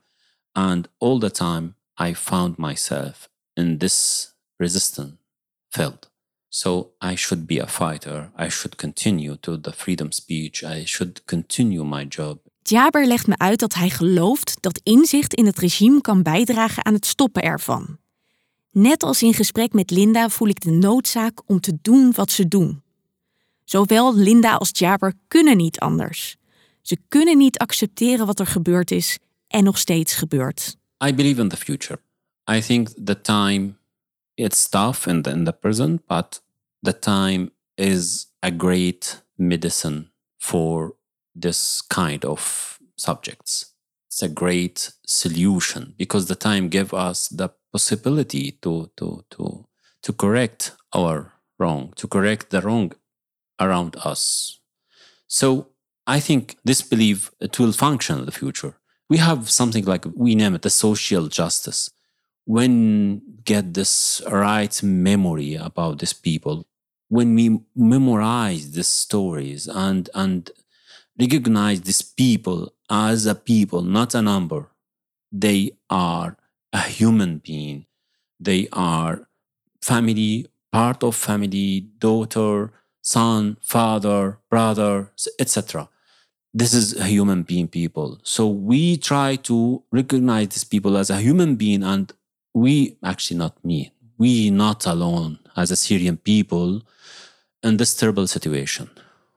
And 0.51 0.87
all 0.97 1.19
the 1.19 1.31
time, 1.31 1.75
I 1.99 2.13
found 2.13 2.57
myself 2.57 3.29
in 3.53 3.77
this 3.77 4.29
resistant 4.57 5.17
field. 5.69 6.09
So 6.49 6.95
I 6.99 7.15
should 7.15 7.45
be 7.45 7.59
a 7.61 7.67
fighter. 7.67 8.31
I 8.37 8.49
should 8.49 8.75
continue 8.77 9.35
to 9.39 9.59
the 9.61 9.71
freedom 9.71 10.11
speech. 10.11 10.63
I 10.63 10.85
should 10.85 11.25
continue 11.25 11.83
my 11.83 12.05
job. 12.07 12.39
Jaber 12.61 13.05
legt 13.07 13.27
me 13.27 13.37
uit 13.37 13.59
dat 13.59 13.73
hij 13.73 13.89
gelooft 13.89 14.57
dat 14.61 14.79
inzicht 14.83 15.33
in 15.33 15.45
het 15.45 15.57
regime 15.57 16.01
kan 16.01 16.23
bijdragen 16.23 16.85
aan 16.85 16.93
het 16.93 17.05
stoppen 17.05 17.41
ervan. 17.41 17.97
Net 18.71 19.03
als 19.03 19.21
in 19.21 19.33
gesprek 19.33 19.73
met 19.73 19.91
Linda 19.91 20.29
voel 20.29 20.47
ik 20.47 20.61
de 20.61 20.71
noodzaak 20.71 21.41
om 21.45 21.59
te 21.59 21.77
doen 21.81 22.11
wat 22.15 22.31
ze 22.31 22.47
doen. 22.47 22.83
Zowel 23.63 24.15
Linda 24.15 24.55
als 24.55 24.69
Jaber 24.73 25.13
kunnen 25.27 25.57
niet 25.57 25.79
anders. 25.79 26.37
Ze 26.85 26.97
kunnen 27.07 27.37
niet 27.37 27.57
accepteren 27.57 28.25
wat 28.25 28.39
er 28.39 28.47
gebeurd 28.47 28.91
is 28.91 29.19
en 29.47 29.63
nog 29.63 29.77
steeds 29.77 30.13
gebeurt. 30.13 30.77
I 31.05 31.13
believe 31.13 31.41
in 31.41 31.49
the 31.49 31.57
future. 31.57 31.99
I 32.51 32.61
think 32.61 32.89
the 33.05 33.21
time 33.21 33.73
it's 34.33 34.69
tough 34.69 35.07
in 35.07 35.21
the, 35.21 35.29
in 35.29 35.43
the 35.43 35.51
present, 35.51 36.05
but 36.05 36.43
the 36.81 36.99
time 36.99 37.51
is 37.73 38.27
a 38.39 38.51
great 38.57 39.25
medicine 39.35 40.11
for 40.37 40.95
this 41.39 41.83
kind 41.87 42.25
of 42.25 42.79
subjects. 42.95 43.75
It's 44.05 44.21
a 44.21 44.33
great 44.33 44.97
solution 45.01 45.93
because 45.97 46.27
the 46.27 46.35
time 46.35 46.69
gave 46.69 46.93
us 46.93 47.27
the 47.27 47.49
possibility 47.71 48.51
to 48.61 48.91
to 48.95 49.23
to 49.29 49.65
to 50.01 50.13
correct 50.13 50.75
our 50.91 51.33
wrong, 51.57 51.93
to 51.95 52.07
correct 52.07 52.49
the 52.49 52.61
wrong 52.61 52.93
around 53.57 53.95
us. 54.05 54.59
So 55.27 55.74
I 56.07 56.19
think 56.19 56.57
this 56.63 56.81
belief 56.81 57.29
uh, 57.41 57.45
it 57.45 57.59
will 57.59 57.71
function 57.71 58.19
in 58.19 58.25
the 58.25 58.31
future. 58.31 58.75
We 59.09 59.17
have 59.17 59.49
something 59.49 59.85
like 59.85 60.05
we 60.15 60.35
name 60.35 60.55
it 60.55 60.61
the 60.61 60.69
social 60.69 61.27
justice. 61.27 61.91
When 62.45 63.21
get 63.43 63.73
this 63.73 64.21
right 64.29 64.81
memory 64.83 65.55
about 65.55 65.99
these 65.99 66.13
people, 66.13 66.67
when 67.09 67.33
we 67.35 67.59
memorize 67.75 68.71
these 68.71 68.87
stories 68.87 69.67
and 69.67 70.09
and 70.13 70.51
recognize 71.19 71.81
these 71.81 72.01
people 72.01 72.73
as 72.89 73.25
a 73.25 73.35
people, 73.35 73.81
not 73.81 74.15
a 74.15 74.21
number, 74.21 74.71
they 75.31 75.71
are 75.89 76.37
a 76.73 76.81
human 76.81 77.39
being. 77.39 77.85
They 78.39 78.67
are 78.73 79.27
family, 79.81 80.47
part 80.71 81.03
of 81.03 81.15
family, 81.15 81.87
daughter, 81.99 82.73
son, 83.01 83.57
father, 83.61 84.39
brother, 84.49 85.11
etc. 85.39 85.89
This 86.57 86.73
is 86.73 86.97
a 86.97 87.03
human 87.03 87.43
being 87.43 87.67
people. 87.67 88.17
So 88.23 88.47
we 88.47 88.95
try 88.95 89.35
to 89.43 89.83
recognize 89.91 90.47
these 90.47 90.63
people 90.63 90.95
as 90.95 91.09
a 91.09 91.17
human 91.17 91.57
being 91.57 91.83
and 91.83 92.13
we 92.53 92.97
actually 93.03 93.37
not 93.37 93.53
me, 93.65 93.91
we 94.17 94.51
not 94.51 94.85
alone 94.85 95.39
as 95.57 95.69
a 95.69 95.75
Syrian 95.75 96.15
people 96.15 96.81
in 97.61 97.75
this 97.75 97.93
terrible 97.93 98.25
situation. 98.25 98.89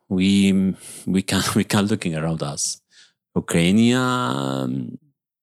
We 0.09 0.77
we 1.07 1.23
can 1.23 1.43
we 1.57 1.65
can 1.65 1.87
looking 1.87 2.15
around 2.15 2.41
us. 2.41 2.81
Ukraine, 3.35 4.97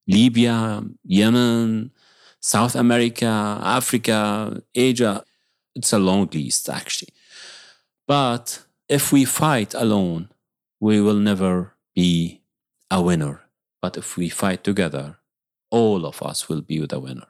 Libya, 0.07 0.81
Yemen, 1.03 1.91
South 2.39 2.75
America, 2.75 3.59
Africa, 3.61 4.61
Asia. 4.73 5.25
It's 5.75 5.91
a 5.91 5.99
long 5.99 6.29
list 6.31 6.69
actually. 6.69 7.13
But 8.07 8.63
if 8.87 9.11
we 9.11 9.25
fight 9.25 9.73
alone, 9.73 10.29
we 10.79 11.01
will 11.01 11.19
never 11.19 11.75
be 11.93 12.41
a 12.89 13.01
winner. 13.01 13.41
But 13.81 13.97
if 13.97 14.17
we 14.17 14.29
fight 14.29 14.63
together, 14.63 15.19
all 15.69 16.05
of 16.05 16.21
us 16.21 16.47
will 16.47 16.61
be 16.61 16.85
the 16.85 16.99
winner. 16.99 17.27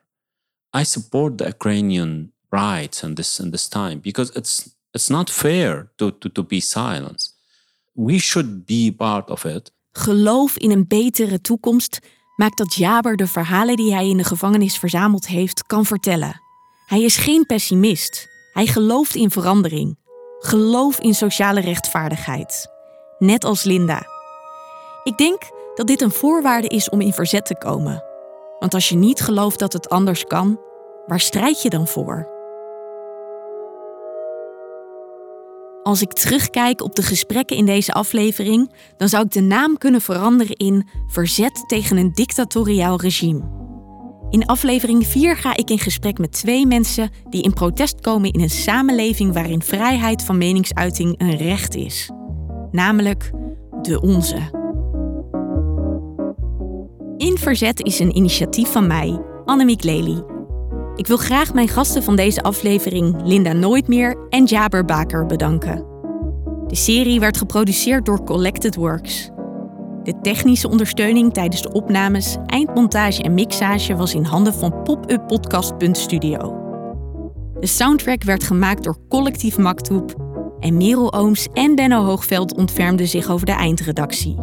I 0.74 0.84
support 0.84 1.38
the 1.38 1.48
Ukrainian 1.48 2.34
rights 2.50 3.04
in 3.04 3.16
this 3.16 3.40
in 3.40 3.52
this 3.52 3.68
time 3.68 4.00
because 4.00 4.32
it's 4.36 4.76
it's 4.92 5.10
not 5.10 5.30
fair 5.30 5.92
to, 5.98 6.18
to, 6.18 6.30
to 6.30 6.44
be 6.44 6.60
silent. 6.60 7.34
We 7.94 8.20
should 8.20 8.66
be 8.66 8.92
part 8.92 9.30
of 9.30 9.44
it. 9.46 9.72
Geloof 9.92 10.58
in 10.58 10.72
een 10.72 10.88
betere 10.88 11.42
toekomst 11.42 12.00
maakt 12.36 12.58
dat 12.58 12.76
Jaber 12.76 13.16
de 13.16 13.28
verhalen 13.28 13.76
die 13.76 13.94
hij 13.94 14.10
in 14.10 14.18
de 14.18 14.24
gevangenis 14.24 14.78
verzameld 14.78 15.28
heeft 15.28 15.64
kan 15.64 15.86
vertellen. 15.86 16.42
Hij 16.86 17.02
is 17.02 17.18
geen 17.18 17.46
pessimist. 17.46 18.28
Hij 18.54 18.68
gelooft 18.68 19.16
in 19.16 19.32
verandering. 19.32 19.98
Geloof 20.40 21.00
in 21.00 21.14
sociale 21.14 21.60
rechtvaardigheid. 21.60 22.75
Net 23.20 23.44
als 23.44 23.64
Linda. 23.64 24.02
Ik 25.04 25.18
denk 25.18 25.42
dat 25.76 25.88
dit 25.88 26.02
een 26.02 26.12
voorwaarde 26.12 26.68
is 26.68 26.90
om 26.90 27.02
in 27.02 27.14
verzet 27.14 27.46
te 27.46 27.58
komen. 27.58 28.04
Want 28.60 28.74
als 28.74 28.90
je 28.90 28.96
niet 28.96 29.22
gelooft 29.22 29.60
dat 29.60 29.74
het 29.74 29.90
anders 29.90 30.24
kan, 30.24 30.60
waar 31.06 31.20
strijd 31.20 31.62
je 31.62 31.70
dan 31.70 31.88
voor? 31.88 32.34
Als 35.84 36.02
ik 36.02 36.14
terugkijk 36.14 36.82
op 36.82 36.96
de 36.96 37.02
gesprekken 37.02 37.58
in 37.58 37.66
deze 37.66 37.94
aflevering, 37.94 38.74
dan 38.98 39.10
zou 39.10 39.26
ik 39.26 39.32
de 39.32 39.42
naam 39.42 39.78
kunnen 39.78 40.02
veranderen 40.02 40.56
in 40.56 40.88
Verzet 41.08 41.64
tegen 41.68 41.98
een 41.98 42.14
dictatoriaal 42.14 43.00
regime. 43.02 43.42
In 44.30 44.46
aflevering 44.46 45.08
4 45.08 45.38
ga 45.38 45.56
ik 45.56 45.70
in 45.70 45.80
gesprek 45.80 46.18
met 46.18 46.32
twee 46.32 46.66
mensen 46.66 47.10
die 47.30 47.44
in 47.44 47.54
protest 47.54 48.02
komen 48.02 48.32
in 48.32 48.42
een 48.42 48.50
samenleving 48.50 49.34
waarin 49.34 49.62
vrijheid 49.62 50.24
van 50.24 50.38
meningsuiting 50.38 51.16
een 51.18 51.38
recht 51.38 51.76
is. 51.76 52.10
Namelijk 52.72 53.32
de 53.82 54.02
onze. 54.02 54.64
In 57.18 57.38
Verzet 57.38 57.84
is 57.84 58.00
een 58.00 58.16
initiatief 58.16 58.72
van 58.72 58.88
mij, 58.88 59.22
Annemiek 59.46 59.84
Lely. 59.84 60.24
Ik 60.96 61.08
wil 61.08 61.18
graag 61.18 61.54
mijn 61.54 61.68
gasten 61.68 62.04
van 62.04 62.16
deze 62.16 62.42
aflevering, 62.42 63.22
Linda 63.24 63.54
Nooitmeer 63.54 64.18
en 64.30 64.44
Jaber 64.44 64.86
Baker, 64.86 65.26
bedanken. 65.26 65.86
De 66.68 66.76
serie 66.76 67.20
werd 67.20 67.38
geproduceerd 67.38 68.06
door 68.06 68.24
Collected 68.24 68.76
Works. 68.76 69.30
De 70.04 70.20
technische 70.22 70.70
ondersteuning 70.70 71.34
tijdens 71.34 71.62
de 71.62 71.72
opnames, 71.72 72.38
eindmontage 72.46 73.24
en 73.24 73.34
mixage 73.34 73.96
was 73.96 74.14
in 74.14 74.24
handen 74.24 74.54
van 74.54 74.84
popuppodcast.studio. 74.84 76.38
De 77.60 77.68
soundtrack 77.68 78.24
werd 78.24 78.44
gemaakt 78.44 78.84
door 78.84 78.98
Collectief 79.10 79.58
Maktoep 79.58 80.25
en 80.66 80.78
Merel 80.78 81.14
Ooms 81.14 81.48
en 81.54 81.76
Benno 81.76 82.04
Hoogveld 82.04 82.56
ontfermden 82.56 83.08
zich 83.08 83.30
over 83.30 83.46
de 83.46 83.52
eindredactie. 83.52 84.36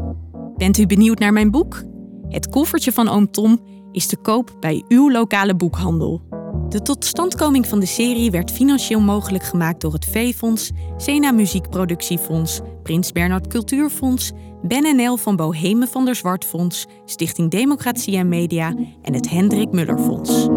Bent 0.56 0.78
u 0.78 0.86
benieuwd 0.86 1.18
naar 1.18 1.32
mijn 1.32 1.50
boek? 1.50 1.82
Het 2.28 2.48
koffertje 2.48 2.92
van 2.92 3.08
oom 3.08 3.30
Tom 3.30 3.60
is 3.92 4.06
te 4.06 4.16
koop 4.16 4.56
bij 4.60 4.84
uw 4.88 5.10
lokale 5.10 5.54
boekhandel. 5.54 6.22
De 6.68 6.82
totstandkoming 6.82 7.66
van 7.66 7.80
de 7.80 7.86
serie 7.86 8.30
werd 8.30 8.50
financieel 8.50 9.00
mogelijk 9.00 9.44
gemaakt 9.44 9.80
door 9.80 9.92
het 9.92 10.04
V-Fonds, 10.04 10.70
Sena 10.96 11.30
Muziekproductiefonds, 11.30 12.60
Prins 12.82 13.12
Bernhard 13.12 13.46
Cultuurfonds, 13.46 14.32
BNNL 14.62 15.16
van 15.16 15.36
Bohemen 15.36 15.88
van 15.88 16.04
der 16.04 16.14
Zwartfonds, 16.14 16.86
Stichting 17.04 17.50
Democratie 17.50 18.16
en 18.16 18.28
Media 18.28 18.74
en 19.02 19.14
het 19.14 19.30
Hendrik 19.30 19.70
Muller 19.72 19.98
Fonds. 19.98 20.48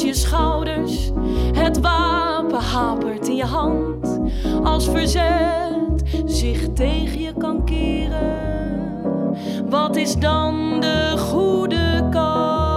Je 0.00 0.14
schouders. 0.14 1.10
Het 1.52 1.80
wapen 1.80 2.60
hapert 2.60 3.28
in 3.28 3.36
je 3.36 3.44
hand. 3.44 4.20
Als 4.62 4.88
verzet 4.88 6.02
zich 6.24 6.72
tegen 6.72 7.20
je 7.20 7.32
kan 7.38 7.64
keren. 7.64 8.50
Wat 9.68 9.96
is 9.96 10.16
dan 10.16 10.80
de 10.80 11.14
goede 11.18 12.08
kant? 12.10 12.70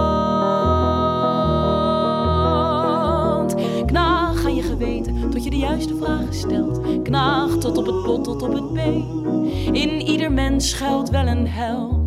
Knaag 3.86 4.44
aan 4.44 4.54
je 4.54 4.62
geweten 4.62 5.30
tot 5.30 5.44
je 5.44 5.50
de 5.50 5.58
juiste 5.58 5.96
vragen 5.96 6.34
stelt. 6.34 6.80
Knaag 7.02 7.50
tot 7.50 7.76
op 7.76 7.86
het 7.86 8.02
bot, 8.02 8.24
tot 8.24 8.42
op 8.42 8.52
het 8.52 8.72
been. 8.72 9.24
In 9.72 10.00
ieder 10.00 10.32
mens 10.32 10.70
schuilt 10.70 11.10
wel 11.10 11.26
een 11.26 11.48
held. 11.48 12.05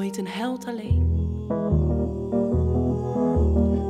Nooit 0.00 0.18
een 0.18 0.28
held 0.28 0.66
alleen. 0.66 1.28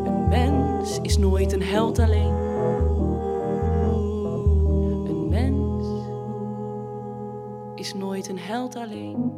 Een 0.04 0.28
mens 0.28 0.98
is 1.02 1.18
nooit 1.18 1.52
een 1.52 1.62
held 1.62 1.98
alleen. 1.98 2.34
Een 5.06 5.28
mens 5.28 5.86
is 7.74 7.94
nooit 7.94 8.28
een 8.28 8.38
held 8.38 8.76
alleen. 8.76 9.32